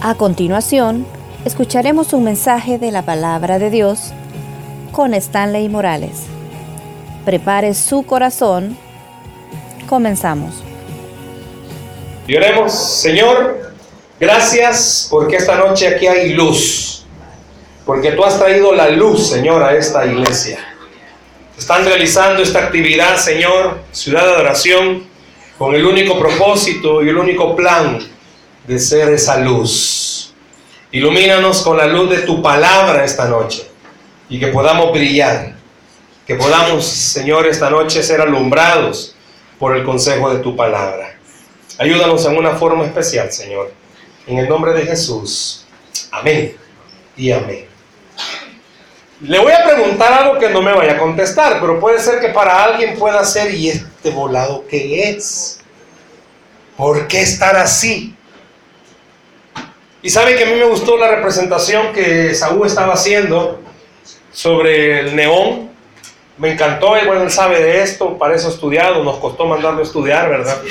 A 0.00 0.14
continuación, 0.14 1.04
escucharemos 1.44 2.12
un 2.12 2.22
mensaje 2.22 2.78
de 2.78 2.92
la 2.92 3.02
palabra 3.02 3.58
de 3.58 3.68
Dios 3.68 4.12
con 4.92 5.12
Stanley 5.12 5.68
Morales. 5.68 6.26
Prepare 7.24 7.74
su 7.74 8.04
corazón. 8.06 8.78
Comenzamos. 9.88 10.62
Y 12.28 12.36
oremos, 12.36 12.72
Señor, 12.72 13.72
gracias 14.20 15.08
porque 15.10 15.34
esta 15.34 15.56
noche 15.56 15.88
aquí 15.88 16.06
hay 16.06 16.32
luz. 16.32 17.04
Porque 17.84 18.12
tú 18.12 18.24
has 18.24 18.38
traído 18.38 18.72
la 18.72 18.90
luz, 18.90 19.28
Señor, 19.28 19.64
a 19.64 19.74
esta 19.74 20.06
iglesia. 20.06 20.60
Están 21.58 21.84
realizando 21.84 22.40
esta 22.40 22.60
actividad, 22.60 23.16
Señor, 23.16 23.80
ciudad 23.90 24.26
de 24.26 24.30
adoración, 24.34 25.08
con 25.58 25.74
el 25.74 25.84
único 25.84 26.20
propósito 26.20 27.02
y 27.02 27.08
el 27.08 27.16
único 27.16 27.56
plan 27.56 27.98
de 28.68 28.78
ser 28.78 29.08
esa 29.08 29.38
luz. 29.38 30.34
Ilumínanos 30.92 31.62
con 31.62 31.78
la 31.78 31.86
luz 31.86 32.10
de 32.10 32.18
tu 32.18 32.42
palabra 32.42 33.02
esta 33.02 33.26
noche 33.26 33.66
y 34.28 34.38
que 34.38 34.48
podamos 34.48 34.92
brillar, 34.92 35.54
que 36.26 36.34
podamos, 36.34 36.84
Señor, 36.84 37.46
esta 37.46 37.70
noche 37.70 38.02
ser 38.02 38.20
alumbrados 38.20 39.16
por 39.58 39.74
el 39.74 39.84
consejo 39.84 40.32
de 40.34 40.40
tu 40.40 40.54
palabra. 40.54 41.18
Ayúdanos 41.78 42.26
en 42.26 42.36
una 42.36 42.56
forma 42.56 42.84
especial, 42.84 43.32
Señor. 43.32 43.72
En 44.26 44.36
el 44.36 44.46
nombre 44.46 44.74
de 44.74 44.84
Jesús. 44.84 45.64
Amén 46.10 46.54
y 47.16 47.32
amén. 47.32 47.64
Le 49.22 49.38
voy 49.38 49.52
a 49.52 49.64
preguntar 49.64 50.12
algo 50.12 50.38
que 50.38 50.50
no 50.50 50.60
me 50.60 50.74
vaya 50.74 50.92
a 50.92 50.98
contestar, 50.98 51.58
pero 51.58 51.80
puede 51.80 52.00
ser 52.00 52.20
que 52.20 52.28
para 52.28 52.64
alguien 52.64 52.98
pueda 52.98 53.24
ser, 53.24 53.54
¿y 53.54 53.70
este 53.70 54.10
volado 54.10 54.66
qué 54.68 55.08
es? 55.08 55.60
¿Por 56.76 57.08
qué 57.08 57.22
estar 57.22 57.56
así? 57.56 58.14
Y 60.02 60.10
sabe 60.10 60.36
que 60.36 60.44
a 60.44 60.46
mí 60.46 60.54
me 60.54 60.64
gustó 60.64 60.96
la 60.96 61.08
representación 61.08 61.92
que 61.92 62.34
Saúl 62.34 62.66
estaba 62.66 62.94
haciendo 62.94 63.60
sobre 64.32 65.00
el 65.00 65.16
neón. 65.16 65.70
Me 66.36 66.52
encantó, 66.52 66.90
bueno, 66.90 67.22
él 67.22 67.30
sabe 67.32 67.60
de 67.60 67.82
esto, 67.82 68.16
para 68.16 68.36
eso 68.36 68.48
estudiado, 68.48 69.02
nos 69.02 69.16
costó 69.16 69.46
mandarlo 69.46 69.80
a 69.80 69.82
estudiar, 69.82 70.28
¿verdad? 70.30 70.62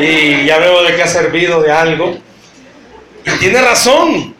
Y 0.00 0.46
ya 0.46 0.58
veo 0.58 0.82
de 0.82 0.96
qué 0.96 1.02
ha 1.02 1.06
servido 1.06 1.60
de 1.60 1.70
algo. 1.70 2.16
Y 3.26 3.30
tiene 3.38 3.60
razón. 3.60 4.34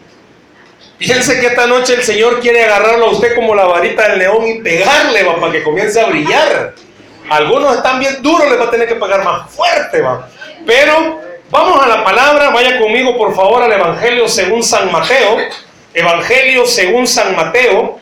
Fíjense 0.99 1.39
que 1.39 1.49
esta 1.49 1.67
noche 1.67 1.95
el 1.95 2.03
Señor 2.03 2.41
quiere 2.41 2.65
agarrarlo 2.65 3.07
a 3.07 3.11
usted 3.11 3.35
como 3.35 3.55
la 3.55 3.65
varita 3.65 4.09
del 4.09 4.21
neón 4.21 4.47
y 4.47 4.61
pegarle, 4.61 5.23
va, 5.23 5.39
para 5.39 5.53
que 5.53 5.63
comience 5.63 6.01
a 6.01 6.07
brillar. 6.07 6.75
Algunos 7.29 7.77
están 7.77 7.99
bien 8.01 8.23
duros, 8.23 8.49
les 8.49 8.59
va 8.59 8.65
a 8.65 8.71
tener 8.71 8.89
que 8.89 8.95
pegar 8.95 9.23
más 9.23 9.51
fuerte, 9.51 10.01
va. 10.01 10.29
Pero 10.67 11.21
Vamos 11.51 11.83
a 11.83 11.89
la 11.89 12.05
palabra, 12.05 12.51
vaya 12.51 12.79
conmigo 12.79 13.19
por 13.19 13.35
favor 13.35 13.61
al 13.61 13.73
Evangelio 13.73 14.29
según 14.29 14.63
San 14.63 14.93
Mateo. 14.93 15.37
Evangelio 15.93 16.65
según 16.65 17.09
San 17.09 17.35
Mateo, 17.35 17.99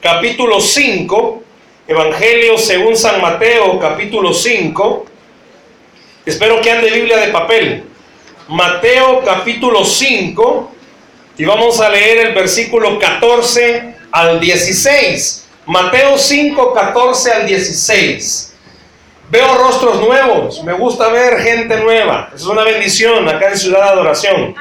capítulo 0.00 0.62
5. 0.62 1.42
Evangelio 1.88 2.56
según 2.56 2.96
San 2.96 3.20
Mateo, 3.20 3.78
capítulo 3.78 4.32
5. 4.32 5.04
Espero 6.24 6.62
que 6.62 6.70
ande 6.70 6.90
Biblia 6.90 7.18
de 7.18 7.28
papel. 7.28 7.84
Mateo 8.48 9.22
capítulo 9.22 9.84
5 9.84 10.72
y 11.36 11.44
vamos 11.44 11.78
a 11.80 11.90
leer 11.90 12.28
el 12.28 12.34
versículo 12.34 12.98
14 12.98 13.94
al 14.10 14.40
16. 14.40 15.46
Mateo 15.66 16.16
5, 16.16 16.72
14 16.72 17.32
al 17.32 17.46
16. 17.46 18.55
Veo 19.28 19.58
rostros 19.58 20.00
nuevos, 20.00 20.62
me 20.62 20.72
gusta 20.72 21.08
ver 21.08 21.40
gente 21.40 21.76
nueva. 21.80 22.30
Es 22.32 22.44
una 22.44 22.62
bendición 22.62 23.28
acá 23.28 23.48
en 23.48 23.58
Ciudad 23.58 23.82
de 23.82 23.88
Adoración. 23.88 24.54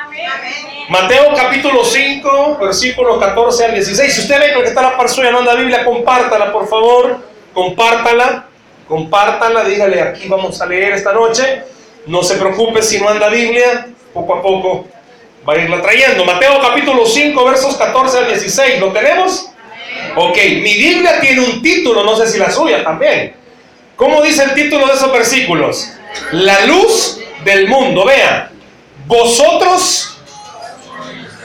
Mateo 0.89 1.33
capítulo 1.35 1.85
5, 1.85 2.57
versículo 2.59 3.19
14 3.19 3.65
al 3.65 3.73
16. 3.75 4.11
Si 4.11 4.21
usted 4.21 4.39
ve 4.39 4.53
que 4.53 4.67
está 4.67 4.81
la 4.81 4.97
par 4.97 5.07
suya, 5.07 5.29
no 5.29 5.39
anda 5.39 5.53
Biblia, 5.53 5.85
compártala 5.85 6.51
por 6.51 6.67
favor. 6.67 7.19
Compártala, 7.53 8.47
compártala, 8.87 9.63
dígale 9.65 10.01
aquí 10.01 10.27
vamos 10.27 10.59
a 10.59 10.65
leer 10.65 10.93
esta 10.93 11.13
noche. 11.13 11.63
No 12.07 12.23
se 12.23 12.35
preocupe 12.35 12.81
si 12.81 12.99
no 12.99 13.07
anda 13.07 13.29
Biblia, 13.29 13.87
poco 14.13 14.33
a 14.33 14.41
poco 14.41 14.87
va 15.47 15.53
a 15.53 15.57
irla 15.57 15.79
trayendo. 15.79 16.25
Mateo 16.25 16.59
capítulo 16.59 17.05
5, 17.05 17.45
versos 17.45 17.75
14 17.75 18.17
al 18.17 18.27
16. 18.29 18.79
¿Lo 18.79 18.91
tenemos? 18.91 19.51
Ok, 20.15 20.37
mi 20.37 20.73
Biblia 20.73 21.19
tiene 21.19 21.41
un 21.41 21.61
título, 21.61 22.03
no 22.03 22.15
sé 22.15 22.25
si 22.27 22.39
la 22.39 22.49
suya 22.49 22.83
también. 22.83 23.44
¿Cómo 23.95 24.21
dice 24.21 24.43
el 24.43 24.53
título 24.53 24.87
de 24.87 24.93
esos 24.93 25.11
versículos? 25.11 25.87
La 26.31 26.65
luz 26.65 27.19
del 27.45 27.67
mundo. 27.69 28.05
Vean, 28.05 28.49
vosotros, 29.07 30.17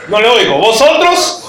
no 0.08 0.20
le 0.20 0.28
oigo, 0.28 0.58
vosotros 0.58 1.44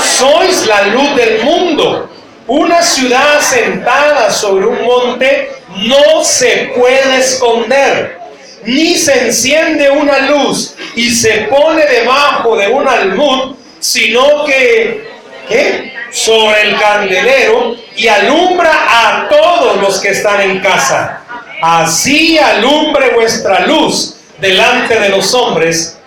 sois 0.00 0.66
la 0.66 0.82
luz 0.86 1.14
del 1.14 1.42
mundo. 1.42 2.08
Una 2.46 2.82
ciudad 2.82 3.40
sentada 3.40 4.30
sobre 4.30 4.66
un 4.66 4.82
monte 4.82 5.50
no 5.84 6.24
se 6.24 6.72
puede 6.76 7.18
esconder, 7.18 8.18
ni 8.64 8.94
se 8.94 9.26
enciende 9.26 9.90
una 9.90 10.20
luz 10.20 10.74
y 10.94 11.10
se 11.10 11.48
pone 11.50 11.84
debajo 11.84 12.56
de 12.56 12.68
un 12.68 12.88
almud, 12.88 13.56
sino 13.80 14.44
que, 14.44 15.10
¿qué? 15.48 15.95
Sobre 16.10 16.62
el 16.62 16.78
candelero 16.78 17.74
y 17.96 18.08
alumbra 18.08 18.72
a 18.72 19.28
todos 19.28 19.80
los 19.80 20.00
que 20.00 20.10
están 20.10 20.40
en 20.40 20.60
casa. 20.60 21.22
Así 21.62 22.38
alumbre 22.38 23.14
vuestra 23.14 23.60
luz 23.60 24.16
delante 24.38 24.98
de 24.98 25.08
los 25.08 25.32
hombres 25.34 25.98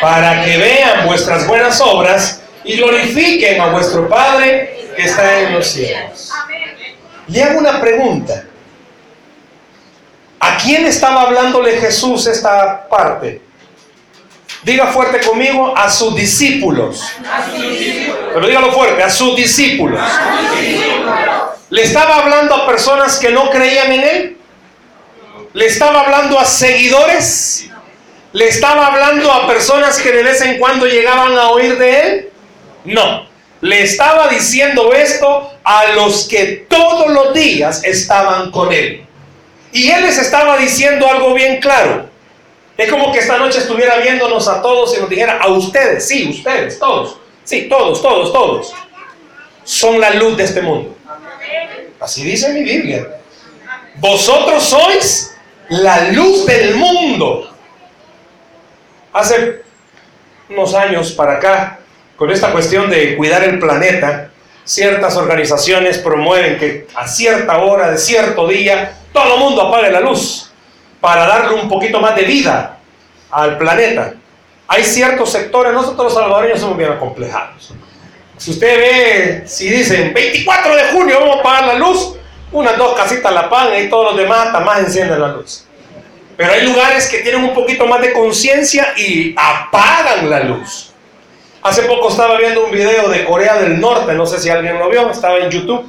para 0.00 0.44
que 0.44 0.56
vean 0.56 1.06
vuestras 1.06 1.46
buenas 1.46 1.80
obras 1.80 2.42
y 2.64 2.76
glorifiquen 2.76 3.60
a 3.60 3.66
vuestro 3.68 4.08
Padre 4.08 4.90
que 4.96 5.02
está 5.02 5.40
en 5.40 5.54
los 5.54 5.66
cielos. 5.66 6.30
Le 7.28 7.42
hago 7.42 7.58
una 7.58 7.80
pregunta. 7.80 8.44
¿A 10.40 10.56
quién 10.56 10.86
estaba 10.86 11.22
hablándole 11.22 11.78
Jesús 11.78 12.26
esta 12.26 12.88
parte? 12.88 13.47
Diga 14.62 14.88
fuerte 14.88 15.20
conmigo, 15.20 15.76
a 15.76 15.90
sus 15.90 16.14
discípulos. 16.16 17.04
Pero 18.34 18.46
dígalo 18.46 18.72
fuerte, 18.72 19.02
a 19.02 19.10
sus 19.10 19.36
discípulos. 19.36 20.00
¿Le 21.70 21.82
estaba 21.82 22.16
hablando 22.16 22.54
a 22.54 22.66
personas 22.66 23.18
que 23.18 23.30
no 23.30 23.50
creían 23.50 23.92
en 23.92 24.04
él? 24.04 24.36
¿Le 25.52 25.66
estaba 25.66 26.00
hablando 26.00 26.38
a 26.38 26.44
seguidores? 26.44 27.68
¿Le 28.32 28.48
estaba 28.48 28.88
hablando 28.88 29.32
a 29.32 29.46
personas 29.46 29.98
que 29.98 30.12
de 30.12 30.22
vez 30.22 30.40
en 30.42 30.58
cuando 30.58 30.86
llegaban 30.86 31.36
a 31.38 31.48
oír 31.50 31.78
de 31.78 32.00
él? 32.00 32.28
No. 32.84 33.26
Le 33.60 33.82
estaba 33.82 34.28
diciendo 34.28 34.92
esto 34.92 35.50
a 35.64 35.86
los 35.92 36.28
que 36.28 36.66
todos 36.68 37.10
los 37.10 37.34
días 37.34 37.82
estaban 37.84 38.50
con 38.50 38.72
él. 38.72 39.04
Y 39.72 39.90
él 39.90 40.02
les 40.02 40.18
estaba 40.18 40.56
diciendo 40.56 41.08
algo 41.08 41.34
bien 41.34 41.60
claro. 41.60 42.07
Es 42.78 42.88
como 42.88 43.10
que 43.10 43.18
esta 43.18 43.36
noche 43.38 43.58
estuviera 43.58 43.96
viéndonos 43.96 44.46
a 44.46 44.62
todos 44.62 44.96
y 44.96 45.00
nos 45.00 45.10
dijera, 45.10 45.38
a 45.38 45.48
ustedes, 45.48 46.06
sí, 46.06 46.30
ustedes, 46.30 46.78
todos, 46.78 47.16
sí, 47.42 47.68
todos, 47.68 48.00
todos, 48.00 48.32
todos, 48.32 48.72
son 49.64 50.00
la 50.00 50.10
luz 50.10 50.36
de 50.36 50.44
este 50.44 50.62
mundo. 50.62 50.96
Así 51.98 52.22
dice 52.22 52.52
mi 52.52 52.62
Biblia. 52.62 53.18
Vosotros 53.96 54.62
sois 54.62 55.36
la 55.70 56.12
luz 56.12 56.46
del 56.46 56.76
mundo. 56.76 57.52
Hace 59.12 59.62
unos 60.48 60.72
años 60.72 61.10
para 61.10 61.32
acá, 61.38 61.80
con 62.14 62.30
esta 62.30 62.52
cuestión 62.52 62.88
de 62.88 63.16
cuidar 63.16 63.42
el 63.42 63.58
planeta, 63.58 64.30
ciertas 64.62 65.16
organizaciones 65.16 65.98
promueven 65.98 66.56
que 66.60 66.86
a 66.94 67.08
cierta 67.08 67.58
hora 67.58 67.90
de 67.90 67.98
cierto 67.98 68.46
día 68.46 68.96
todo 69.12 69.34
el 69.34 69.40
mundo 69.40 69.62
apague 69.62 69.90
la 69.90 69.98
luz 69.98 70.47
para 71.00 71.26
darle 71.26 71.54
un 71.54 71.68
poquito 71.68 72.00
más 72.00 72.16
de 72.16 72.22
vida 72.22 72.78
al 73.30 73.58
planeta. 73.58 74.14
Hay 74.66 74.84
ciertos 74.84 75.30
sectores, 75.30 75.72
nosotros 75.72 76.04
los 76.04 76.14
salvadoreños 76.14 76.60
somos 76.60 76.76
bien 76.76 76.92
acomplejados. 76.92 77.72
Si 78.36 78.50
usted 78.50 78.78
ve, 78.78 79.48
si 79.48 79.68
dicen 79.68 80.12
24 80.12 80.76
de 80.76 80.84
junio 80.92 81.20
vamos 81.20 81.36
a 81.36 81.40
apagar 81.40 81.66
la 81.66 81.74
luz, 81.74 82.14
unas 82.52 82.76
dos 82.76 82.94
casitas 82.96 83.32
la 83.32 83.40
apagan 83.40 83.84
y 83.84 83.88
todos 83.88 84.12
los 84.12 84.16
demás 84.16 84.46
hasta 84.46 84.60
más 84.60 84.80
encienden 84.80 85.20
la 85.20 85.28
luz. 85.28 85.64
Pero 86.36 86.52
hay 86.52 86.64
lugares 86.64 87.08
que 87.08 87.18
tienen 87.18 87.42
un 87.42 87.54
poquito 87.54 87.86
más 87.86 88.00
de 88.00 88.12
conciencia 88.12 88.94
y 88.96 89.34
apagan 89.36 90.30
la 90.30 90.40
luz. 90.40 90.92
Hace 91.62 91.82
poco 91.82 92.10
estaba 92.10 92.38
viendo 92.38 92.64
un 92.64 92.70
video 92.70 93.08
de 93.08 93.24
Corea 93.24 93.56
del 93.56 93.80
Norte, 93.80 94.12
no 94.14 94.24
sé 94.24 94.38
si 94.38 94.48
alguien 94.48 94.78
lo 94.78 94.88
vio, 94.88 95.10
estaba 95.10 95.38
en 95.38 95.50
YouTube. 95.50 95.84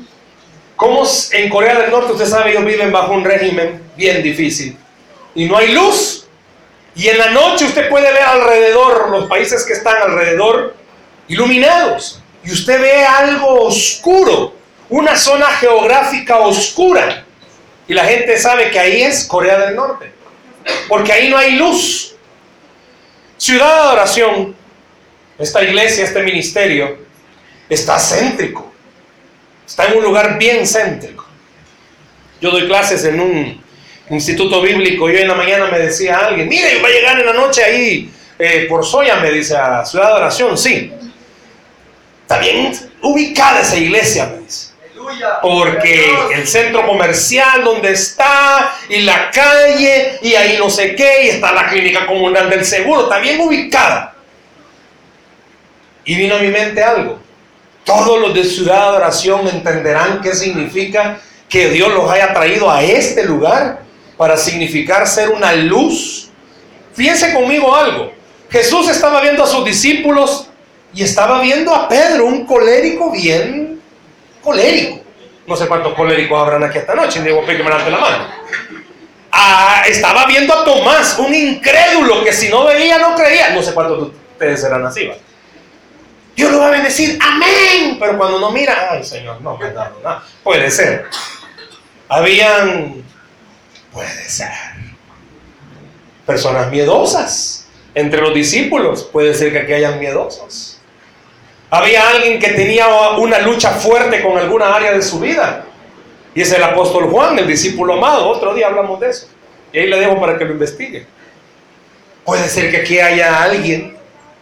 Cómo 0.76 1.04
en 1.32 1.50
Corea 1.50 1.78
del 1.78 1.92
Norte, 1.92 2.14
usted 2.14 2.26
sabe, 2.26 2.52
ellos 2.52 2.66
viven 2.66 2.92
bajo 2.92 3.14
un 3.14 3.24
régimen 3.24 3.84
bien 3.96 4.24
difícil 4.24 4.78
y 5.36 5.46
no 5.46 5.58
hay 5.58 5.74
luz. 5.74 6.28
Y 6.96 7.08
en 7.08 7.18
la 7.18 7.32
noche 7.32 7.66
usted 7.66 7.90
puede 7.90 8.12
ver 8.12 8.24
alrededor, 8.24 9.10
los 9.10 9.28
países 9.28 9.64
que 9.66 9.74
están 9.74 9.96
alrededor, 10.02 10.76
iluminados. 11.28 12.22
Y 12.44 12.52
usted 12.52 12.82
ve 12.82 13.06
algo 13.06 13.66
oscuro, 13.66 14.54
una 14.90 15.16
zona 15.16 15.46
geográfica 15.48 16.40
oscura. 16.40 17.26
Y 17.88 17.94
la 17.94 18.06
gente 18.06 18.38
sabe 18.38 18.70
que 18.72 18.80
ahí 18.80 19.02
es 19.02 19.26
Corea 19.26 19.60
del 19.60 19.76
Norte. 19.76 20.12
Porque 20.88 21.12
ahí 21.12 21.30
no 21.30 21.38
hay 21.38 21.52
luz. 21.54 22.16
Ciudad 23.38 23.68
de 23.74 23.82
adoración 23.82 24.56
esta 25.40 25.64
iglesia, 25.64 26.04
este 26.04 26.22
ministerio, 26.22 26.98
está 27.70 27.98
céntrico. 27.98 28.72
Está 29.66 29.86
en 29.86 29.98
un 29.98 30.04
lugar 30.04 30.38
bien 30.38 30.68
céntrico. 30.68 31.26
Yo 32.42 32.52
doy 32.52 32.68
clases 32.68 33.06
en 33.06 33.20
un 33.20 33.64
instituto 34.10 34.62
bíblico 34.62 35.10
y 35.10 35.16
hoy 35.16 35.22
en 35.22 35.28
la 35.28 35.36
mañana 35.36 35.68
me 35.72 35.80
decía 35.80 36.18
alguien, 36.18 36.48
mire, 36.48 36.82
va 36.82 36.88
a 36.88 36.92
llegar 36.92 37.20
en 37.20 37.26
la 37.26 37.34
noche 37.34 37.64
ahí 37.64 38.12
eh, 38.38 38.66
por 38.70 38.86
Soya, 38.86 39.18
me 39.18 39.32
dice, 39.32 39.56
a 39.56 39.86
Ciudad 39.86 40.08
de 40.08 40.14
Oración. 40.14 40.58
Sí. 40.58 40.94
Está 42.22 42.40
bien 42.40 42.72
ubicada 43.02 43.62
esa 43.62 43.78
iglesia, 43.78 44.28
me 44.28 44.40
dice. 44.40 44.70
Porque 45.42 46.14
el 46.34 46.48
centro 46.48 46.86
comercial 46.86 47.64
donde 47.64 47.92
está, 47.92 48.76
y 48.88 49.00
la 49.00 49.32
calle, 49.32 50.20
y 50.22 50.36
ahí 50.36 50.58
no 50.58 50.70
sé 50.70 50.96
qué, 50.96 51.26
y 51.26 51.30
está 51.30 51.52
la 51.52 51.68
clínica 51.68 52.06
comunal 52.06 52.50
del 52.50 52.64
seguro, 52.64 53.04
está 53.04 53.18
bien 53.20 53.42
ubicada. 53.42 54.14
Y 56.06 56.16
vino 56.16 56.36
a 56.36 56.40
mi 56.40 56.48
mente 56.48 56.84
algo. 56.84 57.20
Todos 57.84 58.22
los 58.22 58.34
de 58.34 58.44
Ciudad 58.44 58.92
de 58.92 58.98
Oración 58.98 59.48
entenderán 59.48 60.22
qué 60.22 60.34
significa 60.34 61.20
que 61.50 61.70
Dios 61.70 61.92
los 61.92 62.10
haya 62.10 62.34
traído 62.34 62.70
a 62.70 62.84
este 62.84 63.26
lugar 63.26 63.89
para 64.20 64.36
significar 64.36 65.08
ser 65.08 65.30
una 65.30 65.54
luz. 65.54 66.30
Fíjense 66.94 67.34
conmigo 67.34 67.74
algo. 67.74 68.12
Jesús 68.50 68.90
estaba 68.90 69.22
viendo 69.22 69.42
a 69.42 69.48
sus 69.48 69.64
discípulos 69.64 70.50
y 70.94 71.04
estaba 71.04 71.40
viendo 71.40 71.74
a 71.74 71.88
Pedro, 71.88 72.26
un 72.26 72.46
colérico 72.46 73.12
bien 73.12 73.82
colérico. 74.44 75.00
No 75.48 75.56
sé 75.56 75.68
cuántos 75.70 75.94
coléricos 75.94 76.38
habrán 76.38 76.66
aquí 76.66 76.80
esta 76.80 76.96
noche, 76.96 77.22
digo, 77.22 77.46
que 77.46 77.64
me 77.64 77.70
la 77.70 77.78
mano. 77.78 78.28
Ah, 79.32 79.84
estaba 79.88 80.26
viendo 80.26 80.54
a 80.54 80.66
Tomás, 80.66 81.18
un 81.18 81.34
incrédulo 81.34 82.22
que 82.26 82.34
si 82.34 82.50
no 82.50 82.66
veía 82.66 82.98
no 82.98 83.16
creía. 83.16 83.52
No 83.52 83.64
sé 83.64 83.74
cuántos 83.74 84.00
de 84.00 84.04
ustedes 84.34 84.60
serán 84.60 84.86
así. 84.86 85.10
Dios 86.36 86.52
lo 86.52 86.60
va 86.60 86.68
a 86.68 86.72
bendecir, 86.72 87.18
amén. 87.22 87.96
Pero 87.98 88.18
cuando 88.18 88.38
no 88.38 88.52
mira, 88.52 88.90
ay 88.92 89.02
Señor, 89.02 89.40
no 89.40 89.56
me 89.56 89.68
ha 89.68 89.72
dado 89.72 90.02
nada. 90.04 90.24
Puede 90.44 90.70
ser. 90.70 91.06
Habían, 92.10 93.06
puede 93.94 94.30
ser, 94.30 94.50
personas 96.26 96.70
miedosas 96.72 97.68
entre 97.96 98.22
los 98.22 98.34
discípulos. 98.34 99.04
Puede 99.04 99.34
ser 99.34 99.52
que 99.52 99.60
aquí 99.60 99.74
hayan 99.74 100.00
miedosos. 100.00 100.80
Había 101.70 102.10
alguien 102.10 102.40
que 102.40 102.50
tenía 102.50 102.88
una 103.18 103.40
lucha 103.40 103.72
fuerte 103.72 104.22
con 104.22 104.38
alguna 104.38 104.76
área 104.76 104.92
de 104.92 105.02
su 105.02 105.20
vida. 105.20 105.66
Y 106.34 106.42
es 106.42 106.52
el 106.52 106.64
apóstol 106.64 107.10
Juan, 107.10 107.38
el 107.38 107.48
discípulo 107.48 107.94
amado. 107.94 108.28
Otro 108.28 108.54
día 108.54 108.68
hablamos 108.68 109.00
de 109.00 109.10
eso. 109.10 109.28
Y 109.72 109.80
ahí 109.80 109.88
le 109.88 110.00
dejo 110.00 110.20
para 110.20 110.38
que 110.38 110.46
lo 110.46 110.54
investigue. 110.54 111.06
Puede 112.24 112.48
ser 112.50 112.72
que 112.72 112.78
aquí 112.78 113.00
haya 113.00 113.44
alguien 113.44 113.98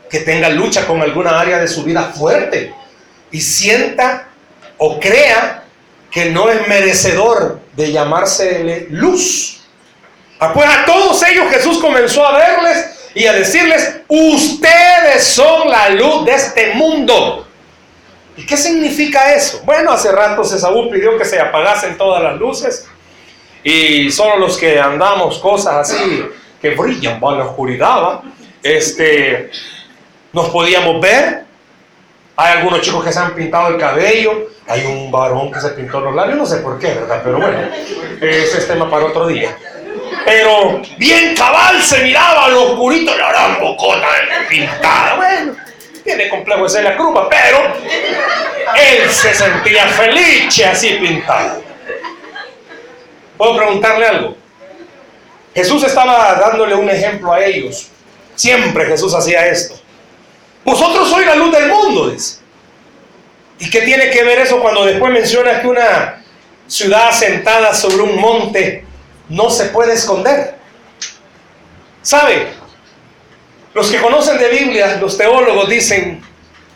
que 0.10 0.20
tenga 0.20 0.50
lucha 0.50 0.86
con 0.88 1.02
alguna 1.02 1.40
área 1.40 1.60
de 1.60 1.68
su 1.68 1.84
vida 1.84 2.04
fuerte 2.04 2.74
y 3.32 3.42
sienta 3.42 4.30
o 4.78 5.00
crea 5.00 5.64
que 6.18 6.32
no 6.32 6.50
es 6.50 6.68
merecedor 6.68 7.60
de 7.76 7.92
llamarse 7.92 8.88
luz. 8.90 9.60
Ah, 10.40 10.52
pues 10.52 10.68
a 10.68 10.84
todos 10.84 11.22
ellos 11.22 11.46
Jesús 11.52 11.78
comenzó 11.78 12.26
a 12.26 12.36
verles 12.36 13.12
y 13.14 13.28
a 13.28 13.34
decirles, 13.34 13.98
ustedes 14.08 15.24
son 15.24 15.70
la 15.70 15.90
luz 15.90 16.26
de 16.26 16.34
este 16.34 16.74
mundo. 16.74 17.48
¿Y 18.36 18.48
qué 18.48 18.58
significa 18.58 19.32
eso? 19.32 19.62
Bueno, 19.64 19.92
hace 19.92 20.12
rato 20.12 20.42
Esaú 20.42 20.90
pidió 20.90 21.16
que 21.20 21.24
se 21.24 21.40
apagasen 21.40 22.00
todas 22.00 22.24
las 22.24 22.36
luces 22.40 22.88
y 23.64 24.10
solo 24.10 24.38
los 24.38 24.58
que 24.58 24.80
andamos 24.80 25.38
cosas 25.38 25.92
así 25.92 26.26
que 26.60 26.72
brillan 26.72 27.18
en 27.18 27.38
la 27.38 27.46
oscuridad, 27.46 28.22
este, 28.64 29.52
nos 30.34 30.50
podíamos 30.50 31.00
ver. 31.00 31.46
Hay 32.40 32.58
algunos 32.58 32.82
chicos 32.82 33.04
que 33.04 33.12
se 33.12 33.18
han 33.18 33.34
pintado 33.34 33.70
el 33.70 33.78
cabello, 33.78 34.50
hay 34.68 34.86
un 34.86 35.10
varón 35.10 35.52
que 35.52 35.60
se 35.60 35.70
pintó 35.70 36.00
los 36.00 36.14
labios, 36.14 36.38
no 36.38 36.46
sé 36.46 36.58
por 36.58 36.78
qué, 36.78 36.94
¿verdad? 36.94 37.22
Pero 37.24 37.40
bueno, 37.40 37.58
ese 38.22 38.60
es 38.60 38.68
tema 38.68 38.88
para 38.90 39.06
otro 39.06 39.26
día. 39.26 39.58
Pero 40.24 40.80
bien 40.98 41.36
cabal 41.36 41.82
se 41.82 42.04
miraba 42.04 42.50
lo 42.50 42.74
oscurito, 42.74 43.18
la 43.18 43.30
gran 43.30 43.60
bocota 43.60 44.08
pintada. 44.48 45.16
Bueno, 45.16 45.56
tiene 46.04 46.30
complejo 46.30 46.64
de 46.64 46.70
ser 46.70 46.84
la 46.84 46.96
crupa, 46.96 47.28
pero 47.28 47.58
él 48.76 49.10
se 49.10 49.34
sentía 49.34 49.88
feliz 49.88 50.64
así 50.64 50.94
pintado. 50.94 51.64
¿Puedo 53.36 53.58
preguntarle 53.58 54.06
algo? 54.06 54.38
Jesús 55.56 55.84
estaba 55.84 56.36
dándole 56.36 56.76
un 56.76 56.88
ejemplo 56.88 57.34
a 57.34 57.44
ellos. 57.44 57.90
Siempre 58.36 58.86
Jesús 58.86 59.16
hacía 59.16 59.48
esto. 59.48 59.87
Vosotros 60.68 61.10
sois 61.10 61.26
la 61.26 61.36
luz 61.36 61.52
del 61.52 61.70
mundo, 61.70 62.10
dice. 62.10 62.40
¿Y 63.58 63.70
qué 63.70 63.82
tiene 63.82 64.12
que 64.12 64.24
ver 64.24 64.40
eso 64.40 64.60
cuando 64.60 64.86
después 64.86 65.12
menciona 65.12 65.62
que 65.62 65.68
una 65.68 66.22
ciudad 66.68 67.12
sentada 67.12 67.74
sobre 67.74 68.04
un 68.04 68.20
monte 68.20 68.86
no 69.30 69.50
se 69.50 69.66
puede 69.66 69.94
esconder. 69.94 70.56
¿Sabe? 72.02 72.48
Los 73.74 73.90
que 73.90 74.02
conocen 74.02 74.38
de 74.38 74.50
Biblia, 74.50 74.98
los 75.00 75.18
teólogos 75.18 75.70
dicen 75.70 76.22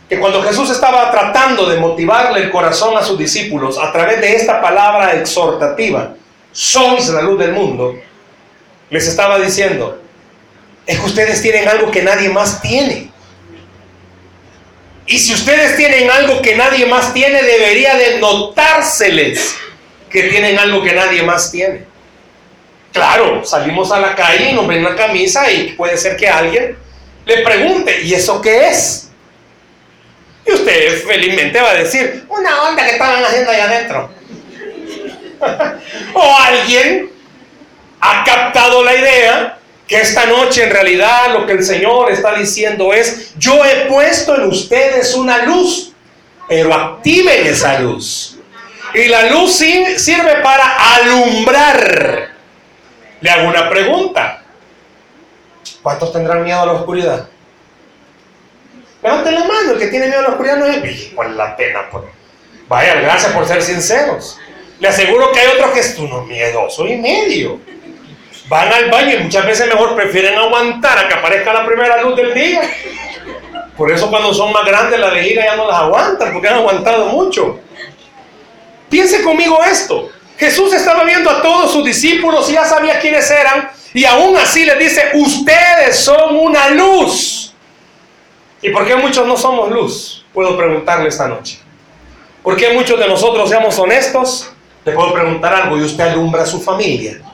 que 0.08 0.18
cuando 0.18 0.42
Jesús 0.42 0.70
estaba 0.70 1.10
tratando 1.10 1.68
de 1.68 1.78
motivarle 1.78 2.40
el 2.40 2.50
corazón 2.50 2.96
a 2.96 3.02
sus 3.02 3.18
discípulos 3.18 3.78
a 3.78 3.92
través 3.92 4.20
de 4.20 4.36
esta 4.36 4.60
palabra 4.60 5.12
exhortativa, 5.14 6.14
sois 6.52 7.08
la 7.08 7.22
luz 7.22 7.38
del 7.38 7.52
mundo, 7.52 7.94
les 8.90 9.06
estaba 9.06 9.38
diciendo, 9.38 10.00
es 10.84 10.98
que 10.98 11.06
ustedes 11.06 11.40
tienen 11.40 11.68
algo 11.68 11.90
que 11.90 12.02
nadie 12.02 12.28
más 12.28 12.60
tiene. 12.60 13.11
Y 15.06 15.18
si 15.18 15.34
ustedes 15.34 15.76
tienen 15.76 16.10
algo 16.10 16.40
que 16.40 16.54
nadie 16.54 16.86
más 16.86 17.12
tiene, 17.12 17.42
debería 17.42 17.96
de 17.96 18.18
notárseles 18.18 19.56
que 20.08 20.24
tienen 20.24 20.58
algo 20.58 20.82
que 20.82 20.92
nadie 20.92 21.22
más 21.22 21.50
tiene. 21.50 21.84
Claro, 22.92 23.44
salimos 23.44 23.90
a 23.90 23.98
la 23.98 24.14
calle 24.14 24.50
y 24.50 24.52
nos 24.52 24.66
ven 24.66 24.84
la 24.84 24.94
camisa 24.94 25.50
y 25.50 25.72
puede 25.72 25.96
ser 25.96 26.16
que 26.16 26.28
alguien 26.28 26.76
le 27.24 27.38
pregunte, 27.38 28.02
¿y 28.02 28.14
eso 28.14 28.40
qué 28.40 28.68
es? 28.68 29.08
Y 30.46 30.52
usted 30.52 31.02
felizmente 31.04 31.60
va 31.60 31.70
a 31.70 31.74
decir, 31.74 32.24
una 32.28 32.62
onda 32.62 32.84
que 32.84 32.92
estaban 32.92 33.24
haciendo 33.24 33.50
allá 33.50 33.64
adentro. 33.64 34.10
o 36.14 36.38
alguien 36.38 37.10
ha 38.00 38.24
captado 38.24 38.84
la 38.84 38.94
idea 38.94 39.58
que 39.92 40.00
esta 40.00 40.24
noche 40.24 40.64
en 40.64 40.70
realidad 40.70 41.34
lo 41.34 41.44
que 41.44 41.52
el 41.52 41.62
Señor 41.62 42.10
está 42.10 42.34
diciendo 42.34 42.94
es, 42.94 43.34
yo 43.36 43.62
he 43.62 43.84
puesto 43.90 44.34
en 44.34 44.44
ustedes 44.44 45.14
una 45.14 45.44
luz, 45.44 45.92
pero 46.48 46.72
activen 46.72 47.46
esa 47.46 47.78
luz. 47.78 48.38
Y 48.94 49.04
la 49.08 49.28
luz 49.28 49.52
sirve 49.52 50.36
para 50.42 50.94
alumbrar 50.94 52.32
le 53.20 53.30
hago 53.30 53.50
una 53.50 53.68
pregunta. 53.68 54.42
¿Cuántos 55.82 56.10
tendrán 56.10 56.42
miedo 56.42 56.60
a 56.60 56.66
la 56.66 56.72
oscuridad? 56.72 57.28
Levanten 59.02 59.34
la 59.34 59.44
mano, 59.44 59.72
el 59.72 59.78
que 59.78 59.88
tiene 59.88 60.06
miedo 60.06 60.20
a 60.20 60.22
la 60.22 60.28
oscuridad 60.30 60.56
no 60.56 60.66
es... 60.68 61.10
¿Cuál 61.14 61.36
la 61.36 61.54
pena? 61.54 61.82
Pues? 61.90 62.04
Vaya, 62.66 62.94
gracias 62.94 63.30
por 63.32 63.46
ser 63.46 63.60
sinceros. 63.60 64.38
Le 64.80 64.88
aseguro 64.88 65.32
que 65.32 65.40
hay 65.40 65.48
otros 65.48 65.72
que 65.72 65.80
es 65.80 65.98
uno 65.98 66.22
miedoso 66.22 66.86
y 66.86 66.96
medio. 66.96 67.60
Van 68.52 68.70
al 68.70 68.90
baño 68.90 69.14
y 69.14 69.22
muchas 69.22 69.46
veces 69.46 69.66
mejor 69.66 69.96
prefieren 69.96 70.38
aguantar 70.38 70.98
a 70.98 71.08
que 71.08 71.14
aparezca 71.14 71.54
la 71.54 71.64
primera 71.64 72.02
luz 72.02 72.14
del 72.14 72.34
día. 72.34 72.60
Por 73.78 73.90
eso 73.90 74.10
cuando 74.10 74.34
son 74.34 74.52
más 74.52 74.66
grandes 74.66 75.00
la 75.00 75.08
vejiga 75.08 75.42
ya 75.42 75.56
no 75.56 75.66
las 75.66 75.78
aguantan, 75.78 76.34
porque 76.34 76.48
han 76.48 76.56
aguantado 76.56 77.06
mucho. 77.06 77.60
Piense 78.90 79.22
conmigo 79.22 79.58
esto. 79.64 80.10
Jesús 80.36 80.70
estaba 80.74 81.02
viendo 81.04 81.30
a 81.30 81.40
todos 81.40 81.72
sus 81.72 81.82
discípulos 81.82 82.50
y 82.50 82.52
ya 82.52 82.66
sabía 82.66 83.00
quiénes 83.00 83.30
eran. 83.30 83.70
Y 83.94 84.04
aún 84.04 84.36
así 84.36 84.66
les 84.66 84.78
dice, 84.78 85.12
ustedes 85.14 85.96
son 85.96 86.36
una 86.36 86.68
luz. 86.68 87.54
¿Y 88.60 88.68
por 88.68 88.86
qué 88.86 88.96
muchos 88.96 89.26
no 89.26 89.38
somos 89.38 89.70
luz? 89.70 90.26
Puedo 90.34 90.58
preguntarle 90.58 91.08
esta 91.08 91.26
noche. 91.26 91.58
¿Por 92.42 92.54
qué 92.56 92.74
muchos 92.74 93.00
de 93.00 93.08
nosotros 93.08 93.48
seamos 93.48 93.78
honestos? 93.78 94.52
Le 94.84 94.92
puedo 94.92 95.10
preguntar 95.14 95.54
algo 95.54 95.78
y 95.78 95.84
usted 95.84 96.04
alumbra 96.04 96.42
a 96.42 96.46
su 96.46 96.60
familia. 96.60 97.31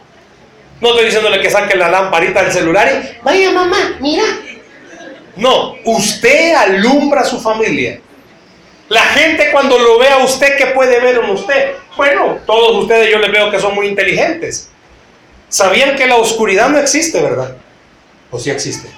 No 0.80 0.90
estoy 0.90 1.06
diciéndole 1.06 1.40
que 1.40 1.50
saque 1.50 1.76
la 1.76 1.88
lamparita 1.88 2.42
del 2.42 2.52
celular 2.52 2.88
y, 2.88 3.25
vaya 3.25 3.50
mamá, 3.50 3.97
mira. 4.00 4.25
No, 5.37 5.76
usted 5.85 6.54
alumbra 6.54 7.23
a 7.23 7.25
su 7.25 7.40
familia. 7.40 8.00
La 8.88 9.02
gente 9.02 9.50
cuando 9.52 9.78
lo 9.78 9.99
ve 9.99 10.08
a 10.08 10.18
usted, 10.18 10.56
¿qué 10.56 10.66
puede 10.66 10.99
ver 11.00 11.16
en 11.23 11.30
usted? 11.30 11.75
Bueno, 11.97 12.38
todos 12.47 12.82
ustedes 12.82 13.11
yo 13.11 13.18
les 13.18 13.30
veo 13.30 13.50
que 13.50 13.61
son 13.61 13.75
muy 13.75 13.87
inteligentes. 13.87 14.68
Sabían 15.49 15.97
que 15.97 16.06
la 16.06 16.16
oscuridad 16.16 16.68
no 16.68 16.78
existe, 16.78 17.20
¿verdad? 17.20 17.56
¿O 18.30 18.38
sí 18.38 18.50
existe? 18.50 18.88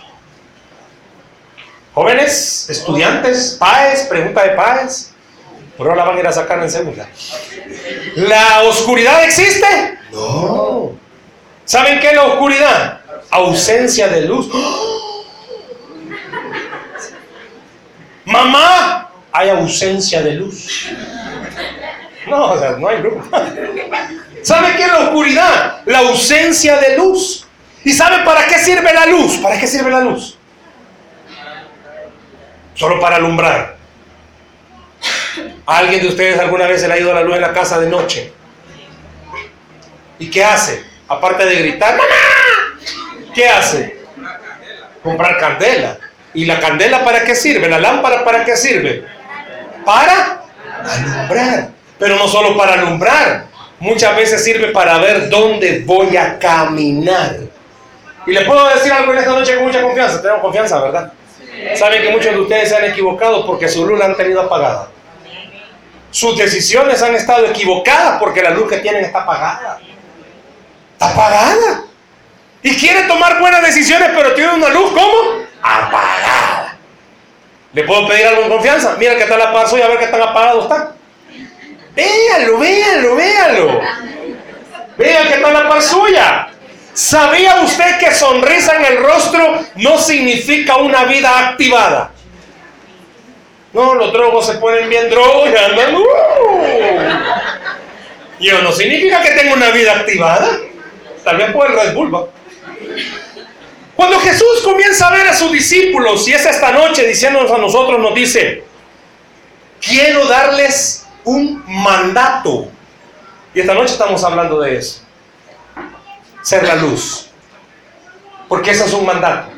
Jóvenes, 1.94 2.68
estudiantes, 2.68 3.56
paes, 3.58 4.02
pregunta 4.02 4.44
de 4.44 4.50
paes. 4.50 5.12
Por 5.76 5.88
ahora 5.88 6.04
la 6.04 6.08
van 6.10 6.16
a 6.18 6.20
ir 6.20 6.26
a 6.26 6.32
sacar 6.32 6.62
en 6.62 6.70
segunda. 6.70 7.08
¿La 8.16 8.62
oscuridad 8.62 9.24
existe? 9.24 9.98
No. 10.12 10.99
¿Saben 11.70 12.00
qué 12.00 12.08
es 12.08 12.14
la 12.14 12.24
oscuridad? 12.24 13.00
Ausencia 13.30 14.08
de 14.08 14.22
luz. 14.22 14.48
hay 19.30 19.50
ausencia 19.50 20.20
de 20.20 20.32
luz. 20.32 20.88
No, 22.26 22.46
o 22.46 22.58
sea, 22.58 22.72
no 22.72 22.88
hay 22.88 23.00
luz. 23.00 23.22
¿Sabe 24.42 24.74
qué 24.74 24.82
es 24.82 24.88
la 24.88 24.98
oscuridad? 24.98 25.82
La 25.86 26.00
ausencia 26.00 26.76
de 26.76 26.96
luz. 26.96 27.46
¿Y 27.84 27.92
sabe 27.92 28.24
para 28.24 28.46
qué 28.46 28.58
sirve 28.58 28.92
la 28.92 29.06
luz? 29.06 29.36
¿Para 29.36 29.56
qué 29.56 29.68
sirve 29.68 29.92
la 29.92 30.00
luz? 30.00 30.36
Solo 32.74 32.98
para 32.98 33.14
alumbrar. 33.14 33.76
alguien 35.66 36.02
de 36.02 36.08
ustedes 36.08 36.40
alguna 36.40 36.66
vez 36.66 36.80
se 36.80 36.88
le 36.88 36.94
ha 36.94 36.98
ido 36.98 37.14
la 37.14 37.22
luz 37.22 37.36
en 37.36 37.42
la 37.42 37.52
casa 37.52 37.78
de 37.78 37.88
noche? 37.88 38.32
¿Y 40.18 40.28
qué 40.28 40.42
hace? 40.42 40.89
Aparte 41.10 41.44
de 41.44 41.56
gritar, 41.56 41.96
¡Mamá! 41.96 42.04
¿Qué 43.34 43.48
hace? 43.48 43.98
Comprar 45.02 45.38
candela. 45.38 45.98
¿Y 46.32 46.44
la 46.44 46.60
candela 46.60 47.04
para 47.04 47.24
qué 47.24 47.34
sirve? 47.34 47.68
¿La 47.68 47.80
lámpara 47.80 48.24
para 48.24 48.44
qué 48.44 48.56
sirve? 48.56 49.04
Para 49.84 50.44
alumbrar. 50.84 51.68
Pero 51.98 52.16
no 52.16 52.28
solo 52.28 52.56
para 52.56 52.74
alumbrar. 52.74 53.46
Muchas 53.80 54.14
veces 54.14 54.44
sirve 54.44 54.68
para 54.68 54.98
ver 54.98 55.28
dónde 55.28 55.82
voy 55.84 56.16
a 56.16 56.38
caminar. 56.38 57.38
Y 58.26 58.32
les 58.32 58.44
puedo 58.44 58.68
decir 58.68 58.92
algo 58.92 59.12
en 59.12 59.18
esta 59.18 59.32
noche 59.32 59.56
con 59.56 59.64
mucha 59.64 59.82
confianza. 59.82 60.22
Tenemos 60.22 60.42
confianza, 60.42 60.80
¿verdad? 60.80 61.12
Saben 61.74 62.02
que 62.02 62.10
muchos 62.10 62.32
de 62.32 62.40
ustedes 62.40 62.68
se 62.68 62.76
han 62.76 62.84
equivocado 62.84 63.44
porque 63.44 63.68
su 63.68 63.84
luz 63.84 63.98
la 63.98 64.04
han 64.04 64.16
tenido 64.16 64.42
apagada. 64.42 64.88
Sus 66.12 66.38
decisiones 66.38 67.02
han 67.02 67.16
estado 67.16 67.46
equivocadas 67.46 68.20
porque 68.20 68.42
la 68.42 68.50
luz 68.50 68.68
que 68.68 68.78
tienen 68.78 69.04
está 69.04 69.22
apagada. 69.22 69.80
Apagada. 71.00 71.84
Y 72.62 72.76
quiere 72.76 73.02
tomar 73.04 73.40
buenas 73.40 73.62
decisiones, 73.62 74.10
pero 74.14 74.34
tiene 74.34 74.52
una 74.54 74.68
luz, 74.68 74.92
¿cómo? 74.92 75.44
Apagada. 75.62 76.76
¿Le 77.72 77.84
puedo 77.84 78.06
pedir 78.06 78.26
algo 78.26 78.42
en 78.42 78.48
confianza? 78.50 78.96
Mira 78.98 79.16
que 79.16 79.22
está 79.22 79.36
la 79.36 79.52
paso 79.52 79.78
y 79.78 79.82
a 79.82 79.88
ver 79.88 79.98
qué 79.98 80.06
tan 80.08 80.22
apagado 80.22 80.62
está. 80.62 80.94
Véalo, 81.94 82.58
véalo, 82.58 83.16
véalo. 83.16 83.80
Vea 84.96 85.22
que 85.28 85.34
está 85.34 85.50
la 85.50 85.68
par 85.68 85.82
suya. 85.82 86.48
¿Sabía 86.92 87.60
usted 87.62 87.98
que 87.98 88.12
sonrisa 88.12 88.76
en 88.76 88.84
el 88.84 89.02
rostro 89.02 89.64
no 89.76 89.98
significa 89.98 90.76
una 90.76 91.04
vida 91.04 91.48
activada? 91.48 92.10
No, 93.72 93.94
los 93.94 94.12
drogos 94.12 94.46
se 94.46 94.54
ponen 94.54 94.88
bien 94.88 95.08
drogos 95.08 95.48
y 95.50 95.56
andan. 95.56 95.94
Uh. 95.94 96.02
Y 98.40 98.48
no 98.50 98.72
significa 98.72 99.22
que 99.22 99.30
tenga 99.30 99.54
una 99.54 99.70
vida 99.70 99.92
activada. 99.92 100.48
Tal 101.24 101.36
vez 101.36 101.52
por 101.52 101.70
el. 101.70 101.76
Cuando 104.00 104.18
Jesús 104.20 104.62
comienza 104.64 105.08
a 105.08 105.12
ver 105.12 105.26
a 105.26 105.34
sus 105.34 105.52
discípulos 105.52 106.26
y 106.26 106.32
es 106.32 106.46
esta 106.46 106.72
noche 106.72 107.06
diciéndonos 107.06 107.50
a 107.50 107.58
nosotros, 107.58 108.00
nos 108.00 108.14
dice, 108.14 108.64
quiero 109.80 110.24
darles 110.26 111.06
un 111.24 111.62
mandato. 111.66 112.68
Y 113.54 113.60
esta 113.60 113.74
noche 113.74 113.92
estamos 113.92 114.24
hablando 114.24 114.58
de 114.60 114.78
eso. 114.78 115.02
Ser 116.42 116.66
la 116.66 116.76
luz. 116.76 117.28
Porque 118.48 118.70
ese 118.70 118.86
es 118.86 118.92
un 118.94 119.04
mandato. 119.04 119.50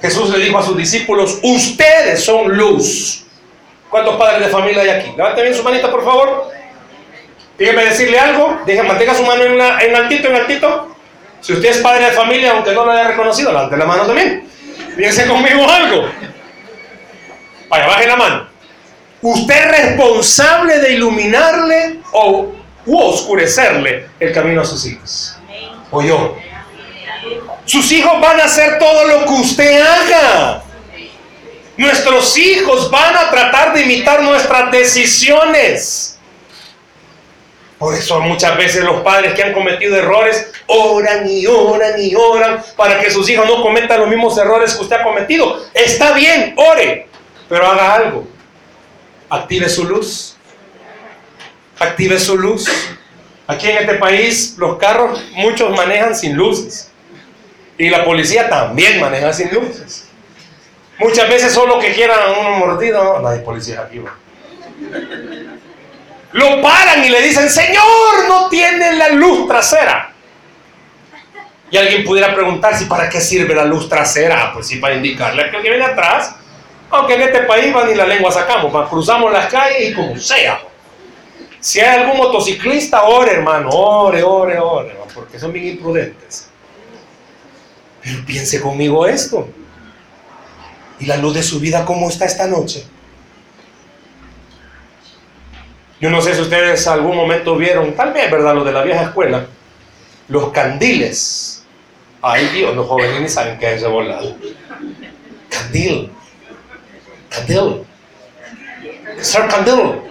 Jesús 0.00 0.30
le 0.30 0.42
dijo 0.42 0.58
a 0.58 0.62
sus 0.62 0.76
discípulos, 0.76 1.38
ustedes 1.42 2.24
son 2.24 2.56
luz. 2.56 3.24
¿Cuántos 3.90 4.16
padres 4.16 4.46
de 4.46 4.48
familia 4.48 4.82
hay 4.82 4.88
aquí? 4.88 5.10
Levante 5.16 5.42
bien 5.42 5.54
su 5.54 5.62
manita, 5.62 5.90
por 5.90 6.04
favor. 6.04 6.50
Dígame 7.58 7.84
decirle 7.84 8.18
algo. 8.18 8.60
Déjeme, 8.66 8.88
mantenga 8.88 9.14
su 9.14 9.24
mano 9.24 9.44
en, 9.44 9.60
en 9.60 9.96
altito, 9.96 10.28
en 10.28 10.36
altito. 10.36 10.93
Si 11.44 11.52
usted 11.52 11.68
es 11.68 11.78
padre 11.78 12.06
de 12.06 12.12
familia, 12.12 12.52
aunque 12.52 12.72
no 12.72 12.86
lo 12.86 12.92
haya 12.92 13.08
reconocido, 13.08 13.52
levante 13.52 13.76
la 13.76 13.84
mano 13.84 14.06
también. 14.06 14.48
Fíjense 14.96 15.26
conmigo 15.26 15.68
algo. 15.68 16.08
Vaya, 17.68 17.86
baje 17.86 18.06
la 18.06 18.16
mano. 18.16 18.46
Usted 19.20 19.54
es 19.54 19.82
responsable 19.82 20.78
de 20.78 20.92
iluminarle 20.94 21.98
o 22.12 22.50
oscurecerle 22.86 24.08
el 24.20 24.32
camino 24.32 24.62
a 24.62 24.64
sus 24.64 24.86
hijos. 24.86 25.36
O 25.90 26.00
yo. 26.00 26.34
Sus 27.66 27.92
hijos 27.92 28.18
van 28.22 28.40
a 28.40 28.44
hacer 28.44 28.78
todo 28.78 29.06
lo 29.06 29.26
que 29.26 29.32
usted 29.32 29.82
haga. 29.82 30.62
Nuestros 31.76 32.38
hijos 32.38 32.90
van 32.90 33.16
a 33.16 33.30
tratar 33.30 33.74
de 33.74 33.82
imitar 33.82 34.22
nuestras 34.22 34.70
decisiones. 34.70 36.13
Por 37.84 37.94
eso 37.94 38.18
muchas 38.20 38.56
veces 38.56 38.82
los 38.82 39.02
padres 39.02 39.34
que 39.34 39.42
han 39.42 39.52
cometido 39.52 39.94
errores 39.94 40.50
oran 40.66 41.28
y 41.28 41.44
oran 41.46 42.00
y 42.00 42.14
oran 42.14 42.64
para 42.78 42.98
que 42.98 43.10
sus 43.10 43.28
hijos 43.28 43.46
no 43.46 43.62
cometan 43.62 44.00
los 44.00 44.08
mismos 44.08 44.38
errores 44.38 44.72
que 44.72 44.80
usted 44.80 44.96
ha 44.96 45.02
cometido. 45.02 45.62
Está 45.74 46.14
bien, 46.14 46.54
ore, 46.56 47.08
pero 47.46 47.66
haga 47.66 47.94
algo 47.94 48.26
active 49.28 49.68
su 49.68 49.84
luz. 49.84 50.34
Active 51.78 52.18
su 52.18 52.38
luz. 52.38 52.70
Aquí 53.46 53.68
en 53.68 53.76
este 53.76 53.96
país 53.96 54.54
los 54.56 54.78
carros 54.78 55.22
muchos 55.32 55.76
manejan 55.76 56.14
sin 56.14 56.34
luces. 56.34 56.90
Y 57.76 57.90
la 57.90 58.02
policía 58.02 58.48
también 58.48 58.98
maneja 58.98 59.30
sin 59.34 59.52
luces. 59.52 60.08
Muchas 60.98 61.28
veces 61.28 61.52
solo 61.52 61.78
que 61.80 61.92
quieran 61.92 62.18
un 62.30 62.60
mordido, 62.60 63.20
no 63.20 63.28
hay 63.28 63.40
policía 63.40 63.82
aquí. 63.82 64.00
Lo 66.34 66.62
paran 66.62 67.02
y 67.04 67.08
le 67.08 67.22
dicen, 67.22 67.48
Señor, 67.48 68.28
no 68.28 68.48
tiene 68.48 68.92
la 68.92 69.08
luz 69.08 69.48
trasera. 69.48 70.12
Y 71.70 71.76
alguien 71.76 72.04
pudiera 72.04 72.34
preguntar 72.34 72.76
si 72.76 72.84
para 72.84 73.08
qué 73.08 73.20
sirve 73.20 73.54
la 73.54 73.64
luz 73.64 73.88
trasera. 73.88 74.52
Pues 74.52 74.66
sí, 74.68 74.76
para 74.76 74.94
indicarle 74.94 75.50
que 75.50 75.56
el 75.56 75.62
que 75.62 75.70
viene 75.70 75.84
atrás 75.84 76.34
aunque 76.94 77.14
en 77.14 77.22
este 77.22 77.40
país 77.40 77.72
van 77.72 77.88
ni 77.88 77.94
la 77.94 78.06
lengua 78.06 78.30
sacamos, 78.30 78.88
cruzamos 78.88 79.32
las 79.32 79.50
calles 79.50 79.90
y 79.90 79.94
como 79.94 80.16
sea. 80.18 80.60
Si 81.60 81.80
hay 81.80 82.00
algún 82.00 82.18
motociclista, 82.18 83.04
ore 83.04 83.32
hermano, 83.32 83.70
ore, 83.70 84.22
ore, 84.22 84.58
ore, 84.58 84.96
porque 85.14 85.38
son 85.38 85.52
bien 85.52 85.66
imprudentes. 85.66 86.48
Pero 88.02 88.24
piense 88.24 88.60
conmigo 88.60 89.06
esto. 89.06 89.48
¿Y 91.00 91.06
la 91.06 91.16
luz 91.16 91.34
de 91.34 91.42
su 91.42 91.58
vida 91.58 91.84
cómo 91.84 92.08
está 92.08 92.26
esta 92.26 92.46
noche? 92.46 92.86
Yo 96.04 96.10
no 96.10 96.20
sé 96.20 96.34
si 96.34 96.42
ustedes 96.42 96.86
algún 96.86 97.16
momento 97.16 97.56
vieron, 97.56 97.94
tal 97.94 98.12
vez, 98.12 98.30
¿verdad? 98.30 98.54
Lo 98.54 98.62
de 98.62 98.72
la 98.72 98.82
vieja 98.82 99.04
escuela, 99.04 99.46
los 100.28 100.50
candiles. 100.50 101.64
Ay 102.20 102.46
Dios, 102.48 102.76
los 102.76 102.86
jóvenes 102.86 103.22
ni 103.22 103.28
saben 103.30 103.58
qué 103.58 103.68
es 103.68 103.76
ese 103.78 103.86
volado. 103.86 104.36
Candil. 105.48 106.12
Candil. 107.30 107.86
Sir 109.22 109.46
Candil. 109.48 110.02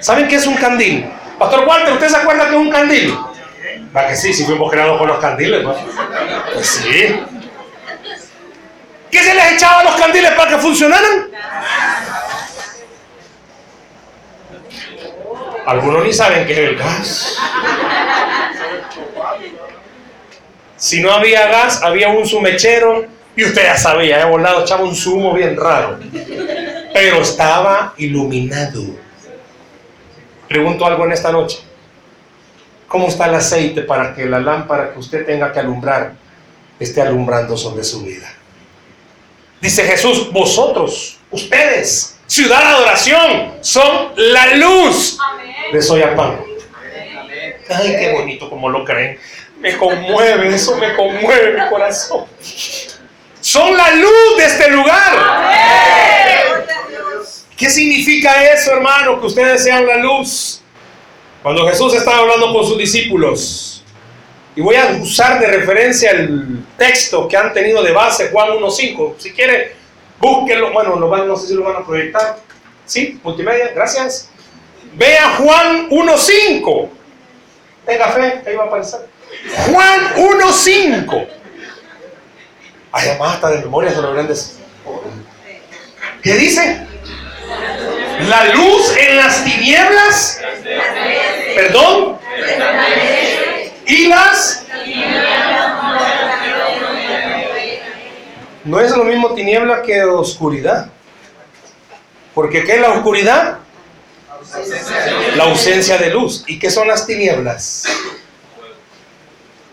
¿Saben 0.00 0.26
qué 0.26 0.34
es 0.34 0.46
un 0.48 0.56
candil? 0.56 1.08
Pastor 1.38 1.68
Walter, 1.68 1.92
¿usted 1.92 2.08
se 2.08 2.16
acuerda 2.16 2.46
que 2.46 2.56
es 2.56 2.60
un 2.60 2.70
candil? 2.70 3.16
¿Va 3.96 4.08
que 4.08 4.16
sí? 4.16 4.34
Si 4.34 4.44
fuimos 4.44 4.72
creados 4.72 4.98
con 4.98 5.06
los 5.06 5.18
candiles, 5.20 5.62
¿no? 5.62 5.72
Pues 6.52 6.66
sí. 6.66 7.20
¿Qué 9.08 9.18
se 9.20 9.34
les 9.36 9.52
echaba 9.52 9.82
a 9.82 9.84
los 9.84 9.94
candiles 9.94 10.32
para 10.32 10.50
que 10.50 10.58
funcionaran? 10.58 11.30
Algunos 15.66 16.04
ni 16.04 16.12
saben 16.12 16.46
qué 16.46 16.52
es 16.52 16.58
el 16.58 16.76
gas. 16.76 17.36
Si 20.76 21.00
no 21.00 21.10
había 21.10 21.46
gas, 21.48 21.82
había 21.82 22.08
un 22.08 22.26
sumechero 22.26 23.06
y 23.36 23.44
usted 23.44 23.62
ya 23.62 23.76
sabía, 23.76 24.20
he 24.20 24.24
volado, 24.24 24.62
echaba 24.62 24.84
un 24.84 24.94
zumo 24.94 25.32
bien 25.32 25.56
raro. 25.56 25.98
Pero 26.92 27.22
estaba 27.22 27.94
iluminado. 27.96 28.82
Pregunto 30.48 30.84
algo 30.86 31.04
en 31.06 31.12
esta 31.12 31.32
noche. 31.32 31.58
¿Cómo 32.86 33.08
está 33.08 33.26
el 33.26 33.34
aceite 33.34 33.82
para 33.82 34.14
que 34.14 34.26
la 34.26 34.38
lámpara 34.38 34.92
que 34.92 34.98
usted 34.98 35.26
tenga 35.26 35.50
que 35.50 35.58
alumbrar 35.58 36.12
esté 36.78 37.02
alumbrando 37.02 37.56
sobre 37.56 37.82
su 37.82 38.02
vida? 38.02 38.32
Dice 39.60 39.82
Jesús, 39.84 40.30
vosotros, 40.30 41.18
ustedes, 41.30 42.13
ciudad 42.26 42.60
de 42.60 42.66
adoración, 42.66 43.54
son 43.60 44.12
la 44.16 44.54
luz 44.54 45.18
de 45.72 45.82
Soyapan. 45.82 46.40
Ay, 47.70 47.96
qué 47.98 48.12
bonito 48.12 48.50
como 48.50 48.68
lo 48.68 48.84
creen. 48.84 49.18
Me 49.58 49.76
conmueve, 49.76 50.54
eso 50.54 50.76
me 50.76 50.94
conmueve 50.94 51.52
mi 51.52 51.68
corazón 51.68 52.26
son 53.44 53.76
la 53.76 53.90
luz 53.90 54.36
de 54.38 54.44
este 54.46 54.70
lugar. 54.70 55.12
¿Qué 57.54 57.68
significa 57.68 58.42
eso, 58.52 58.72
hermano? 58.72 59.20
Que 59.20 59.26
ustedes 59.26 59.62
sean 59.62 59.86
la 59.86 59.98
luz. 59.98 60.62
Cuando 61.42 61.68
Jesús 61.68 61.92
estaba 61.92 62.20
hablando 62.20 62.54
con 62.54 62.66
sus 62.66 62.78
discípulos, 62.78 63.84
y 64.56 64.62
voy 64.62 64.76
a 64.76 64.86
usar 64.98 65.38
de 65.40 65.46
referencia 65.48 66.12
el 66.12 66.64
texto 66.78 67.28
que 67.28 67.36
han 67.36 67.52
tenido 67.52 67.82
de 67.82 67.92
base, 67.92 68.30
Juan 68.30 68.48
1.5. 68.48 69.16
Si 69.18 69.32
quiere, 69.32 69.76
búsquenlo. 70.20 70.72
Bueno, 70.72 70.96
no 70.96 71.36
sé 71.36 71.48
si 71.48 71.54
lo 71.54 71.64
van 71.64 71.76
a 71.76 71.86
proyectar. 71.86 72.38
Sí, 72.86 73.20
multimedia, 73.22 73.72
gracias. 73.74 74.28
Vea 74.94 75.36
Juan 75.38 75.88
1.5. 75.90 76.88
Tenga 77.86 78.08
fe, 78.12 78.42
ahí 78.46 78.56
va 78.56 78.64
a 78.64 78.66
aparecer. 78.66 79.08
Juan 79.70 80.00
1.5. 80.16 81.28
Hay 82.92 83.18
más 83.18 83.34
hasta 83.34 83.50
de 83.50 83.58
memoria 83.58 83.90
de 83.90 84.02
los 84.02 84.14
grandes. 84.14 84.58
¿Qué 86.22 86.34
dice? 86.34 86.86
La 88.28 88.44
luz 88.54 88.96
en 88.96 89.16
las 89.16 89.44
tinieblas. 89.44 90.40
Perdón. 91.56 92.18
Y 93.86 94.06
las. 94.06 94.64
No 98.64 98.80
es 98.80 98.96
lo 98.96 99.04
mismo 99.04 99.34
tiniebla 99.34 99.82
que 99.82 100.02
oscuridad. 100.04 100.90
Porque 102.34 102.64
¿qué 102.64 102.76
es 102.76 102.80
la 102.80 102.92
oscuridad? 102.92 103.58
La 105.36 105.44
ausencia 105.44 105.98
de 105.98 106.10
luz. 106.10 106.44
¿Y 106.46 106.58
qué 106.58 106.70
son 106.70 106.88
las 106.88 107.06
tinieblas? 107.06 107.84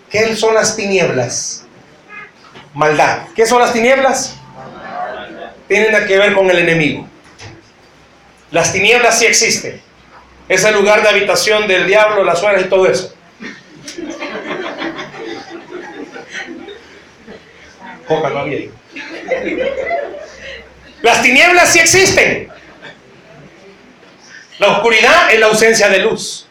¿Qué 0.10 0.36
son 0.36 0.54
las 0.54 0.76
tinieblas? 0.76 1.66
Maldad. 2.74 3.28
¿Qué 3.34 3.46
son 3.46 3.62
las 3.62 3.72
tinieblas? 3.72 4.36
Tienen 5.68 6.06
que 6.06 6.18
ver 6.18 6.34
con 6.34 6.50
el 6.50 6.60
enemigo. 6.60 7.08
Las 8.52 8.74
tinieblas 8.74 9.20
sí 9.20 9.26
existen. 9.26 9.82
Es 10.50 10.66
el 10.66 10.76
lugar 10.76 11.02
de 11.02 11.08
habitación 11.08 11.66
del 11.66 11.88
diablo, 11.88 12.26
las 12.26 12.40
sueras 12.40 12.62
y 12.66 12.70
todo 12.70 12.86
eso. 12.86 13.14
Ojalá 18.10 18.44
bien. 18.44 18.81
Las 21.02 21.22
tinieblas 21.22 21.72
sí 21.72 21.80
existen. 21.80 22.52
La 24.60 24.68
oscuridad 24.68 25.34
es 25.34 25.40
la 25.40 25.48
ausencia 25.48 25.90
de 25.90 26.00
luz. 26.00 26.48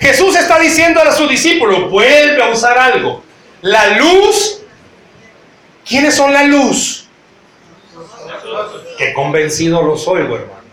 Jesús 0.00 0.36
está 0.36 0.58
diciendo 0.58 1.00
a 1.00 1.12
sus 1.12 1.28
discípulos, 1.28 1.90
vuelve 1.90 2.42
a 2.42 2.48
usar 2.48 2.78
algo. 2.78 3.22
La 3.62 3.98
luz. 3.98 4.62
¿Quiénes 5.86 6.14
son 6.14 6.32
la 6.32 6.44
luz? 6.44 7.08
Qué 8.98 9.12
convencido 9.12 9.82
los 9.82 10.06
oigo, 10.08 10.36
hermanos. 10.36 10.64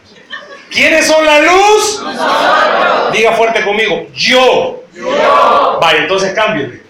¿Quiénes 0.72 1.06
son 1.06 1.25
la 1.25 1.40
luz? 1.40 2.04
Diga 3.12 3.34
fuerte 3.34 3.63
conmigo, 3.63 4.08
yo. 4.13 4.84
yo. 4.94 5.80
Vaya, 5.80 6.00
entonces 6.00 6.34
cámbiale. 6.34 6.82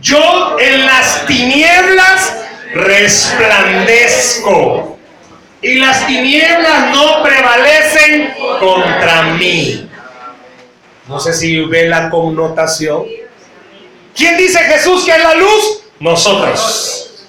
Yo 0.00 0.56
en 0.60 0.86
las 0.86 1.26
tinieblas 1.26 2.36
resplandezco. 2.74 4.98
Y 5.60 5.74
las 5.74 6.06
tinieblas 6.06 6.92
no 6.92 7.22
prevalecen 7.22 8.32
contra 8.60 9.22
mí. 9.34 9.90
No 11.08 11.18
sé 11.18 11.32
si 11.32 11.64
ve 11.64 11.88
la 11.88 12.10
connotación. 12.10 13.06
¿Quién 14.14 14.36
dice 14.36 14.58
Jesús 14.58 15.04
que 15.04 15.12
es 15.12 15.22
la 15.22 15.34
luz? 15.34 15.82
Nosotros. 15.98 17.26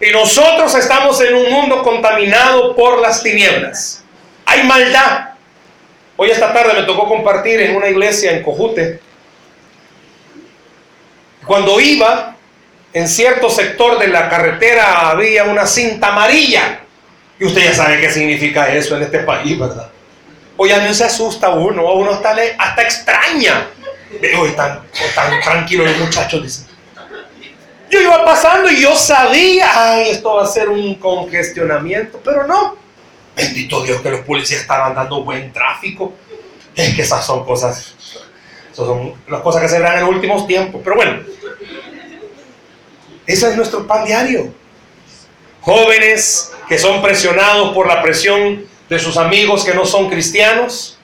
Y 0.00 0.10
nosotros 0.10 0.74
estamos 0.74 1.20
en 1.20 1.34
un 1.34 1.50
mundo 1.50 1.82
contaminado 1.82 2.74
por 2.74 3.00
las 3.00 3.22
tinieblas. 3.22 4.02
Hay 4.46 4.64
maldad. 4.64 5.30
Hoy 6.16 6.30
esta 6.30 6.52
tarde 6.52 6.74
me 6.74 6.82
tocó 6.82 7.06
compartir 7.06 7.60
en 7.60 7.76
una 7.76 7.88
iglesia 7.88 8.32
en 8.32 8.42
Cojute. 8.42 9.00
Cuando 11.46 11.78
iba, 11.80 12.36
en 12.92 13.08
cierto 13.08 13.50
sector 13.50 13.98
de 13.98 14.08
la 14.08 14.28
carretera 14.28 15.10
había 15.10 15.44
una 15.44 15.66
cinta 15.66 16.08
amarilla. 16.08 16.80
Y 17.38 17.44
usted 17.44 17.64
ya 17.64 17.74
sabe 17.74 18.00
qué 18.00 18.10
significa 18.10 18.72
eso 18.74 18.96
en 18.96 19.02
este 19.02 19.20
país, 19.20 19.58
¿verdad? 19.58 19.90
O 20.56 20.66
ya 20.66 20.78
no 20.84 20.92
se 20.92 21.04
asusta 21.04 21.50
uno, 21.50 21.92
uno 21.94 22.12
está 22.12 22.34
hasta 22.58 22.82
extraña. 22.82 23.68
Hoy 24.38 24.50
tan, 24.52 24.82
tan 25.14 25.40
tranquilo 25.40 25.84
los 25.84 25.98
muchachos, 25.98 26.42
dicen. 26.42 26.66
Yo 27.90 28.00
iba 28.00 28.24
pasando 28.24 28.68
y 28.70 28.82
yo 28.82 28.94
sabía, 28.96 29.66
ay, 29.74 30.10
esto 30.10 30.34
va 30.34 30.44
a 30.44 30.46
ser 30.46 30.68
un 30.68 30.96
congestionamiento, 30.96 32.20
pero 32.24 32.46
no. 32.46 32.76
Bendito 33.34 33.82
Dios 33.82 34.02
que 34.02 34.10
los 34.10 34.20
policías 34.22 34.62
estaban 34.62 34.94
dando 34.94 35.22
buen 35.22 35.52
tráfico. 35.52 36.12
Es 36.74 36.94
que 36.94 37.02
esas 37.02 37.24
son 37.24 37.44
cosas, 37.44 37.94
esas 38.72 38.86
son 38.86 39.14
las 39.28 39.40
cosas 39.40 39.62
que 39.62 39.68
se 39.68 39.78
verán 39.78 39.98
en 39.98 40.06
los 40.06 40.10
últimos 40.10 40.46
tiempos. 40.46 40.80
Pero 40.82 40.96
bueno, 40.96 41.22
ese 43.28 43.50
es 43.50 43.56
nuestro 43.56 43.86
pan 43.86 44.06
diario. 44.06 44.52
Jóvenes 45.60 46.52
que 46.66 46.78
son 46.78 47.02
presionados 47.02 47.74
por 47.74 47.86
la 47.86 48.02
presión 48.02 48.66
de 48.88 48.98
sus 48.98 49.18
amigos 49.18 49.64
que 49.64 49.74
no 49.74 49.84
son 49.84 50.08
cristianos. 50.08 50.98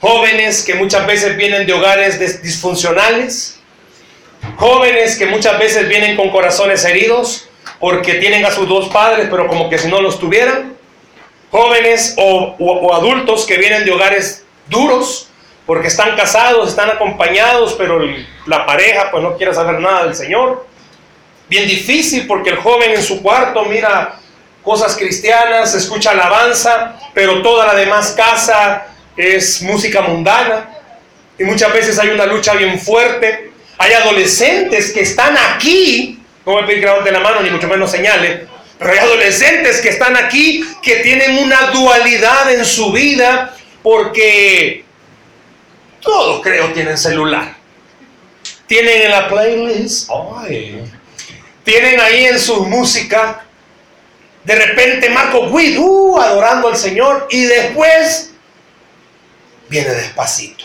Jóvenes 0.00 0.62
que 0.62 0.74
muchas 0.74 1.04
veces 1.08 1.36
vienen 1.36 1.66
de 1.66 1.72
hogares 1.72 2.40
disfuncionales. 2.40 3.58
Jóvenes 4.56 5.16
que 5.16 5.26
muchas 5.26 5.58
veces 5.58 5.88
vienen 5.88 6.16
con 6.16 6.30
corazones 6.30 6.84
heridos 6.84 7.48
porque 7.80 8.14
tienen 8.14 8.44
a 8.44 8.52
sus 8.52 8.68
dos 8.68 8.88
padres, 8.90 9.26
pero 9.28 9.48
como 9.48 9.68
que 9.68 9.78
si 9.78 9.88
no 9.88 10.00
los 10.00 10.20
tuvieran. 10.20 10.76
Jóvenes 11.50 12.14
o, 12.16 12.94
adultos 12.94 13.44
que 13.44 13.58
vienen 13.58 13.84
de 13.84 13.90
hogares 13.90 14.44
duros 14.68 15.30
porque 15.66 15.88
están 15.88 16.14
casados, 16.14 16.68
están 16.68 16.90
acompañados, 16.90 17.74
pero 17.74 18.00
la 18.46 18.64
pareja 18.64 19.10
pues 19.10 19.20
no 19.20 19.36
quiere 19.36 19.52
saber 19.52 19.80
nada 19.80 20.04
del 20.04 20.14
Señor. 20.14 20.75
Bien 21.48 21.68
difícil 21.68 22.26
porque 22.26 22.50
el 22.50 22.56
joven 22.56 22.90
en 22.90 23.02
su 23.02 23.22
cuarto 23.22 23.64
mira 23.64 24.18
cosas 24.62 24.96
cristianas, 24.96 25.74
escucha 25.74 26.10
alabanza, 26.10 26.96
pero 27.14 27.40
toda 27.40 27.66
la 27.66 27.74
demás 27.74 28.14
casa 28.16 28.86
es 29.16 29.62
música 29.62 30.02
mundana. 30.02 30.70
Y 31.38 31.44
muchas 31.44 31.72
veces 31.72 31.98
hay 31.98 32.08
una 32.08 32.26
lucha 32.26 32.54
bien 32.54 32.80
fuerte. 32.80 33.52
Hay 33.78 33.92
adolescentes 33.92 34.90
que 34.90 35.02
están 35.02 35.36
aquí, 35.36 36.20
no 36.44 36.56
me 36.56 36.66
pedir 36.66 36.84
que 37.04 37.12
la 37.12 37.20
mano 37.20 37.42
ni 37.42 37.50
mucho 37.50 37.68
menos 37.68 37.90
señale, 37.90 38.46
pero 38.78 38.90
hay 38.90 38.98
adolescentes 38.98 39.80
que 39.80 39.90
están 39.90 40.16
aquí 40.16 40.64
que 40.82 40.96
tienen 40.96 41.38
una 41.38 41.70
dualidad 41.70 42.52
en 42.52 42.64
su 42.64 42.90
vida 42.90 43.54
porque 43.82 44.84
todos 46.00 46.42
creo 46.42 46.72
tienen 46.72 46.98
celular. 46.98 47.54
Tienen 48.66 49.02
en 49.02 49.10
la 49.10 49.28
playlist, 49.28 50.10
ay, 50.10 50.82
tienen 51.66 52.00
ahí 52.00 52.26
en 52.26 52.38
su 52.38 52.64
música, 52.64 53.44
de 54.44 54.54
repente 54.54 55.10
Marco 55.10 55.50
Guid, 55.50 55.76
uh, 55.80 56.20
adorando 56.20 56.68
al 56.68 56.76
Señor, 56.76 57.26
y 57.28 57.44
después 57.44 58.30
viene 59.68 59.88
despacito. 59.88 60.64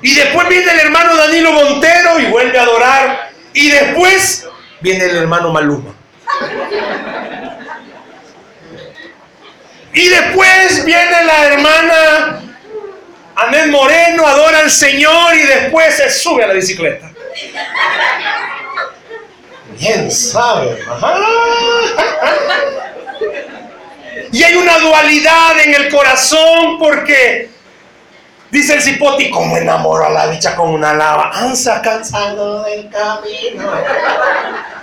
Y 0.00 0.14
después 0.14 0.48
viene 0.48 0.70
el 0.70 0.78
hermano 0.78 1.16
Danilo 1.16 1.50
Montero 1.50 2.20
y 2.20 2.26
vuelve 2.26 2.56
a 2.56 2.62
adorar. 2.62 3.30
Y 3.52 3.68
después 3.68 4.46
viene 4.80 5.06
el 5.06 5.16
hermano 5.16 5.50
Maluma. 5.50 5.92
Y 9.92 10.08
después 10.08 10.84
viene 10.84 11.24
la 11.24 11.46
hermana 11.46 12.42
Anel 13.34 13.72
Moreno, 13.72 14.24
adora 14.24 14.60
al 14.60 14.70
Señor 14.70 15.34
y 15.34 15.42
después 15.42 15.96
se 15.96 16.08
sube 16.10 16.44
a 16.44 16.46
la 16.46 16.54
bicicleta. 16.54 17.10
Bien 19.78 20.10
sabe. 20.10 20.78
Y 24.32 24.42
hay 24.42 24.54
una 24.54 24.78
dualidad 24.78 25.60
en 25.60 25.74
el 25.74 25.88
corazón 25.88 26.78
porque 26.78 27.50
dice 28.50 28.74
el 28.74 28.82
cipote, 28.82 29.30
como 29.30 29.56
enamoro 29.56 30.06
a 30.06 30.10
la 30.10 30.26
bicha 30.26 30.54
con 30.56 30.70
una 30.70 30.90
alabanza 30.90 31.80
cansado 31.80 32.64
del 32.64 32.88
camino. 32.90 33.72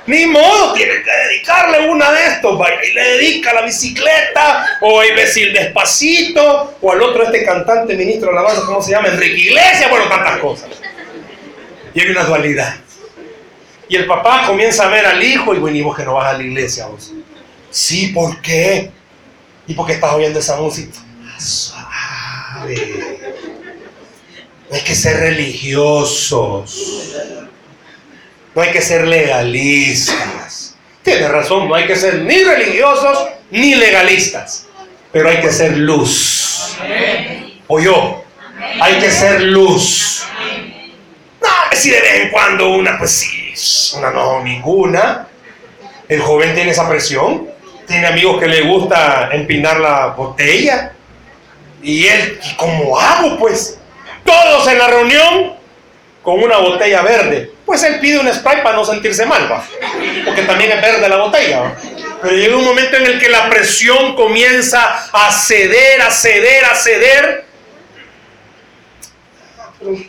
Ni 0.08 0.28
modo, 0.28 0.74
tiene 0.74 0.94
que 1.04 1.12
dedicarle 1.12 1.90
una 1.90 2.12
de 2.12 2.26
estos. 2.28 2.60
Y 2.88 2.94
le 2.94 3.04
dedica 3.04 3.54
la 3.54 3.62
bicicleta, 3.62 4.66
o 4.82 5.04
Imbécil 5.04 5.52
Despacito, 5.52 6.76
o 6.82 6.92
al 6.92 7.02
otro, 7.02 7.24
este 7.24 7.44
cantante 7.44 7.96
ministro 7.96 8.32
de 8.32 8.38
alabanza, 8.38 8.62
¿cómo 8.66 8.82
se 8.82 8.92
llama? 8.92 9.08
Enrique 9.08 9.42
Iglesias, 9.42 9.90
bueno, 9.90 10.08
tantas 10.08 10.38
cosas. 10.38 10.70
Y 11.96 12.02
hay 12.02 12.10
una 12.10 12.26
dualidad. 12.26 12.76
Y 13.88 13.96
el 13.96 14.06
papá 14.06 14.46
comienza 14.46 14.86
a 14.86 14.90
ver 14.90 15.06
al 15.06 15.24
hijo 15.24 15.56
y 15.56 15.60
bueno, 15.60 15.78
¿y 15.78 15.82
vos 15.82 15.96
que 15.96 16.04
no 16.04 16.16
vas 16.16 16.34
a 16.34 16.38
la 16.38 16.44
iglesia 16.44 16.88
vos? 16.88 17.14
Sí, 17.72 18.08
¿por 18.08 18.42
qué? 18.42 18.92
¿Y 19.66 19.74
por 19.74 19.88
qué 19.88 19.94
estás 19.94 20.14
oyendo 20.14 20.40
esa 20.40 20.58
música? 20.58 21.00
Suave. 21.40 23.18
No 24.70 24.76
hay 24.76 24.82
que 24.82 24.96
ser 24.96 25.18
religiosos. 25.18 27.14
No 28.54 28.62
hay 28.62 28.72
que 28.72 28.82
ser 28.82 29.08
legalistas. 29.08 30.76
Tiene 31.04 31.28
razón, 31.28 31.70
no 31.70 31.76
hay 31.76 31.86
que 31.88 31.96
ser 31.96 32.22
ni 32.22 32.44
religiosos 32.44 33.28
ni 33.52 33.76
legalistas. 33.76 34.68
Pero 35.12 35.30
hay 35.30 35.40
que 35.40 35.52
ser 35.52 35.78
luz. 35.78 36.78
O 37.68 37.80
yo. 37.80 38.24
Hay 38.82 39.00
que 39.00 39.12
ser 39.12 39.42
luz. 39.44 40.26
Si 41.74 41.90
de 41.90 42.02
vez 42.02 42.22
en 42.22 42.30
cuando 42.30 42.70
una, 42.70 42.98
pues 42.98 43.12
sí, 43.12 43.98
una 43.98 44.12
no, 44.12 44.42
ninguna. 44.44 45.28
El 46.08 46.22
joven 46.22 46.54
tiene 46.54 46.72
esa 46.72 46.88
presión. 46.88 47.48
Tiene 47.88 48.08
amigos 48.08 48.40
que 48.40 48.48
le 48.48 48.62
gusta 48.62 49.30
empinar 49.32 49.80
la 49.80 50.08
botella. 50.08 50.94
Y 51.82 52.08
él, 52.08 52.40
¿cómo 52.58 53.00
hago 53.00 53.38
pues? 53.38 53.78
Todos 54.24 54.68
en 54.68 54.80
la 54.80 54.88
reunión 54.88 55.54
con 56.26 56.44
una 56.44 56.58
botella 56.58 57.04
verde. 57.04 57.52
Pues 57.66 57.84
él 57.84 58.00
pide 58.00 58.20
un 58.20 58.34
spray 58.34 58.64
para 58.64 58.76
no 58.76 58.84
sentirse 58.84 59.26
mal, 59.26 59.50
¿va? 59.50 59.64
Porque 60.26 60.42
también 60.42 60.72
es 60.72 60.82
verde 60.82 61.08
la 61.08 61.18
botella, 61.18 61.76
Pero 62.22 62.36
llega 62.36 62.58
un 62.58 62.66
momento 62.66 62.98
en 62.98 63.06
el 63.06 63.20
que 63.20 63.30
la 63.30 63.48
presión 63.50 64.16
comienza 64.16 65.08
a 65.14 65.32
ceder, 65.32 66.02
a 66.02 66.10
ceder, 66.10 66.66
a 66.66 66.76
ceder. 66.76 67.45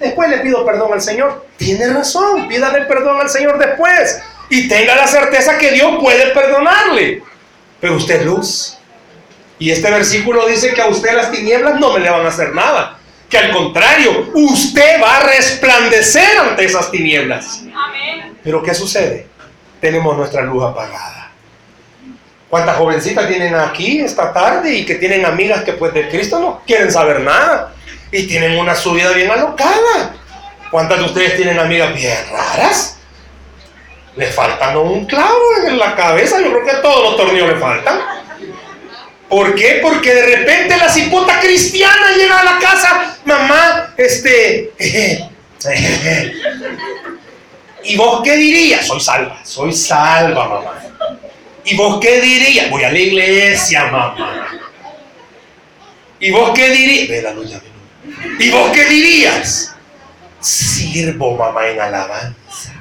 Después 0.00 0.30
le 0.30 0.38
pido 0.38 0.64
perdón 0.64 0.92
al 0.92 1.00
Señor. 1.00 1.46
Tiene 1.56 1.88
razón, 1.88 2.48
pídale 2.48 2.82
perdón 2.82 3.20
al 3.20 3.28
Señor 3.28 3.58
después. 3.58 4.20
Y 4.48 4.68
tenga 4.68 4.94
la 4.94 5.06
certeza 5.06 5.58
que 5.58 5.72
Dios 5.72 5.96
puede 6.00 6.28
perdonarle. 6.32 7.22
Pero 7.80 7.96
usted 7.96 8.20
es 8.20 8.26
luz. 8.26 8.78
Y 9.58 9.70
este 9.70 9.90
versículo 9.90 10.46
dice 10.46 10.72
que 10.74 10.82
a 10.82 10.86
usted 10.86 11.14
las 11.14 11.30
tinieblas 11.30 11.80
no 11.80 11.92
me 11.92 12.00
le 12.00 12.10
van 12.10 12.24
a 12.24 12.28
hacer 12.28 12.54
nada. 12.54 12.98
Que 13.28 13.38
al 13.38 13.52
contrario, 13.52 14.30
usted 14.34 15.02
va 15.02 15.16
a 15.16 15.26
resplandecer 15.26 16.38
ante 16.38 16.64
esas 16.64 16.90
tinieblas. 16.90 17.62
Pero 18.42 18.62
¿qué 18.62 18.74
sucede? 18.74 19.26
Tenemos 19.80 20.16
nuestra 20.16 20.42
luz 20.42 20.62
apagada. 20.62 21.32
¿Cuántas 22.48 22.76
jovencitas 22.76 23.26
tienen 23.26 23.54
aquí 23.54 24.00
esta 24.00 24.32
tarde 24.32 24.72
y 24.72 24.86
que 24.86 24.94
tienen 24.94 25.24
amigas 25.24 25.64
que 25.64 25.72
pues 25.72 25.92
de 25.92 26.08
Cristo 26.08 26.38
no 26.38 26.62
quieren 26.64 26.92
saber 26.92 27.20
nada? 27.20 27.74
Y 28.16 28.26
tienen 28.26 28.58
una 28.58 28.74
subida 28.74 29.10
bien 29.10 29.30
alocada. 29.30 30.14
¿Cuántas 30.70 30.98
de 31.00 31.04
ustedes 31.04 31.36
tienen 31.36 31.58
amigas 31.58 31.94
bien 31.94 32.16
raras? 32.30 32.96
Le 34.16 34.26
faltan 34.28 34.74
un 34.78 35.04
clavo 35.04 35.42
en 35.66 35.78
la 35.78 35.94
cabeza. 35.94 36.40
Yo 36.40 36.50
creo 36.50 36.64
que 36.64 36.70
a 36.70 36.80
todos 36.80 37.02
los 37.02 37.16
tornillos 37.18 37.48
le 37.50 37.56
faltan. 37.56 38.00
¿Por 39.28 39.54
qué? 39.54 39.80
Porque 39.82 40.14
de 40.14 40.36
repente 40.36 40.78
la 40.78 40.88
cipota 40.88 41.38
cristiana 41.40 42.12
llega 42.16 42.40
a 42.40 42.44
la 42.44 42.58
casa. 42.58 43.18
Mamá, 43.26 43.92
este... 43.98 44.72
¿Y 47.84 47.96
vos 47.98 48.22
qué 48.24 48.34
dirías? 48.36 48.86
Soy 48.86 49.00
salva, 49.00 49.40
soy 49.44 49.74
salva, 49.74 50.48
mamá. 50.48 50.82
¿Y 51.66 51.76
vos 51.76 52.00
qué 52.00 52.22
dirías? 52.22 52.70
Voy 52.70 52.82
a 52.82 52.90
la 52.90 52.98
iglesia, 52.98 53.84
mamá. 53.84 54.48
¿Y 56.18 56.30
vos 56.30 56.52
qué 56.54 56.70
dirías? 56.70 57.08
Ve 57.10 57.20
la 57.20 57.32
luz, 57.32 57.50
¿Y 58.38 58.50
vos 58.50 58.70
qué 58.72 58.84
dirías? 58.84 59.74
Sirvo, 60.40 61.36
mamá, 61.36 61.66
en 61.68 61.80
alabanza. 61.80 62.72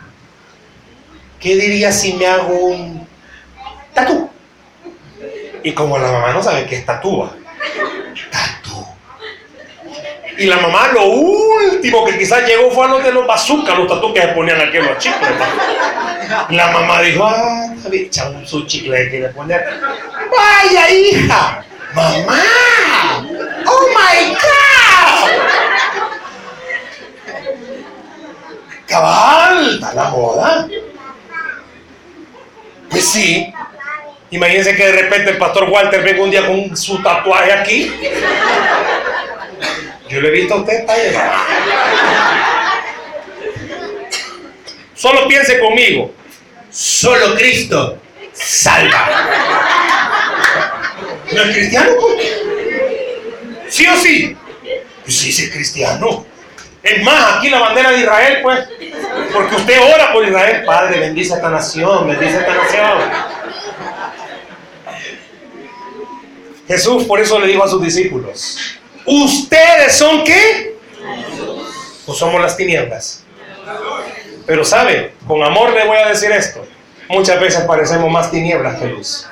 ¿Qué 1.39 1.55
dirías 1.55 1.99
si 1.99 2.13
me 2.13 2.27
hago 2.27 2.53
un 2.53 3.07
tatú? 3.93 4.29
Y 5.63 5.71
como 5.73 5.97
la 5.97 6.11
mamá 6.11 6.33
no 6.33 6.43
sabe 6.43 6.65
qué 6.65 6.77
es 6.77 6.85
tatúa, 6.85 7.35
tatú. 8.31 8.85
Y 10.37 10.45
la 10.45 10.57
mamá 10.57 10.89
lo 10.89 11.05
último 11.05 12.05
que 12.05 12.17
quizás 12.17 12.45
llegó 12.45 12.69
fue 12.71 12.85
a 12.85 12.89
los 12.89 13.03
de 13.03 13.11
los 13.11 13.25
bazookas, 13.25 13.77
los 13.77 13.87
tatuos 13.87 14.13
que 14.13 14.21
se 14.21 14.27
ponían 14.29 14.59
aquí 14.61 14.77
los 14.77 14.97
chicles. 14.97 15.31
La 16.49 16.71
mamá 16.71 17.01
dijo, 17.01 17.25
ah, 17.25 17.67
está 17.91 18.29
un 18.29 18.45
su 18.45 18.65
chicle 18.65 18.97
que 19.05 19.09
quiere 19.09 19.29
poner. 19.29 19.63
Vaya 20.31 20.89
hija, 20.89 21.63
mamá, 21.93 22.43
oh 23.65 23.87
my 23.87 24.29
god. 24.33 24.74
Cabal, 28.87 29.75
está 29.75 29.93
la 29.93 30.09
moda. 30.09 30.67
Pues 32.89 33.07
sí. 33.07 33.53
Imagínense 34.31 34.75
que 34.75 34.85
de 34.85 34.91
repente 34.91 35.31
el 35.31 35.37
pastor 35.37 35.69
Walter 35.69 36.03
venga 36.03 36.23
un 36.23 36.31
día 36.31 36.45
con 36.45 36.75
su 36.75 37.01
tatuaje 37.01 37.53
aquí. 37.53 37.91
Yo 40.09 40.21
le 40.21 40.27
he 40.27 40.31
visto 40.31 40.53
a 40.55 40.57
usted 40.57 40.85
Solo 44.95 45.27
piense 45.27 45.59
conmigo. 45.59 46.13
Solo 46.69 47.35
Cristo 47.35 47.97
salva. 48.33 49.29
¿No 51.31 51.41
es 51.41 51.55
cristiano? 51.55 51.91
¿Sí 53.69 53.87
o 53.87 53.95
sí? 53.97 54.37
Pues 55.03 55.17
sí, 55.17 55.31
sí 55.31 55.43
es 55.43 55.51
cristiano. 55.51 56.25
Es 56.85 57.03
más, 57.03 57.37
aquí 57.37 57.49
la 57.49 57.59
bandera 57.59 57.89
de 57.89 57.97
Israel, 57.97 58.39
pues. 58.43 58.59
Porque 59.33 59.55
usted 59.55 59.81
ora 59.81 60.13
por 60.13 60.23
Israel. 60.23 60.63
Padre, 60.63 60.99
bendice 60.99 61.33
esta 61.33 61.49
nación, 61.49 62.07
bendice 62.07 62.37
esta 62.37 62.53
nación. 62.53 62.99
Jesús 66.67 67.03
por 67.05 67.19
eso 67.19 67.39
le 67.39 67.47
dijo 67.47 67.63
a 67.63 67.67
sus 67.67 67.81
discípulos, 67.81 68.77
¿ustedes 69.05 69.97
son 69.97 70.23
qué? 70.23 70.75
¿O 72.05 72.13
somos 72.13 72.39
las 72.39 72.55
tinieblas? 72.55 73.23
Pero 74.45 74.63
sabe, 74.63 75.13
con 75.27 75.41
amor 75.41 75.73
le 75.73 75.85
voy 75.85 75.97
a 75.97 76.09
decir 76.09 76.31
esto. 76.31 76.67
Muchas 77.09 77.39
veces 77.39 77.63
parecemos 77.65 78.11
más 78.11 78.29
tinieblas 78.29 78.79
que 78.79 78.85
luz. 78.85 79.27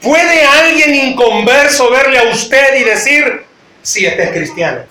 ¿Puede 0.00 0.44
alguien 0.44 0.94
inconverso 0.94 1.90
verle 1.90 2.18
a 2.18 2.24
usted 2.24 2.80
y 2.80 2.84
decir, 2.84 3.44
si 3.82 4.06
este 4.06 4.22
es 4.22 4.30
cristiano? 4.30 4.82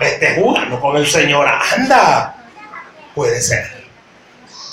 Este 0.00 0.34
jugando 0.36 0.80
con 0.80 0.96
el 0.96 1.06
Señor, 1.06 1.46
anda. 1.48 2.34
Puede 3.14 3.40
ser. 3.40 3.84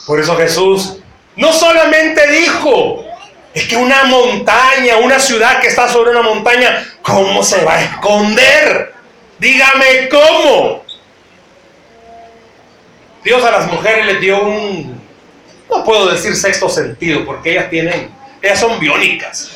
Por 0.06 0.20
eso 0.20 0.36
Jesús 0.36 0.98
no 1.36 1.54
solamente 1.54 2.28
dijo, 2.32 3.06
es 3.54 3.68
que 3.68 3.78
una 3.78 4.04
montaña, 4.06 4.98
una 4.98 5.20
ciudad 5.20 5.60
que 5.60 5.68
está 5.68 5.88
sobre 5.88 6.12
una 6.12 6.22
montaña, 6.22 6.86
¿cómo 7.02 7.44
se 7.44 7.64
va 7.64 7.76
a 7.76 7.84
esconder? 7.84 8.94
Dígame 9.40 10.10
cómo. 10.10 10.84
Dios 13.24 13.44
a 13.44 13.52
las 13.52 13.72
mujeres 13.72 14.06
les 14.06 14.20
dio 14.20 14.42
un, 14.42 15.02
no 15.70 15.84
puedo 15.84 16.12
decir 16.12 16.36
sexto 16.36 16.70
sentido, 16.70 17.24
porque 17.26 17.52
ellas 17.52 17.70
tienen, 17.70 18.10
ellas 18.42 18.60
son 18.60 18.80
biónicas. 18.80 19.52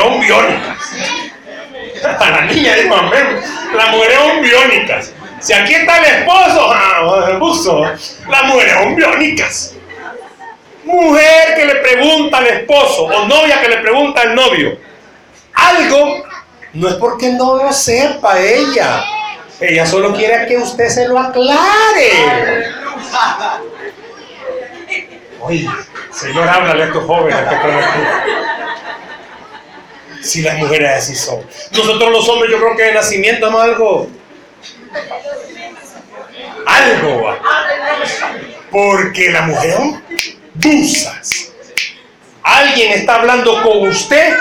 Son 0.00 0.20
biónicas. 0.20 0.78
A 2.20 2.30
la 2.30 2.40
niña 2.42 2.74
dijo, 2.74 2.94
amén, 2.94 3.40
las 3.74 3.90
mujeres 3.90 4.18
son 4.18 4.42
biónicas. 4.42 5.12
Si 5.40 5.52
aquí 5.52 5.74
está 5.74 5.98
el 5.98 6.04
esposo, 6.04 6.70
ah, 6.74 7.26
el 7.30 7.38
buzo, 7.38 7.82
las 7.82 8.44
mujeres 8.44 8.74
son 8.74 8.94
biónicas. 8.94 9.74
Mujer 10.84 11.54
que 11.56 11.64
le 11.64 11.76
pregunta 11.76 12.38
al 12.38 12.46
esposo 12.46 13.04
o 13.04 13.26
novia 13.26 13.60
que 13.60 13.68
le 13.68 13.78
pregunta 13.78 14.20
al 14.20 14.34
novio 14.34 14.76
algo, 15.54 16.24
no 16.74 16.88
es 16.88 16.94
porque 16.94 17.30
no 17.32 17.56
lo 17.56 17.72
sepa 17.72 18.38
ella. 18.40 19.04
Ella 19.60 19.86
solo 19.86 20.12
quiere 20.14 20.46
que 20.46 20.58
usted 20.58 20.88
se 20.88 21.08
lo 21.08 21.18
aclare. 21.18 22.10
Oye, 25.40 25.68
Señor, 26.10 26.48
háblale 26.48 26.82
a 26.84 26.86
estos 26.86 27.04
jóvenes 27.04 27.36
que 27.36 27.54
están 27.54 27.70
aquí. 27.70 28.00
Si 30.24 30.40
las 30.40 30.56
mujeres 30.56 30.90
así 30.90 31.14
son. 31.14 31.44
Nosotros 31.72 32.10
los 32.10 32.26
hombres, 32.30 32.50
yo 32.50 32.58
creo 32.58 32.76
que 32.76 32.82
de 32.84 32.94
nacimiento 32.94 33.46
es 33.46 33.54
algo. 33.54 34.08
Algo. 36.66 37.38
Porque 38.70 39.30
la 39.30 39.42
mujer 39.42 39.76
dusas. 40.54 41.52
Alguien 42.42 42.92
está 42.92 43.16
hablando 43.16 43.62
con 43.62 43.88
usted. 43.88 44.34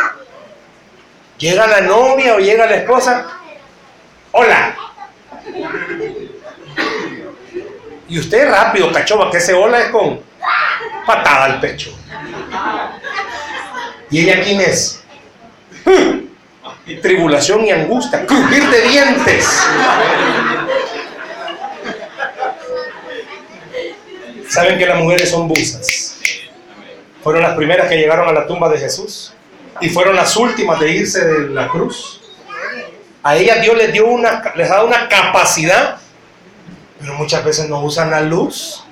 Llega 1.37 1.67
la 1.67 1.81
novia 1.81 2.35
o 2.35 2.39
llega 2.39 2.65
la 2.65 2.75
esposa. 2.75 3.27
Hola. 4.31 4.77
Y 8.07 8.19
usted 8.19 8.49
rápido, 8.49 8.89
cachoba, 8.91 9.29
que 9.29 9.37
ese 9.37 9.53
hola 9.53 9.81
es 9.81 9.89
con 9.89 10.21
patada 11.05 11.43
al 11.45 11.59
pecho. 11.59 11.93
¿Y 14.09 14.21
ella 14.21 14.41
quién 14.41 14.61
es? 14.61 15.02
Tribulación 17.01 17.65
y 17.65 17.71
angustia, 17.71 18.25
crujir 18.25 18.69
de 18.69 18.81
dientes. 18.81 19.47
Saben 24.49 24.77
que 24.77 24.85
las 24.85 24.99
mujeres 24.99 25.31
son 25.31 25.47
busas. 25.47 26.19
Fueron 27.23 27.41
las 27.41 27.55
primeras 27.55 27.87
que 27.87 27.97
llegaron 27.97 28.27
a 28.27 28.33
la 28.33 28.45
tumba 28.45 28.69
de 28.69 28.77
Jesús 28.77 29.33
y 29.81 29.89
fueron 29.89 30.15
las 30.15 30.35
últimas 30.35 30.79
de 30.79 30.91
irse 30.91 31.25
de 31.25 31.49
la 31.49 31.67
cruz. 31.67 32.21
A 33.23 33.37
ellas 33.37 33.61
Dios 33.61 33.77
les 33.77 33.91
dio 33.93 34.05
una, 34.07 34.43
les 34.55 34.69
dado 34.69 34.85
una 34.85 35.07
capacidad, 35.07 35.97
pero 36.99 37.13
muchas 37.13 37.43
veces 37.43 37.69
no 37.69 37.81
usan 37.81 38.11
la 38.11 38.21
luz. 38.21 38.83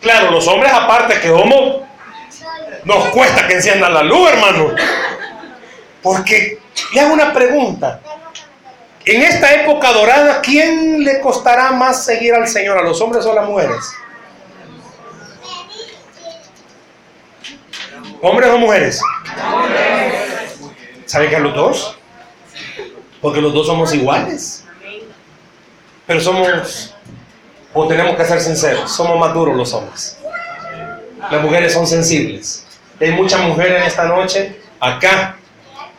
Claro, 0.00 0.32
los 0.32 0.46
hombres 0.48 0.72
aparte 0.72 1.20
que 1.20 1.30
homo 1.30 1.83
nos 2.84 3.08
cuesta 3.08 3.46
que 3.46 3.54
enciendan 3.54 3.94
la 3.94 4.02
luz, 4.02 4.30
hermano. 4.30 4.70
Porque 6.02 6.58
le 6.92 7.00
hago 7.00 7.14
una 7.14 7.32
pregunta. 7.32 8.00
En 9.06 9.22
esta 9.22 9.52
época 9.54 9.92
dorada, 9.92 10.40
¿quién 10.40 11.04
le 11.04 11.20
costará 11.20 11.72
más 11.72 12.04
seguir 12.04 12.34
al 12.34 12.48
Señor, 12.48 12.78
a 12.78 12.82
los 12.82 13.00
hombres 13.00 13.24
o 13.26 13.32
a 13.32 13.34
las 13.34 13.46
mujeres? 13.46 13.92
¿Hombres 18.22 18.50
o 18.50 18.58
mujeres? 18.58 19.00
¿Saben 21.04 21.28
que 21.28 21.36
a 21.36 21.40
los 21.40 21.54
dos? 21.54 21.98
Porque 23.20 23.40
los 23.40 23.52
dos 23.52 23.66
somos 23.66 23.92
iguales. 23.92 24.64
Pero 26.06 26.20
somos, 26.20 26.94
o 27.74 27.86
tenemos 27.86 28.16
que 28.16 28.24
ser 28.24 28.40
sinceros, 28.40 28.90
somos 28.90 29.18
más 29.18 29.34
duros 29.34 29.56
los 29.56 29.72
hombres. 29.74 30.18
Las 31.30 31.42
mujeres 31.42 31.72
son 31.72 31.86
sensibles. 31.86 32.63
Hay 33.00 33.12
muchas 33.12 33.40
mujeres 33.40 33.80
en 33.80 33.82
esta 33.82 34.04
noche 34.04 34.56
acá 34.80 35.36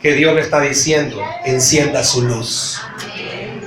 que 0.01 0.13
Dios 0.13 0.35
le 0.35 0.41
está 0.41 0.61
diciendo, 0.61 1.23
encienda 1.45 2.03
su 2.03 2.21
luz. 2.21 2.81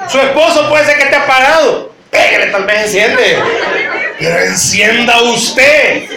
Su 0.08 0.18
esposo 0.20 0.68
puede 0.68 0.84
ser 0.86 0.96
que 0.96 1.04
esté 1.04 1.16
apagado. 1.16 1.92
Pégale, 2.10 2.46
tal 2.46 2.64
vez 2.64 2.84
enciende. 2.84 3.38
Pero 4.18 4.38
encienda 4.38 5.22
usted. 5.22 6.08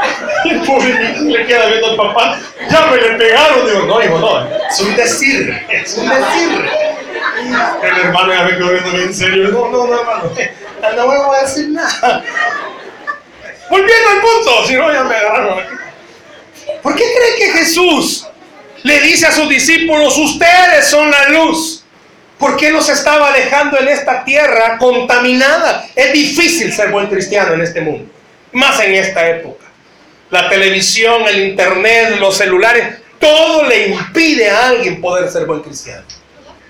El 0.44 1.28
le 1.28 1.46
queda 1.46 1.66
viendo 1.66 1.90
al 1.90 1.96
papá. 1.96 2.38
Ya 2.70 2.86
me 2.86 2.96
le 2.96 3.10
pegaron. 3.18 3.66
Digo, 3.66 3.82
no, 3.82 4.02
hijo, 4.02 4.18
no. 4.18 4.46
Es 4.68 4.80
un 4.80 4.96
decir. 4.96 5.66
Es 5.68 5.94
un 5.98 6.08
decir. 6.08 6.70
El 7.82 7.98
hermano 7.98 8.32
ya 8.32 8.42
me 8.44 8.56
quedó 8.56 8.70
viendo 8.70 8.98
en 8.98 9.14
serio. 9.14 9.48
No, 9.48 9.68
no, 9.68 9.86
no, 9.86 10.00
hermano. 10.00 10.30
No 10.96 11.06
voy 11.06 11.36
a 11.36 11.42
decir 11.42 11.68
nada. 11.68 12.24
Volviendo 13.68 14.08
al 14.10 14.20
punto. 14.20 14.66
Si 14.66 14.74
no, 14.74 14.92
ya 14.92 15.04
me 15.04 15.14
agarraron. 15.14 15.79
¿Por 16.82 16.94
qué 16.94 17.04
cree 17.04 17.36
que 17.36 17.58
Jesús 17.58 18.26
le 18.82 19.00
dice 19.00 19.26
a 19.26 19.32
sus 19.32 19.48
discípulos, 19.48 20.16
ustedes 20.16 20.86
son 20.88 21.10
la 21.10 21.28
luz? 21.28 21.84
¿Por 22.38 22.56
qué 22.56 22.70
los 22.70 22.88
estaba 22.88 23.32
dejando 23.32 23.78
en 23.78 23.88
esta 23.88 24.24
tierra 24.24 24.78
contaminada? 24.78 25.86
Es 25.94 26.12
difícil 26.12 26.72
ser 26.72 26.90
buen 26.90 27.06
cristiano 27.08 27.52
en 27.52 27.60
este 27.60 27.82
mundo, 27.82 28.10
más 28.52 28.80
en 28.80 28.94
esta 28.94 29.28
época. 29.28 29.66
La 30.30 30.48
televisión, 30.48 31.28
el 31.28 31.48
internet, 31.48 32.16
los 32.18 32.38
celulares, 32.38 32.98
todo 33.18 33.64
le 33.64 33.88
impide 33.88 34.48
a 34.48 34.68
alguien 34.68 35.00
poder 35.00 35.30
ser 35.30 35.44
buen 35.44 35.60
cristiano. 35.60 36.04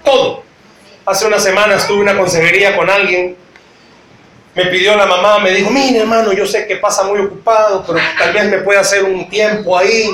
Todo. 0.05 0.43
Hace 1.07 1.27
unas 1.27 1.43
semanas 1.43 1.87
tuve 1.87 2.01
una 2.01 2.17
consejería 2.17 2.77
con 2.77 2.91
alguien. 2.91 3.37
Me 4.55 4.67
pidió 4.67 4.97
la 4.97 5.07
mamá, 5.07 5.39
me 5.39 5.53
dijo, 5.53 5.71
mire 5.71 6.01
hermano, 6.01 6.33
yo 6.33 6.45
sé 6.45 6.67
que 6.67 6.77
pasa 6.77 7.05
muy 7.05 7.21
ocupado, 7.21 7.85
pero 7.87 8.01
tal 8.19 8.33
vez 8.33 8.51
me 8.51 8.59
pueda 8.59 8.81
hacer 8.81 9.05
un 9.05 9.29
tiempo 9.29 9.79
ahí. 9.79 10.11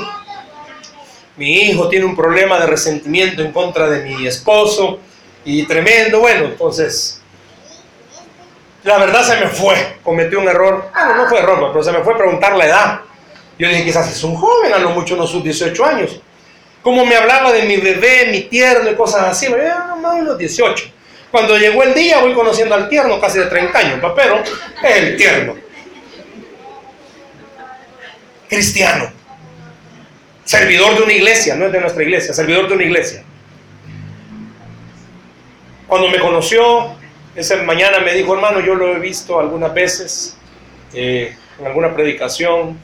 Mi 1.35 1.53
hijo 1.61 1.87
tiene 1.89 2.05
un 2.05 2.15
problema 2.15 2.59
de 2.59 2.67
resentimiento 2.67 3.41
en 3.41 3.51
contra 3.51 3.89
de 3.89 4.03
mi 4.03 4.27
esposo 4.27 4.99
y 5.43 5.65
tremendo. 5.65 6.19
Bueno, 6.19 6.45
entonces, 6.45 7.21
la 8.83 8.97
verdad 8.99 9.23
se 9.23 9.39
me 9.39 9.47
fue, 9.47 9.97
cometí 10.03 10.35
un 10.35 10.47
error. 10.47 10.89
Bueno, 10.93 11.15
no 11.15 11.27
fue 11.27 11.39
error, 11.39 11.69
pero 11.71 11.83
se 11.83 11.91
me 11.91 12.03
fue 12.03 12.15
preguntar 12.15 12.55
la 12.55 12.65
edad. 12.65 13.01
Yo 13.57 13.67
dije, 13.67 13.85
quizás 13.85 14.11
es 14.11 14.23
un 14.23 14.35
joven, 14.35 14.71
a 14.71 14.77
lo 14.77 14.91
mucho 14.91 15.15
unos 15.15 15.31
sus 15.31 15.43
18 15.43 15.85
años. 15.85 16.21
Como 16.83 17.05
me 17.05 17.15
hablaba 17.15 17.51
de 17.51 17.63
mi 17.63 17.77
bebé, 17.77 18.27
mi 18.31 18.41
tierno 18.41 18.89
y 18.91 18.95
cosas 18.95 19.23
así, 19.23 19.49
me 19.49 19.57
más 19.57 20.13
unos 20.19 20.37
18. 20.37 20.91
Cuando 21.31 21.57
llegó 21.57 21.83
el 21.83 21.93
día, 21.93 22.19
voy 22.19 22.33
conociendo 22.33 22.75
al 22.75 22.87
tierno, 22.89 23.19
casi 23.19 23.39
de 23.39 23.45
30 23.45 23.77
años, 23.77 24.13
pero 24.15 24.41
es 24.83 24.95
el 24.95 25.17
tierno. 25.17 25.55
Cristiano. 28.47 29.11
Servidor 30.45 30.95
de 30.95 31.03
una 31.03 31.13
iglesia, 31.13 31.55
no 31.55 31.65
es 31.65 31.71
de 31.73 31.81
nuestra 31.81 32.03
iglesia, 32.03 32.33
servidor 32.33 32.69
de 32.69 32.75
una 32.75 32.83
iglesia. 32.83 33.23
Cuando 35.87 36.09
me 36.09 36.19
conoció, 36.19 36.95
esa 37.35 37.57
mañana 37.63 37.99
me 37.99 38.13
dijo, 38.13 38.33
hermano, 38.33 38.61
yo 38.61 38.75
lo 38.75 38.95
he 38.95 38.99
visto 38.99 39.39
algunas 39.39 39.73
veces 39.73 40.37
eh, 40.93 41.35
en 41.59 41.67
alguna 41.67 41.93
predicación, 41.93 42.79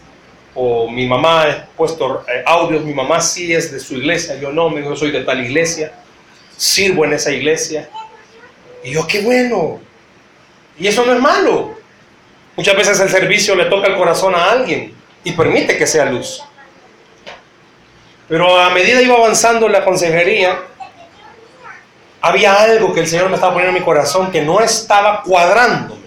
o 0.56 0.90
mi 0.90 1.08
mamá 1.08 1.44
ha 1.44 1.66
puesto 1.76 2.24
eh, 2.28 2.44
audios, 2.46 2.84
mi 2.84 2.94
mamá 2.94 3.20
sí 3.22 3.54
es 3.54 3.72
de 3.72 3.80
su 3.80 3.96
iglesia, 3.96 4.36
yo 4.36 4.52
no, 4.52 4.78
yo 4.78 4.96
soy 4.96 5.12
de 5.12 5.24
tal 5.24 5.44
iglesia, 5.44 5.94
sirvo 6.56 7.06
en 7.06 7.14
esa 7.14 7.32
iglesia. 7.32 7.90
Y 8.84 8.92
yo, 8.92 9.08
qué 9.08 9.22
bueno. 9.22 9.80
Y 10.78 10.88
eso 10.88 11.06
no 11.06 11.14
es 11.14 11.20
malo. 11.20 11.76
Muchas 12.56 12.76
veces 12.76 13.00
el 13.00 13.10
servicio 13.10 13.56
le 13.56 13.66
toca 13.66 13.88
el 13.88 13.96
corazón 13.96 14.36
a 14.36 14.52
alguien 14.52 14.94
y 15.24 15.32
permite 15.32 15.78
que 15.78 15.88
sea 15.88 16.06
luz. 16.06 16.44
Pero 18.28 18.60
a 18.60 18.70
medida 18.70 19.02
iba 19.02 19.16
avanzando 19.16 19.68
la 19.68 19.84
consejería, 19.84 20.60
había 22.22 22.62
algo 22.62 22.94
que 22.94 23.02
el 23.02 23.08
Señor 23.08 23.30
me 23.30 23.36
estaba 23.36 23.54
poniendo 23.54 23.76
en 23.76 23.82
mi 23.82 23.86
corazón 23.86 24.32
que 24.32 24.42
no 24.42 24.60
estaba 24.62 25.24
cuadrándome 25.24 26.04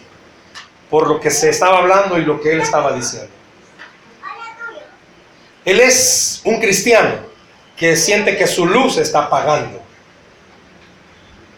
por 0.90 1.08
lo 1.08 1.20
que 1.20 1.30
se 1.30 1.50
estaba 1.50 1.78
hablando 1.78 2.18
y 2.18 2.24
lo 2.24 2.40
que 2.40 2.52
Él 2.52 2.60
estaba 2.60 2.92
diciendo. 2.92 3.28
Él 5.64 5.80
es 5.80 6.40
un 6.44 6.60
cristiano 6.60 7.16
que 7.76 7.96
siente 7.96 8.36
que 8.36 8.46
su 8.46 8.66
luz 8.66 8.96
está 8.98 9.24
apagando. 9.24 9.82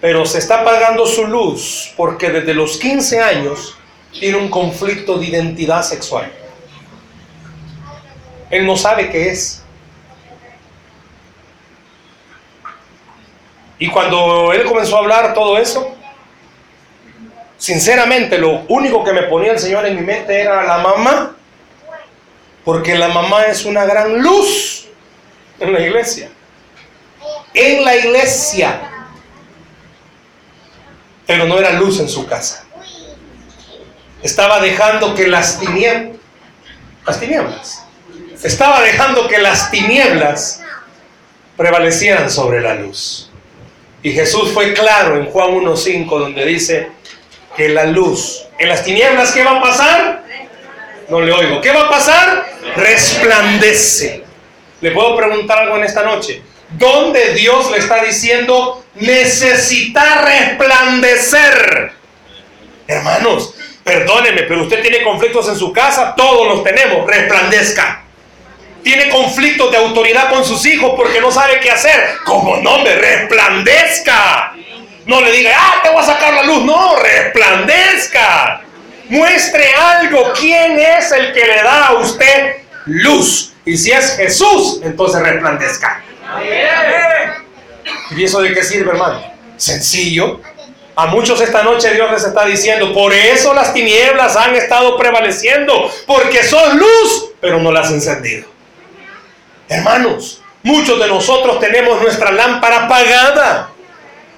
Pero 0.01 0.25
se 0.27 0.39
está 0.39 0.61
apagando 0.61 1.07
su 1.07 1.27
luz 1.27 1.93
porque 1.97 2.31
desde 2.31 2.55
los 2.55 2.77
15 2.77 3.21
años 3.21 3.77
tiene 4.13 4.39
un 4.39 4.49
conflicto 4.49 5.19
de 5.19 5.27
identidad 5.27 5.83
sexual. 5.83 6.33
Él 8.51 8.67
no 8.67 8.77
sabe 8.77 9.11
qué 9.11 9.31
es. 9.31 9.63
Y 13.79 13.89
cuando 13.89 14.53
él 14.53 14.65
comenzó 14.65 14.97
a 14.97 15.01
hablar 15.01 15.35
todo 15.35 15.59
eso, 15.59 15.95
sinceramente 17.57 18.39
lo 18.39 18.63
único 18.69 19.05
que 19.05 19.13
me 19.13 19.23
ponía 19.25 19.53
el 19.53 19.59
Señor 19.59 19.87
en 19.87 19.97
mi 19.97 20.03
mente 20.03 20.41
era 20.41 20.65
la 20.65 20.79
mamá 20.79 21.35
porque 22.69 22.99
la 22.99 23.09
mamá 23.09 23.45
es 23.47 23.65
una 23.65 23.87
gran 23.87 24.21
luz 24.21 24.89
en 25.59 25.73
la 25.73 25.81
iglesia. 25.81 26.29
En 27.55 27.83
la 27.83 27.97
iglesia. 27.97 28.98
Pero 31.29 31.45
no 31.45 31.59
era 31.59 31.73
luz 31.73 32.01
en 32.01 32.09
su 32.09 32.27
casa. 32.27 32.65
Estaba 34.23 34.61
dejando 34.61 35.15
que 35.15 35.29
las 35.29 35.61
tinieblas, 35.61 36.17
las 37.07 37.21
tinieblas, 37.21 37.85
estaba 38.43 38.81
dejando 38.81 39.29
que 39.29 39.37
las 39.37 39.71
tinieblas 39.71 40.63
prevalecieran 41.59 42.31
sobre 42.31 42.63
la 42.63 42.77
luz. 42.77 43.31
Y 44.03 44.13
Jesús 44.13 44.53
fue 44.53 44.73
claro 44.73 45.19
en 45.19 45.27
Juan 45.27 45.51
1.5 45.51 46.19
donde 46.19 46.47
dice 46.47 46.91
que 47.55 47.69
la 47.69 47.85
luz, 47.85 48.47
en 48.59 48.71
las 48.71 48.83
tinieblas, 48.83 49.33
¿qué 49.33 49.45
va 49.45 49.59
a 49.59 49.61
pasar? 49.61 50.25
No 51.11 51.21
le 51.21 51.31
oigo. 51.31 51.61
¿Qué 51.61 51.73
va 51.73 51.83
a 51.83 51.91
pasar? 51.91 52.47
Resplandece. 52.75 54.25
Le 54.81 54.93
puedo 54.93 55.15
preguntar 55.15 55.59
algo 55.59 55.77
en 55.77 55.85
esta 55.85 56.03
noche. 56.05 56.43
¿Dónde 56.71 57.35
Dios 57.35 57.71
le 57.71 57.79
está 57.79 58.03
diciendo 58.03 58.85
necesita 58.95 60.23
resplandecer? 60.23 61.93
Hermanos, 62.87 63.55
perdóneme, 63.85 64.43
pero 64.43 64.63
usted 64.63 64.83
tiene 64.83 65.03
conflictos 65.03 65.49
en 65.49 65.57
su 65.57 65.73
casa, 65.73 66.15
todos 66.15 66.47
los 66.47 66.63
tenemos, 66.63 67.07
resplandezca. 67.07 68.03
Tiene 68.83 69.09
conflictos 69.09 69.71
de 69.71 69.77
autoridad 69.79 70.31
con 70.31 70.45
sus 70.45 70.65
hijos 70.67 70.93
porque 70.97 71.21
no 71.21 71.31
sabe 71.31 71.59
qué 71.61 71.71
hacer. 71.71 72.17
Como 72.25 72.59
nombre, 72.59 72.95
resplandezca. 72.97 74.53
No 75.07 75.21
le 75.21 75.33
diga, 75.33 75.51
ah, 75.57 75.81
te 75.83 75.91
voy 75.91 76.03
a 76.03 76.07
sacar 76.07 76.35
la 76.35 76.43
luz. 76.43 76.65
No, 76.65 76.97
resplandezca. 76.97 78.63
Muestre 79.09 79.73
algo. 79.75 80.33
¿Quién 80.39 80.79
es 80.79 81.11
el 81.13 81.33
que 81.33 81.47
le 81.47 81.63
da 81.63 81.87
a 81.87 81.95
usted 81.95 82.57
luz? 82.87 83.53
Y 83.65 83.77
si 83.77 83.91
es 83.91 84.17
Jesús, 84.17 84.81
entonces 84.83 85.21
resplandezca. 85.23 86.03
¿Y 88.11 88.25
eso 88.25 88.41
de 88.41 88.53
qué 88.53 88.63
sirve, 88.63 88.91
hermano? 88.91 89.23
Sencillo. 89.57 90.41
A 90.97 91.07
muchos 91.07 91.41
esta 91.41 91.63
noche 91.63 91.95
Dios 91.95 92.11
les 92.11 92.25
está 92.25 92.45
diciendo, 92.45 92.93
por 92.93 93.13
eso 93.13 93.55
las 93.55 93.73
tinieblas 93.73 94.37
han 94.37 94.57
estado 94.57 94.97
prevaleciendo, 94.99 95.89
porque 96.07 96.43
son 96.43 96.77
luz, 96.79 97.31
pero 97.41 97.61
no 97.61 97.71
las 97.71 97.87
han 97.87 97.95
encendido. 97.95 98.49
Hermanos, 99.69 100.43
muchos 100.63 100.99
de 100.99 101.07
nosotros 101.07 101.61
tenemos 101.61 102.03
nuestra 102.03 102.33
lámpara 102.33 102.87
apagada. 102.87 103.71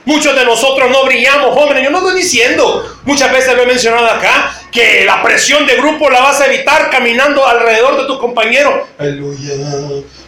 Muchos 0.05 0.35
de 0.35 0.45
nosotros 0.45 0.91
no 0.91 1.05
brillamos, 1.05 1.57
hombre. 1.57 1.83
Yo 1.83 1.91
no 1.91 1.99
estoy 1.99 2.17
diciendo, 2.17 2.85
muchas 3.05 3.31
veces 3.33 3.55
lo 3.55 3.63
he 3.63 3.67
mencionado 3.67 4.07
acá, 4.07 4.53
que 4.73 5.05
la 5.05 5.23
presión 5.23 5.67
de 5.67 5.77
grupo 5.77 6.11
la 6.11 6.21
vas 6.21 6.41
a 6.41 6.47
evitar 6.47 6.91
caminando 6.91 7.47
alrededor 7.47 8.01
de 8.01 8.07
tu 8.07 8.19
compañero. 8.19 8.87
Aleluya, 8.99 9.55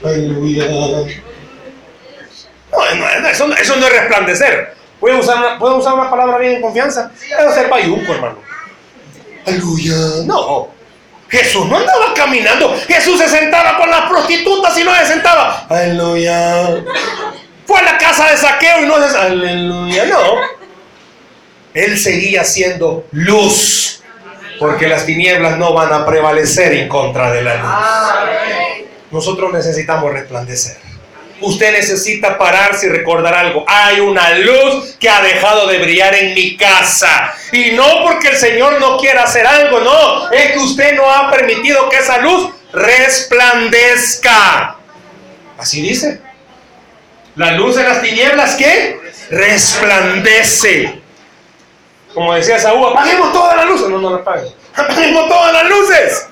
aleluya. 0.02 0.64
No, 2.96 3.28
eso, 3.28 3.46
no 3.46 3.86
es 3.86 3.92
resplandecer. 3.92 4.74
¿Puedo 5.00 5.18
usar, 5.18 5.38
una, 5.38 5.58
¿Puedo 5.58 5.76
usar 5.76 5.94
una 5.94 6.10
palabra 6.10 6.38
bien 6.38 6.54
en 6.54 6.62
confianza? 6.62 7.10
Debe 7.36 7.52
ser 7.52 7.68
bayunco, 7.68 8.12
hermano. 8.12 8.38
Aleluya. 9.46 9.94
No. 10.24 10.68
Jesús 11.28 11.66
no 11.66 11.78
andaba 11.78 12.12
caminando. 12.14 12.76
Jesús 12.86 13.18
se 13.18 13.28
sentaba 13.28 13.78
con 13.78 13.90
las 13.90 14.02
prostitutas 14.08 14.76
y 14.78 14.84
no 14.84 14.94
se 14.94 15.06
sentaba. 15.06 15.66
Aleluya. 15.68 16.84
Fue 17.66 17.78
a 17.78 17.82
la 17.82 17.98
casa 17.98 18.30
de 18.30 18.36
saqueo 18.36 18.82
y 18.82 18.86
no 18.86 19.08
se... 19.08 19.16
Aleluya. 19.16 20.04
No. 20.06 20.36
Él 21.74 21.98
seguía 21.98 22.44
siendo 22.44 23.06
luz. 23.12 24.02
Porque 24.58 24.86
las 24.86 25.06
tinieblas 25.06 25.56
no 25.58 25.72
van 25.72 25.92
a 25.92 26.06
prevalecer 26.06 26.74
en 26.74 26.88
contra 26.88 27.32
de 27.32 27.42
la 27.42 27.56
luz. 27.56 28.82
Nosotros 29.10 29.52
necesitamos 29.52 30.12
resplandecer. 30.12 30.91
Usted 31.42 31.72
necesita 31.72 32.38
pararse 32.38 32.86
y 32.86 32.90
recordar 32.90 33.34
algo. 33.34 33.64
Hay 33.66 34.00
una 34.00 34.30
luz 34.38 34.96
que 34.98 35.08
ha 35.08 35.22
dejado 35.22 35.66
de 35.66 35.78
brillar 35.78 36.14
en 36.14 36.34
mi 36.34 36.56
casa. 36.56 37.34
Y 37.52 37.72
no 37.72 38.04
porque 38.04 38.28
el 38.28 38.36
Señor 38.36 38.80
no 38.80 38.96
quiera 38.96 39.24
hacer 39.24 39.46
algo, 39.46 39.80
no. 39.80 40.30
Es 40.30 40.52
que 40.52 40.58
usted 40.58 40.94
no 40.94 41.10
ha 41.10 41.30
permitido 41.30 41.88
que 41.88 41.98
esa 41.98 42.18
luz 42.18 42.50
resplandezca. 42.72 44.76
Así 45.58 45.82
dice. 45.82 46.20
La 47.36 47.52
luz 47.52 47.76
de 47.76 47.84
las 47.84 48.02
tinieblas, 48.02 48.56
¿qué? 48.56 49.00
Resplandece. 49.30 51.00
Como 52.12 52.34
decía 52.34 52.58
Saúl, 52.58 52.92
apaguemos 52.92 53.32
todas 53.32 53.56
las 53.56 53.66
luces. 53.66 53.88
No, 53.88 53.98
no 53.98 54.10
la 54.10 54.16
apaguen. 54.18 54.52
Apaguemos 54.74 55.28
todas 55.28 55.52
las 55.52 55.66
luces. 55.66 56.26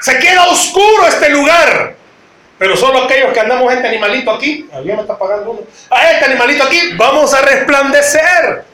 Se 0.00 0.18
queda 0.18 0.46
oscuro 0.46 1.06
este 1.06 1.28
lugar. 1.28 1.97
Pero 2.58 2.76
solo 2.76 3.04
aquellos 3.04 3.32
que 3.32 3.40
andamos 3.40 3.72
este 3.72 3.86
animalito 3.86 4.32
aquí, 4.32 4.68
alguien 4.72 4.96
me 4.96 5.02
está 5.02 5.16
pagando 5.16 5.52
uno. 5.52 5.60
A 5.90 6.10
este 6.10 6.24
animalito 6.24 6.64
aquí, 6.64 6.94
vamos 6.96 7.32
a 7.32 7.40
resplandecer. 7.42 8.64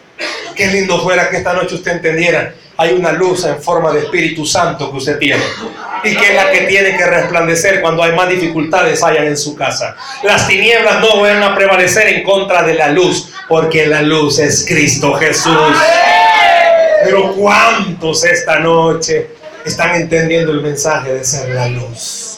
Qué 0.55 0.67
lindo 0.69 1.01
fuera 1.03 1.29
que 1.29 1.37
esta 1.39 1.53
noche 1.53 1.75
usted 1.75 1.93
entendiera. 1.93 2.55
Hay 2.77 2.93
una 2.93 3.13
luz 3.13 3.45
en 3.45 3.63
forma 3.63 3.93
de 3.93 4.01
Espíritu 4.01 4.47
Santo 4.47 4.91
que 4.91 4.97
usted 4.97 5.19
tiene. 5.19 5.43
Y 6.03 6.17
que 6.17 6.29
es 6.31 6.35
la 6.35 6.51
que 6.51 6.63
tiene 6.63 6.97
que 6.97 7.05
resplandecer 7.05 7.81
cuando 7.81 8.03
hay 8.03 8.13
más 8.13 8.29
dificultades 8.29 9.03
hayan 9.03 9.27
en 9.27 9.37
su 9.37 9.55
casa. 9.55 9.97
Las 10.23 10.49
tinieblas 10.49 11.01
no 11.01 11.21
van 11.21 11.43
a 11.43 11.55
prevalecer 11.55 12.09
en 12.09 12.25
contra 12.25 12.63
de 12.63 12.75
la 12.75 12.89
luz. 12.89 13.33
Porque 13.49 13.87
la 13.87 14.03
luz 14.03 14.39
es 14.39 14.65
Cristo 14.67 15.13
Jesús. 15.15 15.77
Pero 17.05 17.35
¿cuántos 17.35 18.25
esta 18.25 18.59
noche 18.61 19.31
están 19.65 19.95
entendiendo 19.95 20.53
el 20.53 20.63
mensaje 20.63 21.13
de 21.13 21.25
ser 21.25 21.51
la 21.51 21.69
luz? 21.69 22.34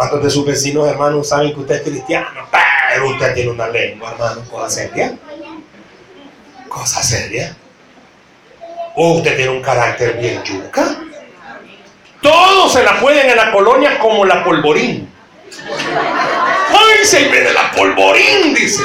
¿Cuántos 0.00 0.22
de 0.22 0.30
sus 0.30 0.46
vecinos, 0.46 0.88
hermanos, 0.88 1.28
saben 1.28 1.52
que 1.52 1.60
usted 1.60 1.74
es 1.74 1.82
cristiano? 1.82 2.48
Pero 2.88 3.10
usted 3.10 3.34
tiene 3.34 3.50
una 3.50 3.68
lengua, 3.68 4.12
hermano, 4.12 4.40
cosa 4.50 4.70
seria. 4.70 5.14
Cosa 6.70 7.02
seria. 7.02 7.54
O 8.96 9.16
usted 9.16 9.36
tiene 9.36 9.50
un 9.50 9.60
carácter 9.60 10.16
bien 10.16 10.42
yuca. 10.42 11.02
Todos 12.22 12.72
se 12.72 12.82
la 12.82 12.98
pueden 12.98 13.28
en 13.28 13.36
la 13.36 13.52
colonia 13.52 13.98
como 13.98 14.24
la 14.24 14.42
polvorín. 14.42 15.06
¡Ay, 15.68 17.04
se 17.04 17.28
viene 17.28 17.52
la 17.52 17.70
polvorín! 17.70 18.54
Dice. 18.54 18.82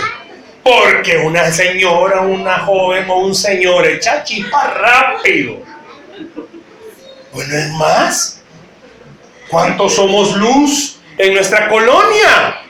Porque 0.63 1.15
una 1.19 1.49
señora, 1.49 2.23
una 2.23 2.59
joven 2.59 3.09
o 3.09 3.19
un 3.19 3.33
señor 3.33 3.87
echa 3.87 4.21
chispa 4.25 4.67
rápido. 4.67 5.59
Bueno, 7.31 7.55
es 7.55 7.71
más. 7.71 8.41
¿Cuántos 9.47 9.95
somos 9.95 10.35
luz? 10.35 10.94
En 11.17 11.33
nuestra 11.33 11.67
colonia. 11.69 12.61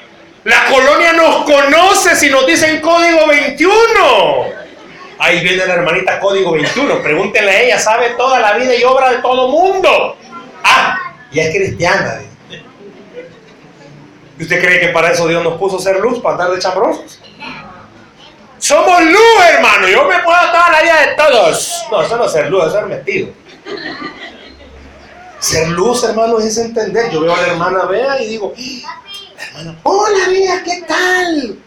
La 0.43 0.65
colonia 0.65 1.13
nos 1.13 1.43
conoce 1.43 2.15
si 2.15 2.29
nos 2.29 2.45
dicen 2.45 2.79
código 2.79 3.27
21. 3.27 3.75
Ahí 5.17 5.41
viene 5.41 5.65
la 5.65 5.73
hermanita 5.75 6.19
código 6.19 6.51
21. 6.51 7.01
Pregúntenle 7.01 7.51
a 7.51 7.61
ella, 7.61 7.79
sabe 7.79 8.11
toda 8.11 8.39
la 8.39 8.53
vida 8.53 8.75
y 8.75 8.83
obra 8.83 9.11
de 9.11 9.17
todo 9.19 9.47
mundo. 9.47 10.17
Ah, 10.63 11.13
y 11.31 11.39
es 11.39 11.55
cristiana. 11.55 12.21
¿Y 14.37 14.43
usted 14.43 14.61
cree 14.61 14.79
que 14.81 14.87
para 14.89 15.11
eso 15.11 15.27
Dios 15.27 15.43
nos 15.43 15.57
puso 15.57 15.79
ser 15.79 15.99
luz, 15.99 16.19
para 16.19 16.35
andar 16.35 16.51
de 16.51 16.59
chambrosos? 16.59 17.21
Somos 18.57 19.03
luz, 19.03 19.45
hermano. 19.49 19.87
Yo 19.87 20.05
me 20.05 20.19
puedo 20.19 20.37
dar 20.37 20.71
la 20.71 20.81
vida 20.81 21.01
de 21.01 21.15
todos. 21.15 21.85
No, 21.89 22.01
eso 22.01 22.17
no 22.17 22.25
es 22.25 22.31
ser 22.31 22.49
luz, 22.49 22.65
es 22.65 22.73
ser 22.73 22.85
metido. 22.85 23.29
Ser 25.45 25.67
luz, 25.67 26.03
hermano, 26.03 26.39
es 26.39 26.57
entender. 26.57 27.11
Yo 27.11 27.21
veo 27.21 27.35
a 27.35 27.39
la 27.39 27.47
hermana 27.49 27.85
Bea 27.85 28.19
y 28.19 28.29
digo, 28.29 28.51
la 29.35 29.43
hermana, 29.43 29.79
hola 29.83 30.27
Bea, 30.27 30.63
¿qué 30.63 30.81
tal? 30.87 31.59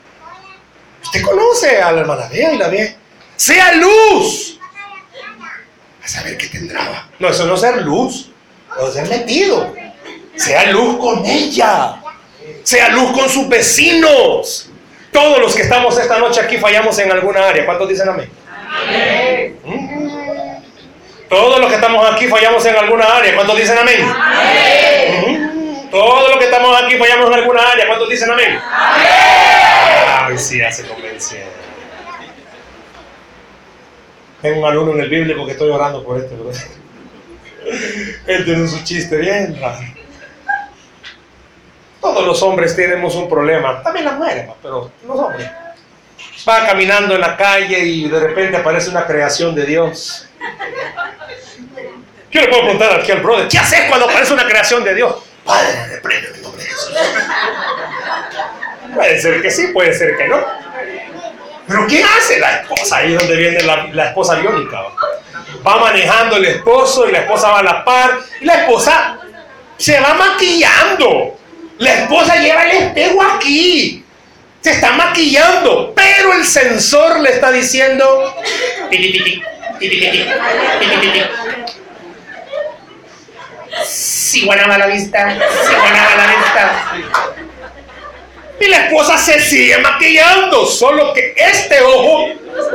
Usted 1.01 1.23
conoce 1.23 1.81
a 1.81 1.93
la 1.93 2.01
hermana 2.01 2.27
Bea 2.29 2.55
y 2.55 2.59
la 2.59 2.67
ve. 2.67 2.97
Sea 3.37 3.75
luz. 3.75 4.59
A 6.03 6.09
saber 6.09 6.37
qué 6.37 6.49
tendrá. 6.49 7.09
No, 7.21 7.29
eso 7.29 7.47
no 7.47 7.55
es 7.55 7.61
ser 7.61 7.83
luz. 7.83 8.33
es 8.85 8.95
ser 8.95 9.09
metido. 9.09 9.73
Sea 10.35 10.73
luz 10.73 10.99
con 10.99 11.25
ella. 11.25 12.03
Sea 12.65 12.89
luz 12.89 13.13
con 13.13 13.29
sus 13.29 13.49
vecinos. 13.49 14.71
Todos 15.13 15.39
los 15.39 15.55
que 15.55 15.63
estamos 15.63 15.97
esta 15.97 16.19
noche 16.19 16.41
aquí 16.41 16.57
fallamos 16.57 16.99
en 16.99 17.13
alguna 17.13 17.47
área. 17.47 17.65
¿Cuántos 17.65 17.89
dicen 17.89 18.09
amén? 18.09 18.29
Amén. 18.69 19.18
Todos 21.29 21.61
los 21.61 21.69
que 21.69 21.75
estamos 21.75 22.11
aquí 22.11 22.27
fallamos 22.27 22.65
en 22.65 22.77
alguna 22.77 23.05
área. 23.17 23.35
¿Cuántos 23.35 23.57
dicen 23.57 23.79
amén? 23.79 24.01
amén. 24.03 25.89
Todos 25.91 26.31
los 26.31 26.39
que 26.39 26.45
estamos 26.45 26.83
aquí 26.83 26.97
fallamos 26.97 27.29
en 27.29 27.35
alguna 27.35 27.71
área. 27.71 27.87
¿Cuántos 27.87 28.09
dicen 28.09 28.31
amén? 28.31 28.59
amén. 28.61 29.09
Ay, 30.27 30.39
sí, 30.39 30.61
hace 30.63 30.87
convención. 30.87 31.43
Tengo 34.41 34.61
un 34.61 34.67
alumno 34.67 34.93
en 34.93 35.01
el 35.01 35.09
bíblico 35.09 35.45
que 35.45 35.53
estoy 35.53 35.71
orando 35.71 36.05
por 36.05 36.19
este, 36.19 36.35
¿verdad? 36.37 36.63
Él 38.27 38.45
tiene 38.45 38.69
su 38.69 38.83
chiste 38.85 39.17
bien 39.17 39.59
raro. 39.61 39.81
Todos 42.01 42.25
los 42.25 42.43
hombres 42.43 42.77
tenemos 42.77 43.17
un 43.17 43.29
problema, 43.29 43.83
también 43.83 44.05
las 44.05 44.17
mujeres, 44.17 44.49
pero 44.63 44.91
los 45.07 45.19
hombres. 45.19 45.51
Va 46.49 46.67
caminando 46.67 47.15
en 47.15 47.21
la 47.21 47.37
calle 47.37 47.81
y 47.81 48.09
de 48.09 48.21
repente 48.21 48.57
aparece 48.57 48.91
una 48.91 49.05
creación 49.05 49.55
de 49.55 49.67
Dios. 49.67 50.28
Yo 52.31 52.41
le 52.43 52.49
puedo 52.49 52.63
preguntar 52.63 53.01
aquí 53.01 53.13
al 53.13 53.21
brother, 53.21 53.49
¿qué 53.49 53.59
haces 53.59 53.81
cuando 53.89 54.07
aparece 54.07 54.35
una 54.35 54.47
creación 54.47 54.85
de 54.85 54.95
Dios? 54.95 55.15
Padre, 55.45 55.87
reprende 55.87 56.29
el 56.35 56.43
nombre 56.43 56.63
de 56.63 56.69
Jesús. 56.69 56.95
Puede 58.95 59.21
ser 59.21 59.43
que 59.43 59.51
sí, 59.51 59.69
puede 59.69 59.95
ser 59.95 60.17
que 60.17 60.29
no. 60.29 60.45
Pero 61.67 61.87
¿qué 61.87 62.03
hace 62.03 62.39
la 62.39 62.57
esposa? 62.57 62.97
Ahí 62.97 63.15
es 63.15 63.21
donde 63.21 63.37
viene 63.37 63.61
la, 63.63 64.07
esposa 64.07 64.37
biónica. 64.37 64.83
Va 65.67 65.79
manejando 65.79 66.37
el 66.37 66.47
esposo 66.47 67.09
y 67.09 67.13
la 67.13 67.21
esposa 67.21 67.51
va 67.51 67.59
a 67.61 67.63
la 67.63 67.85
par. 67.85 68.19
Y 68.41 68.47
la 68.47 68.55
esposa 68.55 69.19
se 69.77 70.01
va 70.01 70.15
maquillando. 70.15 71.39
La 71.79 71.95
esposa 71.95 72.37
lleva 72.37 72.65
el 72.65 72.85
espejo 72.85 73.23
aquí. 73.23 74.05
Se 74.61 74.73
está 74.73 74.93
maquillando. 74.93 75.93
Pero 75.95 76.33
el 76.33 76.45
sensor 76.45 77.21
le 77.21 77.31
está 77.31 77.51
diciendo... 77.51 78.35
Si 83.85 84.45
guanaba 84.45 84.79
la 84.79 84.87
vista, 84.87 85.31
si 85.31 85.75
guanaba 85.75 86.17
la 86.17 86.27
vista. 86.27 86.93
Y 88.61 88.67
la 88.67 88.87
esposa 88.87 89.17
se 89.17 89.39
sigue 89.41 89.79
maquillando, 89.79 90.67
solo 90.67 91.13
que 91.15 91.33
este 91.37 91.81
ojo 91.81 92.29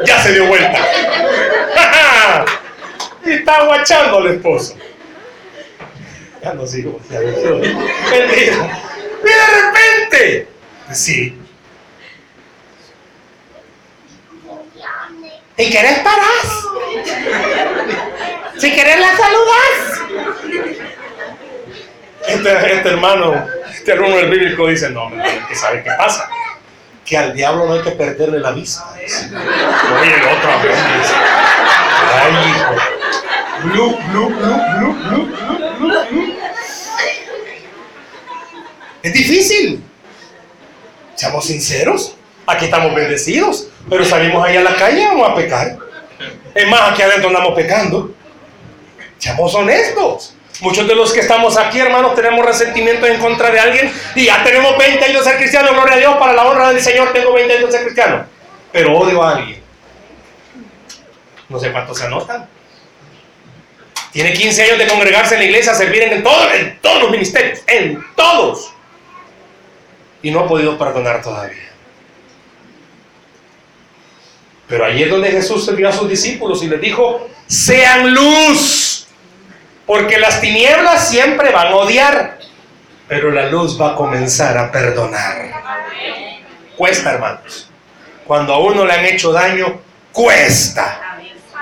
ya 0.06 0.22
se 0.24 0.34
dio 0.34 0.46
vuelta. 0.46 0.80
y 3.26 3.32
está 3.32 3.58
aguachando 3.58 4.20
al 4.20 4.28
esposo. 4.28 4.76
Ya 6.42 6.54
no 6.54 6.66
sigo, 6.66 7.00
ya 7.10 7.20
no 7.20 7.36
sigo. 7.36 7.60
Y 9.24 9.28
de 9.28 9.46
repente, 9.62 10.48
sí. 10.92 11.43
¿Y 15.58 15.70
querés 15.70 16.00
parar? 16.00 16.28
Si 18.58 18.74
querés 18.74 19.00
la 19.00 19.16
saludas. 19.16 20.02
Este, 22.28 22.74
este, 22.74 22.90
hermano, 22.90 23.46
este 23.72 23.92
alumno 23.92 24.18
del 24.18 24.30
bíblico 24.32 24.68
dice, 24.68 24.90
no, 24.90 25.12
que 25.48 25.56
sabe 25.56 25.84
qué 25.84 25.92
pasa. 25.98 26.28
Que 27.06 27.18
al 27.18 27.34
diablo 27.34 27.66
no 27.68 27.74
hay 27.74 27.82
que 27.82 27.92
perderle 27.92 28.40
la 28.40 28.52
vista. 28.52 28.84
Oye, 28.96 30.16
otro 30.32 30.52
dice, 30.64 31.14
ay, 32.16 32.34
hijo. 32.50 32.76
Blu, 33.64 33.98
blu, 34.10 34.30
blu, 34.30 34.94
blu, 34.94 35.26
blu. 35.80 36.34
Es 39.04 39.14
difícil. 39.14 39.84
Seamos 41.16 41.46
sinceros. 41.46 42.16
Aquí 42.48 42.66
estamos 42.66 42.96
bendecidos. 42.96 43.68
Pero 43.90 44.06
salimos 44.06 44.46
ahí 44.46 44.58
a 44.58 44.62
la 44.62 44.76
calle 44.76 45.06
vamos 45.08 45.30
a 45.30 45.36
pecar. 45.36 45.78
Es 46.56 46.68
más, 46.68 46.92
aquí 46.92 47.02
adentro 47.02 47.30
andamos 47.30 47.56
pecando. 47.56 48.12
Seamos 49.18 49.54
honestos. 49.56 50.36
Muchos 50.62 50.88
de 50.88 50.96
los 50.96 51.12
que 51.12 51.20
estamos 51.20 51.58
aquí, 51.58 51.80
hermanos, 51.80 52.16
tenemos 52.16 52.46
resentimiento 52.46 53.06
en 53.08 53.20
contra 53.20 53.50
de 53.50 53.60
alguien 53.60 53.92
y 54.16 54.26
ya 54.26 54.44
tenemos 54.44 54.78
20 54.78 55.04
años 55.04 55.26
de 55.26 55.32
ser 55.32 55.40
cristiano. 55.40 55.74
Gloria 55.74 55.96
a 55.96 55.98
Dios, 55.98 56.16
para 56.18 56.34
la 56.34 56.46
honra 56.46 56.70
del 56.72 56.82
Señor 56.82 57.12
tengo 57.12 57.34
20 57.34 57.54
años 57.54 57.66
de 57.68 57.72
ser 57.72 57.84
cristiano. 57.84 58.26
Pero 58.72 58.98
odio 58.98 59.24
a 59.24 59.36
alguien. 59.36 59.62
No 61.50 61.60
sé 61.60 61.72
cuántos 61.72 61.98
se 61.98 62.06
anotan. 62.06 62.48
Tiene 64.12 64.32
15 64.32 64.64
años 64.64 64.78
de 64.78 64.88
congregarse 64.88 65.34
en 65.34 65.42
la 65.42 65.46
iglesia, 65.48 65.74
servir 65.74 66.04
en, 66.04 66.24
todo, 66.24 66.52
en 66.54 66.80
todos 66.82 67.02
los 67.02 67.12
ministerios, 67.12 67.62
en 67.66 68.04
todos. 68.16 68.72
Y 70.22 70.30
no 70.30 70.42
ha 70.42 70.48
podido 70.48 70.78
perdonar 70.78 71.22
todavía. 71.22 71.73
Pero 74.68 74.86
ahí 74.86 75.04
es 75.04 75.10
donde 75.10 75.30
Jesús 75.32 75.68
envió 75.68 75.90
a 75.90 75.92
sus 75.92 76.10
discípulos 76.10 76.64
y 76.64 76.68
les 76.68 76.82
dijo, 76.82 77.28
sean 77.48 78.14
luz, 78.14 79.08
porque 79.86 80.18
las 80.18 80.40
tinieblas 80.42 81.10
siempre 81.10 81.52
van 81.52 81.68
a 81.68 81.76
odiar. 81.76 82.40
pero 83.08 83.30
la 83.32 83.48
luz 83.48 83.80
va 83.80 83.92
a 83.92 83.96
comenzar 83.96 84.58
a 84.58 84.72
perdonar. 84.72 85.52
Cuesta, 86.76 87.12
hermanos. 87.12 87.70
Cuando 88.26 88.54
a 88.54 88.60
uno 88.60 88.86
le 88.86 88.94
han 88.94 89.06
hecho 89.06 89.32
daño, 89.32 89.82
cuesta. 90.12 91.00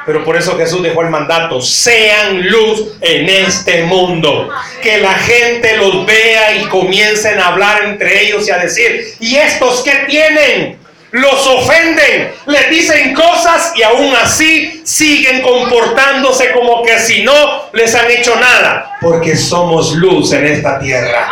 Pero 0.06 0.24
por 0.24 0.36
eso 0.36 0.58
Jesús 0.58 0.82
dejó 0.82 1.02
el 1.02 1.10
mandato, 1.10 1.62
sean 1.62 2.48
luz 2.48 2.98
en 3.02 3.30
este 3.30 3.84
mundo. 3.84 4.50
Que 4.82 4.98
la 4.98 5.14
gente 5.14 5.78
los 5.78 6.06
vea 6.06 6.56
y 6.56 6.66
comiencen 6.66 7.40
a 7.40 7.48
hablar 7.48 7.84
entre 7.84 8.24
ellos 8.24 8.48
y 8.48 8.52
a 8.52 8.58
decir, 8.58 9.16
¿y 9.20 9.36
estos 9.36 9.84
qué 9.84 10.06
tienen? 10.08 10.81
Los 11.12 11.46
ofenden, 11.46 12.34
les 12.46 12.70
dicen 12.70 13.14
cosas 13.14 13.74
y 13.76 13.84
aún 13.84 14.16
así 14.16 14.82
siguen 14.86 15.42
comportándose 15.42 16.52
como 16.54 16.84
que 16.84 17.00
si 17.00 17.24
no 17.24 17.70
les 17.74 17.94
han 17.96 18.10
hecho 18.10 18.34
nada. 18.38 18.98
Porque 19.02 19.36
somos 19.36 19.92
luz 19.94 20.32
en 20.32 20.46
esta 20.48 20.80
tierra. 20.80 21.30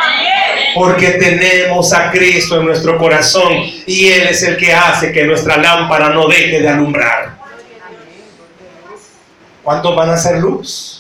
Porque 0.76 1.12
tenemos 1.12 1.94
a 1.94 2.12
Cristo 2.12 2.60
en 2.60 2.66
nuestro 2.66 2.98
corazón 2.98 3.54
y 3.86 4.12
Él 4.12 4.28
es 4.28 4.44
el 4.44 4.58
que 4.58 4.74
hace 4.74 5.14
que 5.14 5.24
nuestra 5.24 5.56
lámpara 5.56 6.10
no 6.10 6.28
deje 6.28 6.60
de 6.60 6.68
alumbrar. 6.68 7.38
¿Cuántos 9.64 9.96
van 9.96 10.10
a 10.10 10.14
hacer 10.14 10.38
luz? 10.40 10.99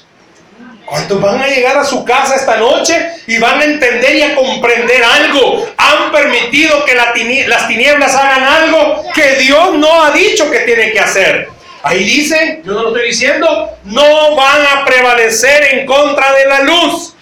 ¿Cuántos 0.90 1.22
van 1.22 1.40
a 1.40 1.48
llegar 1.48 1.78
a 1.78 1.86
su 1.86 2.04
casa 2.04 2.36
esta 2.36 2.58
noche 2.58 3.12
y 3.28 3.38
van 3.38 3.62
a 3.62 3.64
entender 3.64 4.16
y 4.16 4.24
a 4.24 4.36
comprender 4.36 5.04
algo? 5.04 5.68
Han 5.78 6.12
permitido 6.12 6.84
que 6.84 6.96
las 6.96 7.14
tinieblas 7.14 8.16
hagan 8.16 8.44
algo 8.44 9.04
que 9.14 9.36
Dios 9.36 9.76
no 9.76 10.04
ha 10.04 10.10
dicho 10.10 10.50
que 10.50 10.62
tiene 10.62 10.92
que 10.92 11.00
hacer. 11.00 11.48
Ahí 11.84 12.04
dice, 12.04 12.64
yo 12.66 12.74
no 12.74 12.82
lo 12.82 12.88
estoy 12.90 13.10
diciendo, 13.10 13.70
no 13.84 14.36
van 14.36 14.66
a 14.66 14.84
prevalecer 14.84 15.76
en 15.76 15.86
contra 15.86 16.34
de 16.34 16.46
la 16.48 16.62
luz. 16.62 17.14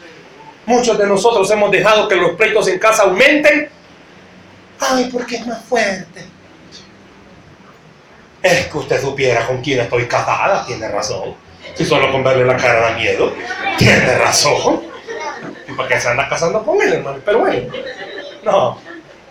Muchos 0.65 0.97
de 0.97 1.05
nosotros 1.05 1.51
hemos 1.51 1.69
dejado 1.69 2.07
que 2.07 2.15
los 2.15 2.37
pleitos 2.37 2.69
en 2.69 2.79
casa 2.79 3.03
aumenten. 3.03 3.69
Ay, 4.79 5.09
porque 5.11 5.35
es 5.35 5.45
más 5.45 5.61
fuerte. 5.65 6.25
Es 8.41 8.67
que 8.67 8.77
usted 8.77 9.01
supiera 9.01 9.45
con 9.45 9.61
quién 9.61 9.81
estoy 9.81 10.07
casada, 10.07 10.65
tiene 10.65 10.87
razón. 10.87 11.35
Si 11.77 11.85
solo 11.85 12.11
con 12.11 12.23
verle 12.23 12.43
la 12.43 12.57
cara 12.57 12.89
da 12.89 12.89
miedo, 12.91 13.33
tiene 13.77 14.17
razón. 14.17 14.81
¿Y 15.67 15.73
para 15.73 15.89
qué 15.89 15.99
se 15.99 16.09
anda 16.09 16.27
casando 16.27 16.63
con 16.63 16.81
él, 16.81 16.93
hermano? 16.93 17.19
Pero 17.23 17.39
bueno, 17.39 17.71
no, 18.43 18.81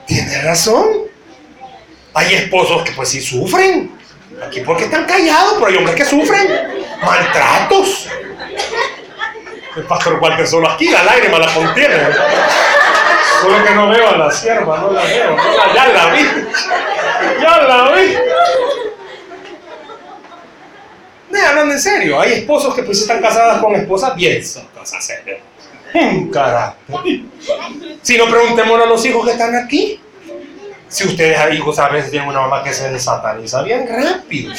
tiene 0.06 0.42
razón. 0.42 0.86
Hay 2.14 2.34
esposos 2.34 2.82
que 2.84 2.92
pues 2.92 3.08
sí 3.08 3.20
sufren. 3.20 3.90
Aquí 4.46 4.60
porque 4.60 4.84
están 4.84 5.06
callados, 5.06 5.54
pero 5.54 5.66
hay 5.66 5.76
hombres 5.76 5.96
que 5.96 6.04
sufren 6.04 6.48
maltratos. 7.02 8.08
El 9.76 9.82
pastor 9.82 10.18
Walter 10.20 10.46
solo 10.46 10.70
aquí, 10.70 10.88
la 10.88 11.02
lágrima 11.02 11.38
la 11.38 11.52
contiene. 11.52 11.96
Solo 13.40 13.64
que 13.64 13.74
no 13.74 13.88
veo 13.88 14.08
a 14.08 14.16
la 14.16 14.30
sierva, 14.30 14.78
no 14.78 14.92
la 14.92 15.02
veo. 15.02 15.36
ya 15.74 15.88
la 15.88 16.06
vi. 16.12 16.26
Ya 17.40 17.58
la 17.58 17.90
vi 17.92 18.16
en 21.70 21.80
serio, 21.80 22.20
hay 22.20 22.32
esposos 22.34 22.74
que 22.74 22.82
pues 22.82 23.00
están 23.00 23.20
casadas 23.20 23.60
con 23.60 23.74
esposas 23.74 24.14
bien 24.14 24.42
cosas 24.74 25.04
serias. 25.04 25.40
Un 25.94 26.30
carácter. 26.30 27.20
Si 28.02 28.16
no, 28.16 28.28
preguntémosle 28.28 28.84
a 28.84 28.86
los 28.86 29.04
hijos 29.04 29.24
que 29.24 29.32
están 29.32 29.54
aquí. 29.54 30.00
Si 30.88 31.04
ustedes 31.04 31.38
hay 31.38 31.56
hijos 31.56 31.78
a 31.78 31.88
veces 31.88 32.10
tienen 32.10 32.28
una 32.28 32.42
mamá 32.42 32.62
que 32.62 32.72
se 32.72 32.90
desataniza 32.90 33.62
bien 33.62 33.88
rápido. 33.88 34.54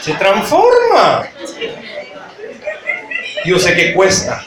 Se 0.00 0.14
transforma. 0.14 1.26
Yo 3.44 3.58
sé 3.58 3.74
que 3.74 3.92
cuesta. 3.94 4.42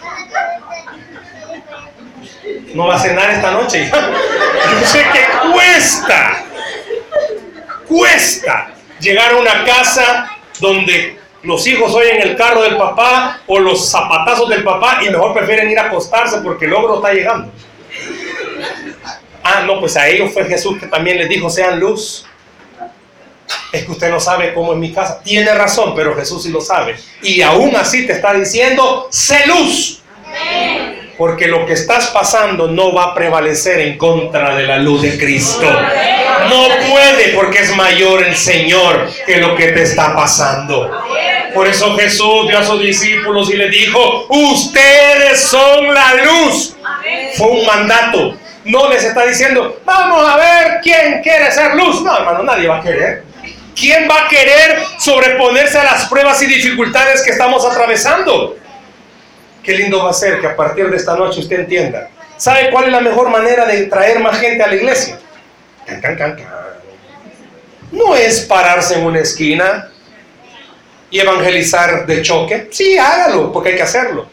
No 2.73 2.87
va 2.87 2.95
a 2.95 2.99
cenar 2.99 3.29
esta 3.29 3.51
noche. 3.51 3.89
Yo 4.81 4.87
sé 4.87 5.03
que 5.13 5.51
cuesta. 5.51 6.43
Cuesta 7.87 8.74
llegar 9.05 9.33
a 9.33 9.37
una 9.37 9.63
casa 9.63 10.31
donde 10.59 11.19
los 11.43 11.65
hijos 11.67 11.93
oyen 11.93 12.21
el 12.23 12.35
carro 12.35 12.63
del 12.63 12.75
papá 12.75 13.41
o 13.45 13.59
los 13.59 13.89
zapatazos 13.89 14.49
del 14.49 14.63
papá 14.63 14.99
y 15.05 15.09
mejor 15.09 15.33
prefieren 15.33 15.69
ir 15.69 15.77
a 15.77 15.83
acostarse 15.83 16.39
porque 16.39 16.65
el 16.65 16.73
ogro 16.73 16.95
está 16.95 17.13
llegando. 17.13 17.51
Ah, 19.43 19.63
no, 19.65 19.79
pues 19.79 19.95
a 19.95 20.07
ellos 20.07 20.33
fue 20.33 20.45
Jesús 20.45 20.79
que 20.79 20.87
también 20.87 21.19
les 21.19 21.29
dijo, 21.29 21.51
sean 21.51 21.79
luz. 21.79 22.25
Es 23.71 23.85
que 23.85 23.91
usted 23.91 24.09
no 24.09 24.19
sabe 24.19 24.55
cómo 24.55 24.73
es 24.73 24.79
mi 24.79 24.91
casa. 24.91 25.21
Tiene 25.23 25.53
razón, 25.53 25.93
pero 25.95 26.15
Jesús 26.15 26.41
sí 26.41 26.49
lo 26.49 26.61
sabe. 26.61 26.95
Y 27.21 27.43
aún 27.43 27.75
así 27.75 28.07
te 28.07 28.13
está 28.13 28.33
diciendo, 28.33 29.07
sé 29.11 29.45
luz. 29.45 30.01
Porque 31.17 31.47
lo 31.47 31.65
que 31.65 31.73
estás 31.73 32.07
pasando 32.07 32.67
no 32.67 32.93
va 32.93 33.05
a 33.05 33.15
prevalecer 33.15 33.79
en 33.79 33.97
contra 33.97 34.55
de 34.55 34.63
la 34.63 34.77
luz 34.77 35.01
de 35.01 35.17
Cristo. 35.17 35.65
No 36.49 36.67
puede 36.89 37.29
porque 37.33 37.59
es 37.59 37.75
mayor 37.75 38.23
el 38.23 38.35
Señor 38.35 39.09
que 39.25 39.37
lo 39.37 39.55
que 39.55 39.69
te 39.69 39.83
está 39.83 40.15
pasando. 40.15 40.91
Por 41.53 41.67
eso 41.67 41.95
Jesús 41.95 42.47
dio 42.49 42.59
a 42.59 42.63
sus 42.63 42.81
discípulos 42.81 43.49
y 43.49 43.55
les 43.55 43.71
dijo, 43.71 44.27
ustedes 44.29 45.41
son 45.41 45.93
la 45.93 46.15
luz. 46.15 46.75
Fue 47.37 47.47
un 47.47 47.65
mandato. 47.65 48.37
No 48.65 48.89
les 48.89 49.03
está 49.03 49.25
diciendo, 49.25 49.79
vamos 49.85 50.27
a 50.27 50.35
ver 50.37 50.79
quién 50.81 51.21
quiere 51.21 51.51
ser 51.51 51.75
luz. 51.75 52.01
No, 52.01 52.17
hermano, 52.17 52.43
nadie 52.43 52.67
va 52.67 52.79
a 52.79 52.81
querer. 52.81 53.23
¿Quién 53.75 54.07
va 54.09 54.25
a 54.25 54.27
querer 54.27 54.83
sobreponerse 54.99 55.77
a 55.77 55.83
las 55.83 56.05
pruebas 56.05 56.41
y 56.41 56.47
dificultades 56.47 57.21
que 57.23 57.31
estamos 57.31 57.65
atravesando? 57.65 58.57
Qué 59.65 59.73
lindo 59.73 60.03
va 60.03 60.11
a 60.11 60.13
ser 60.13 60.39
que 60.39 60.47
a 60.47 60.55
partir 60.55 60.89
de 60.89 60.95
esta 60.95 61.15
noche 61.15 61.39
usted 61.39 61.61
entienda. 61.61 62.09
¿Sabe 62.37 62.69
cuál 62.69 62.85
es 62.85 62.91
la 62.91 63.01
mejor 63.01 63.29
manera 63.29 63.65
de 63.65 63.87
traer 63.87 64.19
más 64.19 64.39
gente 64.39 64.61
a 64.61 64.67
la 64.67 64.75
iglesia? 64.75 65.17
No 67.91 68.15
es 68.15 68.41
pararse 68.41 68.95
en 68.95 69.05
una 69.05 69.19
esquina 69.19 69.89
y 71.09 71.19
evangelizar 71.19 72.05
de 72.05 72.21
choque. 72.21 72.67
Sí, 72.71 72.97
hágalo, 72.97 73.51
porque 73.51 73.69
hay 73.69 73.75
que 73.75 73.83
hacerlo. 73.83 74.27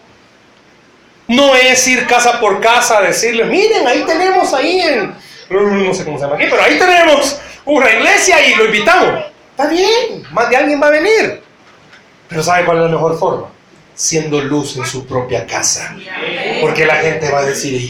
No 1.28 1.55
es 1.55 1.87
ir 1.87 2.07
casa 2.07 2.39
por 2.39 2.61
casa 2.61 2.99
a 2.99 3.03
decirle, 3.03 3.45
miren, 3.45 3.87
ahí 3.87 4.05
tenemos 4.05 4.53
ahí 4.53 4.80
en, 4.80 5.14
no 5.49 5.95
sé 5.95 6.05
cómo 6.05 6.18
se 6.18 6.24
llama 6.24 6.37
aquí, 6.37 6.47
pero 6.51 6.62
ahí 6.62 6.78
tenemos 6.78 7.41
una 7.64 7.91
iglesia 7.91 8.47
y 8.47 8.55
lo 8.57 8.66
invitamos. 8.66 9.24
Está 9.53 9.68
bien, 9.68 10.24
más 10.30 10.51
de 10.51 10.57
alguien 10.57 10.83
va 10.83 10.89
a 10.89 10.91
venir. 10.91 11.43
Pero 12.28 12.43
¿sabe 12.43 12.64
cuál 12.66 12.78
es 12.78 12.83
la 12.85 12.89
mejor 12.91 13.18
forma? 13.18 13.49
Siendo 14.03 14.41
luz 14.41 14.77
en 14.77 14.85
su 14.85 15.07
propia 15.07 15.47
casa. 15.47 15.95
Porque 16.61 16.85
la 16.85 16.97
gente 16.97 17.31
va 17.31 17.39
a 17.39 17.45
decir, 17.45 17.81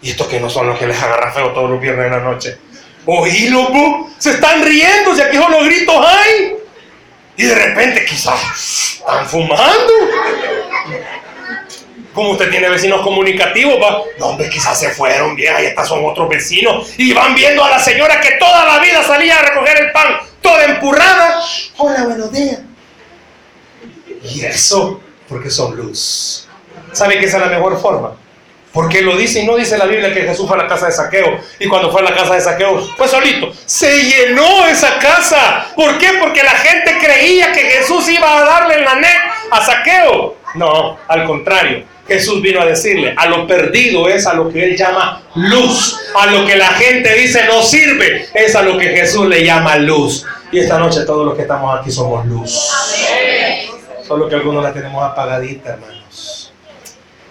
y 0.00 0.10
estos 0.10 0.26
que 0.26 0.40
no 0.40 0.48
son 0.48 0.68
los 0.68 0.78
que 0.78 0.86
les 0.86 0.98
agarra 1.02 1.32
feo 1.32 1.52
todos 1.52 1.68
los 1.68 1.78
viernes 1.78 2.06
en 2.06 2.12
la 2.12 2.20
noche. 2.20 2.56
Oílo, 3.04 4.08
se 4.16 4.30
están 4.30 4.64
riendo, 4.64 5.14
si 5.14 5.20
aquí 5.20 5.36
solo 5.36 5.62
gritos 5.62 5.96
hay. 6.02 6.54
Y 7.36 7.44
de 7.44 7.54
repente 7.56 8.06
quizás 8.06 8.96
están 8.96 9.26
fumando. 9.26 9.92
Como 12.14 12.30
usted 12.30 12.48
tiene 12.48 12.70
vecinos 12.70 13.02
comunicativos, 13.02 13.74
va. 13.74 13.98
No, 14.18 14.28
hombre, 14.28 14.48
quizás 14.48 14.80
se 14.80 14.88
fueron 14.92 15.36
bien, 15.36 15.54
ahí 15.54 15.66
están 15.66 15.84
son 15.84 16.06
otros 16.06 16.26
vecinos. 16.26 16.88
Y 16.96 17.12
van 17.12 17.34
viendo 17.34 17.62
a 17.62 17.68
la 17.68 17.78
señora 17.78 18.18
que 18.18 18.30
toda 18.38 18.64
la 18.64 18.78
vida 18.78 19.02
salía 19.02 19.38
a 19.38 19.42
recoger 19.42 19.78
el 19.78 19.92
pan, 19.92 20.20
toda 20.40 20.64
empurrada. 20.64 21.38
Hola, 21.76 22.04
buenos 22.04 22.32
días. 22.32 22.60
Y 24.22 24.42
eso, 24.42 25.02
porque 25.28 25.50
son 25.50 25.76
luz. 25.76 26.48
¿Sabe 26.92 27.18
que 27.18 27.26
esa 27.26 27.38
es 27.38 27.44
la 27.44 27.50
mejor 27.50 27.80
forma? 27.80 28.12
Porque 28.74 29.02
lo 29.02 29.16
dice 29.16 29.40
y 29.40 29.46
no 29.46 29.56
dice 29.56 29.78
la 29.78 29.86
Biblia 29.86 30.12
que 30.12 30.22
Jesús 30.22 30.48
fue 30.48 30.56
a 30.58 30.62
la 30.64 30.68
casa 30.68 30.86
de 30.86 30.92
saqueo. 30.92 31.38
Y 31.60 31.68
cuando 31.68 31.92
fue 31.92 32.00
a 32.00 32.04
la 32.04 32.14
casa 32.14 32.34
de 32.34 32.40
saqueo, 32.40 32.80
fue 32.96 33.06
solito. 33.06 33.52
Se 33.64 34.02
llenó 34.02 34.66
esa 34.66 34.98
casa. 34.98 35.68
¿Por 35.76 35.96
qué? 35.98 36.08
Porque 36.20 36.42
la 36.42 36.50
gente 36.50 36.98
creía 37.00 37.52
que 37.52 37.60
Jesús 37.60 38.08
iba 38.08 38.36
a 38.36 38.44
darle 38.44 38.82
la 38.82 38.96
net 38.96 39.16
a 39.52 39.64
saqueo. 39.64 40.36
No, 40.56 40.98
al 41.06 41.24
contrario. 41.24 41.84
Jesús 42.08 42.42
vino 42.42 42.60
a 42.60 42.66
decirle, 42.66 43.14
a 43.16 43.26
lo 43.26 43.46
perdido 43.46 44.08
es 44.08 44.26
a 44.26 44.34
lo 44.34 44.50
que 44.50 44.64
él 44.64 44.76
llama 44.76 45.22
luz. 45.36 45.96
A 46.16 46.26
lo 46.26 46.44
que 46.44 46.56
la 46.56 46.68
gente 46.68 47.14
dice 47.14 47.44
no 47.46 47.62
sirve, 47.62 48.28
es 48.34 48.56
a 48.56 48.62
lo 48.62 48.76
que 48.76 48.88
Jesús 48.88 49.26
le 49.28 49.44
llama 49.44 49.76
luz. 49.76 50.26
Y 50.50 50.58
esta 50.58 50.78
noche 50.78 51.04
todos 51.06 51.24
los 51.24 51.36
que 51.36 51.42
estamos 51.42 51.80
aquí 51.80 51.92
somos 51.92 52.26
luz. 52.26 52.70
Solo 54.06 54.28
que 54.28 54.34
algunos 54.34 54.62
la 54.62 54.72
tenemos 54.72 55.02
apagadita, 55.02 55.70
hermanos. 55.70 56.52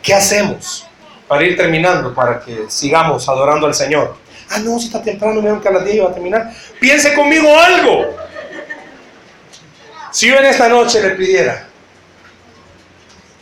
¿Qué 0.01 0.13
hacemos? 0.13 0.87
para 1.27 1.45
ir 1.45 1.57
terminando, 1.57 2.13
para 2.13 2.39
que 2.39 2.65
sigamos 2.69 3.27
adorando 3.27 3.65
al 3.65 3.73
Señor. 3.73 4.15
Ah, 4.49 4.59
no, 4.59 4.77
si 4.77 4.85
está 4.85 5.01
temprano, 5.01 5.41
me 5.41 5.59
que 5.59 5.67
a 5.67 5.71
las 5.71 5.85
10 5.85 6.05
va 6.05 6.09
a 6.09 6.13
terminar. 6.13 6.53
Piense 6.79 7.13
conmigo 7.13 7.57
algo. 7.57 8.15
Si 10.11 10.27
yo 10.27 10.37
en 10.37 10.45
esta 10.45 10.69
noche 10.69 11.01
le 11.01 11.11
pidiera 11.11 11.67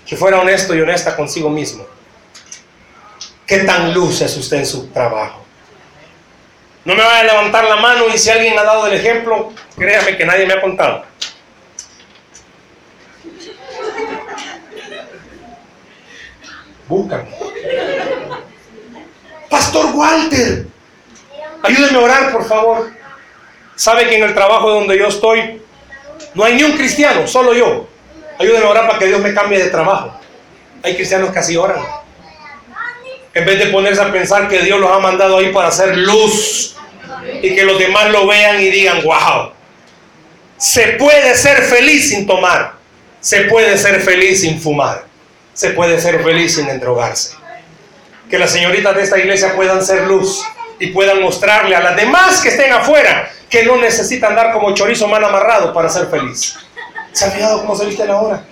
que 0.06 0.16
fuera 0.16 0.40
honesto 0.40 0.74
y 0.74 0.80
honesta 0.80 1.16
consigo 1.16 1.50
mismo, 1.50 1.86
¿qué 3.46 3.60
tan 3.60 3.94
luz 3.94 4.22
es 4.22 4.38
usted 4.38 4.58
en 4.58 4.66
su 4.66 4.88
trabajo? 4.88 5.44
No 6.86 6.96
me 6.96 7.04
vaya 7.04 7.20
a 7.20 7.24
levantar 7.24 7.66
la 7.66 7.76
mano 7.76 8.06
y 8.08 8.18
si 8.18 8.30
alguien 8.30 8.58
ha 8.58 8.64
dado 8.64 8.88
el 8.88 8.94
ejemplo, 8.94 9.52
créame 9.76 10.16
que 10.16 10.26
nadie 10.26 10.46
me 10.46 10.54
ha 10.54 10.62
contado. 10.62 11.04
Buscan. 16.92 17.28
Pastor 19.50 19.88
Walter, 19.94 20.66
ayúdeme 21.64 21.98
a 21.98 22.02
orar, 22.02 22.32
por 22.32 22.48
favor. 22.48 22.92
Sabe 23.76 24.08
que 24.08 24.18
en 24.18 24.24
el 24.24 24.34
trabajo 24.34 24.70
donde 24.70 24.98
yo 24.98 25.08
estoy 25.08 25.62
no 26.34 26.44
hay 26.44 26.56
ni 26.56 26.64
un 26.64 26.74
cristiano, 26.74 27.28
solo 27.28 27.54
yo. 27.54 27.88
Ayúdeme 28.38 28.66
a 28.66 28.70
orar 28.70 28.88
para 28.88 29.00
que 29.00 29.08
Dios 29.08 29.20
me 29.20 29.34
cambie 29.34 29.58
de 29.58 29.70
trabajo. 29.70 30.20
Hay 30.84 30.96
cristianos 30.96 31.32
que 31.32 31.40
así 31.40 31.58
oran. 31.58 31.82
En 33.34 33.46
vez 33.46 33.60
de 33.60 33.68
ponerse 33.68 34.02
a 34.02 34.12
pensar 34.12 34.48
que 34.48 34.60
Dios 34.60 34.80
los 34.80 34.92
ha 34.92 35.00
mandado 35.00 35.38
ahí 35.38 35.52
para 35.52 35.70
hacer 35.70 35.98
luz 35.98 36.76
y 37.42 37.56
que 37.56 37.64
los 37.64 37.80
demás 37.80 38.12
lo 38.12 38.28
vean 38.28 38.62
y 38.62 38.70
digan, 38.70 39.02
wow, 39.04 39.52
se 40.58 40.94
puede 40.94 41.36
ser 41.36 41.64
feliz 41.64 42.10
sin 42.10 42.28
tomar, 42.28 42.74
se 43.20 43.42
puede 43.46 43.78
ser 43.78 44.02
feliz 44.02 44.42
sin 44.42 44.60
fumar, 44.60 45.06
se 45.62 45.70
puede 45.74 46.02
ser 46.02 46.24
feliz 46.24 46.56
sin 46.56 46.68
endrogarse. 46.68 47.36
Que 48.32 48.40
las 48.40 48.50
señoritas 48.50 48.96
de 48.96 49.04
esta 49.04 49.20
iglesia 49.20 49.56
puedan 49.56 49.86
ser 49.86 50.08
luz 50.08 50.44
y 50.80 50.88
puedan 50.88 51.22
mostrarle 51.22 51.76
a 51.76 51.82
las 51.82 51.96
demás 51.96 52.42
que 52.42 52.50
estén 52.50 52.74
afuera 52.74 53.32
que 53.48 53.64
no 53.64 53.78
necesitan 53.78 54.32
andar 54.32 54.54
como 54.54 54.74
chorizo 54.74 55.08
mal 55.08 55.24
amarrado 55.24 55.72
para 55.72 55.88
ser 55.88 56.08
feliz. 56.08 56.56
¿Se 57.12 57.26
ha 57.26 57.30
fijado 57.30 57.60
cómo 57.60 57.76
se 57.76 57.86
viste 57.86 58.04
la 58.08 58.20
hora? 58.20 58.44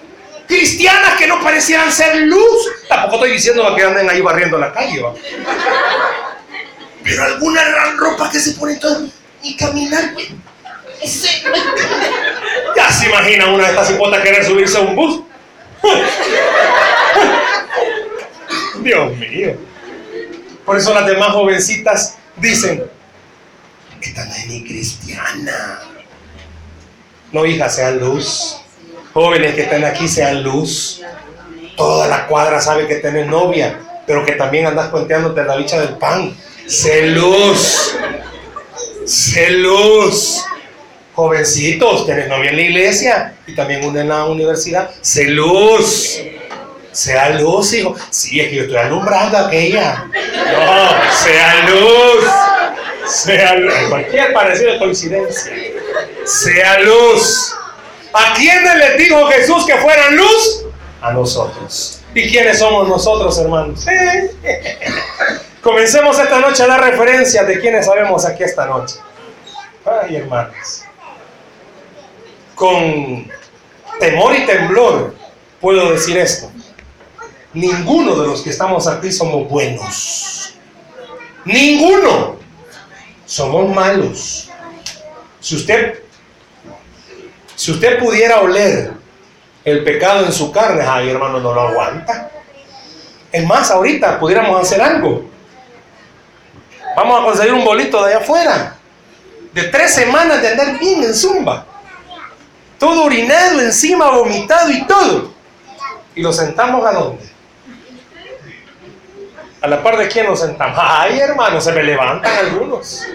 Cristianas 0.47 1.16
que 1.18 1.26
no 1.26 1.41
parecieran 1.41 1.91
ser 1.91 2.16
luz. 2.16 2.70
Tampoco 2.88 3.16
estoy 3.16 3.32
diciendo 3.32 3.76
que 3.76 3.84
anden 3.84 4.07
ahí 4.07 4.22
barriendo 4.22 4.60
la 4.60 4.72
calle. 4.72 5.03
Pero 7.03 7.24
alguna 7.24 7.64
gran 7.64 7.97
ropa 7.97 8.30
que 8.30 8.39
se 8.39 8.51
pone 8.51 8.76
todo 8.76 9.07
y 9.41 9.57
caminar. 9.57 10.14
Ya 12.76 12.91
se 12.91 13.07
imagina 13.07 13.47
una 13.47 13.64
de 13.64 13.70
estas 13.72 13.89
hipotas 13.89 14.22
querer 14.22 14.45
subirse 14.45 14.78
a 14.78 14.82
un 14.82 14.95
bus. 14.95 15.24
Dios 18.84 19.18
mío. 19.18 19.56
Por 20.66 20.78
eso 20.78 20.94
las 20.94 21.06
demás 21.08 21.30
jovencitas 21.30 22.18
dicen, 22.38 22.84
esta 24.02 24.26
no 24.26 24.34
es 24.34 24.48
ni 24.48 24.64
cristiana. 24.64 25.80
No, 27.32 27.46
hija, 27.46 27.70
sean 27.70 28.00
luz. 28.00 28.58
Jóvenes 29.14 29.56
que 29.56 29.64
están 29.64 29.84
aquí, 29.86 30.08
sean 30.08 30.44
luz. 30.44 31.02
Toda 31.76 32.08
la 32.08 32.28
cuadra 32.28 32.62
sabe 32.62 32.88
que 32.88 32.96
tienes 32.96 33.28
novia, 33.28 33.80
pero 34.06 34.26
que 34.26 34.34
también 34.34 34.66
andas 34.66 34.90
cuenteándote 34.90 35.44
la 35.44 35.56
bicha 35.56 35.80
del 35.80 35.98
pan. 35.98 36.36
Sé 36.68 37.08
luz. 37.08 37.96
Sé 39.06 39.52
luz. 39.52 40.44
Jovencitos, 41.16 42.06
tienes 42.06 42.30
novia 42.30 42.52
en 42.52 42.56
la 42.56 42.62
iglesia 42.62 43.36
y 43.46 43.56
también 43.56 43.84
una 43.84 44.02
en 44.02 44.10
la 44.10 44.26
universidad. 44.26 44.92
Sé 45.02 45.26
luz. 45.26 46.22
Sea 47.00 47.30
luz, 47.30 47.72
hijo. 47.72 47.95
Sí, 48.10 48.41
es 48.41 48.50
que 48.50 48.56
yo 48.56 48.64
estoy 48.64 48.76
alumbrando 48.76 49.38
a 49.38 49.47
aquella. 49.47 50.04
No, 50.04 51.14
sea 51.14 51.70
luz. 51.70 52.26
Sea 53.08 53.56
luz. 53.56 53.74
Cualquier 53.88 54.34
parecido 54.34 54.74
de 54.74 54.80
coincidencia. 54.80 55.54
Sea 56.26 56.80
luz. 56.82 57.56
¿A 58.12 58.34
quiénes 58.34 58.76
les 58.76 58.97
dijo 58.97 59.26
Jesús 59.28 59.66
que 59.66 59.78
fueran 59.78 60.18
luz? 60.18 60.66
A 61.02 61.14
nosotros. 61.14 62.02
¿Y 62.14 62.30
quiénes 62.30 62.60
somos 62.60 62.89
nosotros, 62.89 63.38
hermanos? 63.38 63.86
Comencemos 65.62 66.20
esta 66.20 66.39
noche 66.39 66.64
a 66.64 66.68
dar 66.68 66.82
referencias 66.82 67.47
de 67.47 67.62
quiénes 67.62 67.86
sabemos 67.86 68.26
aquí 68.26 68.43
esta 68.43 68.66
noche. 68.66 68.97
Ay, 69.86 70.18
hermanos. 70.18 70.84
Con 72.56 73.32
temor 74.02 74.36
y 74.36 74.45
temblor 74.45 75.16
puedo 75.62 75.93
decir 75.93 76.18
esto. 76.18 76.52
Ninguno 77.54 78.16
de 78.16 78.28
los 78.28 78.41
que 78.41 78.50
estamos 78.50 78.88
aquí 78.88 79.12
somos 79.12 79.50
buenos. 79.50 80.54
Ninguno. 81.45 82.38
Somos 83.26 83.74
malos. 83.74 84.50
Si 85.39 85.56
usted 85.56 86.04
si 87.60 87.72
usted 87.72 88.00
pudiera 88.00 88.39
oler 88.39 88.93
el 89.66 89.84
pecado 89.84 90.26
en 90.26 90.32
su 90.32 90.50
carne, 90.50 90.82
ay 90.88 91.10
hermano, 91.10 91.41
no 91.41 91.54
lo 91.54 91.68
aguanta. 91.68 92.32
Es 93.30 93.45
más, 93.45 93.70
ahorita 93.70 94.18
pudiéramos 94.18 94.62
hacer 94.62 94.82
algo. 94.82 95.26
Vamos 96.95 97.20
a 97.20 97.26
conseguir 97.26 97.54
un 97.54 97.66
bolito 97.66 98.02
de 98.02 98.14
allá 98.14 98.24
afuera. 98.24 98.78
De 99.52 99.64
tres 99.64 99.93
semanas 99.93 100.41
de 100.41 100.47
andar 100.47 100.80
bien 100.80 101.04
en 101.04 101.14
zumba. 101.14 101.66
Todo 102.78 103.04
orinado 103.04 103.60
encima, 103.60 104.10
vomitado 104.10 104.72
y 104.72 104.88
todo. 104.88 105.34
Y 106.16 106.22
lo 106.22 106.32
sentamos 106.32 106.86
a 106.86 106.93
dónde? 106.93 107.30
A 109.62 109.68
la 109.68 109.84
par 109.84 109.97
de 109.97 110.07
quién 110.07 110.26
nos 110.26 110.39
sentamos. 110.39 110.78
Ay, 110.82 111.20
hermano, 111.20 111.60
se 111.60 111.72
me 111.72 111.84
levantan 111.84 112.34
algunos. 112.38 113.05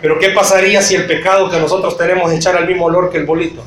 Pero 0.00 0.18
¿qué 0.18 0.30
pasaría 0.30 0.82
si 0.82 0.96
el 0.96 1.06
pecado 1.06 1.48
que 1.48 1.60
nosotros 1.60 1.96
tenemos 1.96 2.32
echara 2.32 2.58
el 2.58 2.66
mismo 2.66 2.86
olor 2.86 3.10
que 3.10 3.18
el 3.18 3.24
bolito? 3.24 3.62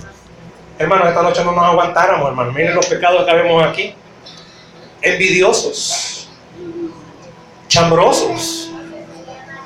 Hermanos, 0.77 1.07
esta 1.07 1.21
noche 1.21 1.45
no 1.45 1.53
nos 1.53 1.63
aguantáramos, 1.63 2.27
hermano. 2.27 2.51
Miren 2.51 2.75
los 2.75 2.85
pecados 2.87 3.25
que 3.25 3.33
vemos 3.33 3.63
aquí. 3.63 3.95
Envidiosos, 5.01 6.29
chambrosos, 7.69 8.71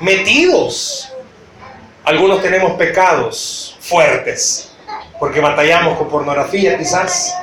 metidos. 0.00 1.12
Algunos 2.04 2.40
tenemos 2.40 2.72
pecados 2.72 3.76
fuertes, 3.80 4.72
porque 5.18 5.40
batallamos 5.40 5.98
con 5.98 6.08
pornografía 6.08 6.78
quizás. 6.78 7.34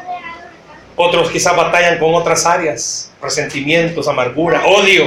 Otros 0.95 1.29
quizás 1.29 1.55
batallan 1.55 1.99
con 1.99 2.15
otras 2.15 2.45
áreas, 2.45 3.06
resentimientos, 3.21 4.07
amargura, 4.07 4.65
odio. 4.65 5.05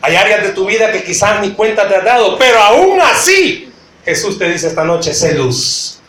Hay 0.00 0.16
áreas 0.16 0.42
de 0.42 0.50
tu 0.50 0.66
vida 0.66 0.92
que 0.92 1.02
quizás 1.02 1.40
ni 1.40 1.52
cuenta 1.52 1.88
te 1.88 1.96
has 1.96 2.04
dado, 2.04 2.38
pero 2.38 2.60
aún 2.60 3.00
así 3.00 3.70
Jesús 4.04 4.38
te 4.38 4.50
dice 4.50 4.68
esta 4.68 4.84
noche, 4.84 5.12
sé 5.12 5.34
luz, 5.34 6.00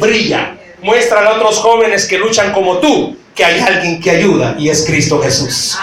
brilla, 0.00 0.56
muéstrale 0.80 1.28
a 1.28 1.32
otros 1.32 1.58
jóvenes 1.58 2.06
que 2.06 2.18
luchan 2.18 2.52
como 2.52 2.78
tú 2.78 3.16
que 3.34 3.44
hay 3.44 3.60
alguien 3.60 4.00
que 4.00 4.10
ayuda 4.10 4.54
y 4.58 4.70
es 4.70 4.86
Cristo 4.86 5.20
Jesús. 5.20 5.78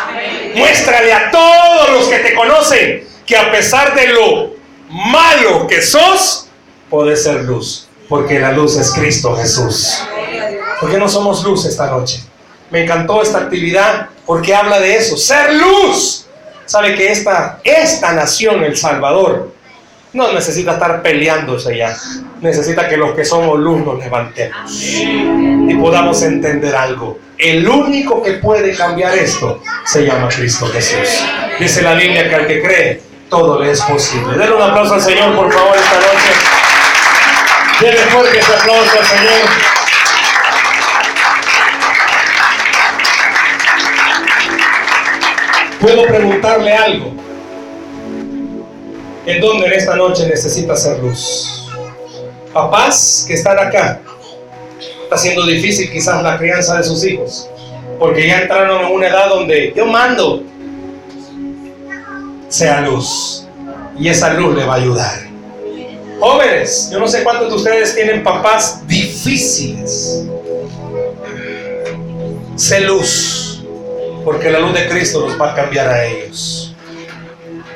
Muéstrale 0.56 1.14
a 1.14 1.30
todos 1.30 1.92
los 1.92 2.08
que 2.08 2.20
te 2.20 2.34
conocen 2.34 3.08
que 3.26 3.38
a 3.38 3.52
pesar 3.52 3.94
de 3.94 4.08
lo 4.08 4.56
malo 4.90 5.68
que 5.68 5.82
sos, 5.82 6.48
puedes 6.90 7.24
ser 7.24 7.44
luz, 7.44 7.88
porque 8.10 8.40
la 8.40 8.52
luz 8.52 8.76
es 8.78 8.92
Cristo 8.92 9.36
Jesús. 9.36 10.04
¿Por 10.80 10.92
qué 10.92 10.98
no 10.98 11.08
somos 11.08 11.44
luz 11.44 11.66
esta 11.66 11.88
noche? 11.88 12.24
Me 12.72 12.84
encantó 12.84 13.22
esta 13.22 13.38
actividad 13.38 14.10
porque 14.26 14.56
habla 14.56 14.80
de 14.80 14.98
eso, 14.98 15.18
ser 15.18 15.54
luz 15.54 16.24
sabe 16.66 16.96
que 16.96 17.12
esta, 17.12 17.60
esta 17.64 18.14
nación, 18.14 18.64
El 18.64 18.76
Salvador, 18.76 19.54
no 20.14 20.32
necesita 20.32 20.74
estar 20.74 21.02
peleándose 21.02 21.78
ya. 21.78 21.96
Necesita 22.42 22.88
que 22.88 22.98
los 22.98 23.14
que 23.14 23.26
somos 23.26 23.60
luz 23.60 23.84
nos 23.84 24.00
levantemos 24.00 24.72
y 24.72 25.76
podamos 25.76 26.22
entender 26.22 26.76
algo. 26.76 27.20
El 27.38 27.68
único 27.68 28.22
que 28.22 28.34
puede 28.34 28.76
cambiar 28.76 29.18
esto 29.18 29.62
se 29.86 30.06
llama 30.06 30.30
Cristo 30.30 30.68
Jesús. 30.68 31.24
Dice 31.60 31.82
la 31.82 31.96
Biblia 31.96 32.30
que 32.30 32.36
al 32.36 32.48
que 32.48 32.62
cree, 32.62 33.02
todo 33.30 33.60
le 33.60 33.72
es 33.72 33.82
posible. 33.82 34.38
Denle 34.38 34.56
un 34.56 34.62
aplauso 34.62 34.94
al 34.94 35.02
Señor, 35.02 35.36
por 35.36 35.52
favor, 35.52 35.76
esta 35.76 35.96
noche. 35.96 36.32
Denle 37.82 38.02
fuerte 38.12 38.40
ese 38.40 38.54
aplauso 38.54 39.00
al 39.00 39.06
Señor. 39.06 39.73
Puedo 45.84 46.08
preguntarle 46.08 46.72
algo. 46.72 47.12
¿En 49.26 49.42
dónde 49.42 49.66
en 49.66 49.74
esta 49.74 49.98
noche 49.98 50.26
necesita 50.30 50.72
hacer 50.72 50.98
luz? 51.00 51.70
Papás 52.54 53.26
que 53.28 53.34
están 53.34 53.60
acá. 53.60 54.00
Está 55.04 55.18
siendo 55.18 55.46
difícil 55.46 55.92
quizás 55.92 56.24
la 56.24 56.38
crianza 56.38 56.78
de 56.78 56.86
sus 56.86 57.04
hijos. 57.04 57.50
Porque 58.00 58.26
ya 58.26 58.44
entraron 58.44 58.86
en 58.86 58.94
una 58.94 59.10
edad 59.10 59.28
donde 59.28 59.74
yo 59.76 59.86
mando. 59.86 60.44
Sea 62.48 62.80
luz. 62.80 63.46
Y 64.00 64.08
esa 64.08 64.36
luz 64.36 64.56
le 64.56 64.64
va 64.64 64.76
a 64.76 64.78
ayudar. 64.78 65.20
Jóvenes, 66.18 66.92
yo 66.94 67.00
no 67.00 67.10
sé 67.10 67.26
cuántos 67.26 67.50
de 67.50 67.56
ustedes 67.56 67.94
tienen 67.94 68.24
papás 68.24 68.88
difíciles. 68.88 70.24
Sé 72.56 72.80
luz 72.80 73.43
porque 74.24 74.50
la 74.50 74.60
luz 74.60 74.74
de 74.74 74.88
Cristo 74.88 75.22
los 75.22 75.40
va 75.40 75.52
a 75.52 75.56
cambiar 75.56 75.88
a 75.88 76.06
ellos. 76.06 76.76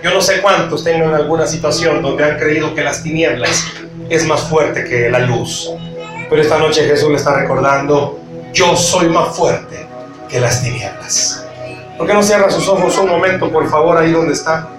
Yo 0.04 0.14
no 0.14 0.22
sé 0.22 0.42
cuántos 0.42 0.84
tengan 0.84 1.14
alguna 1.14 1.48
situación 1.48 2.02
donde 2.02 2.24
han 2.24 2.38
creído 2.38 2.74
que 2.76 2.84
las 2.84 3.04
tinieblas 3.04 3.66
es 4.10 4.26
más 4.26 4.42
fuerte 4.42 4.84
que 4.84 5.10
la 5.10 5.20
luz, 5.20 5.72
pero 6.30 6.42
esta 6.42 6.58
noche 6.58 6.88
Jesús 6.88 7.10
le 7.10 7.16
está 7.18 7.34
recordando, 7.34 8.20
yo 8.54 8.76
soy 8.76 9.10
más 9.10 9.36
fuerte 9.36 9.88
que 10.30 10.40
las 10.40 10.64
tinieblas. 10.64 11.46
¿Por 11.98 12.06
qué 12.06 12.14
no 12.14 12.22
cierra 12.22 12.50
sus 12.52 12.68
ojos 12.68 12.98
un 13.00 13.10
momento, 13.10 13.52
por 13.52 13.68
favor, 13.70 13.98
ahí 13.98 14.12
donde 14.12 14.34
está? 14.34 14.70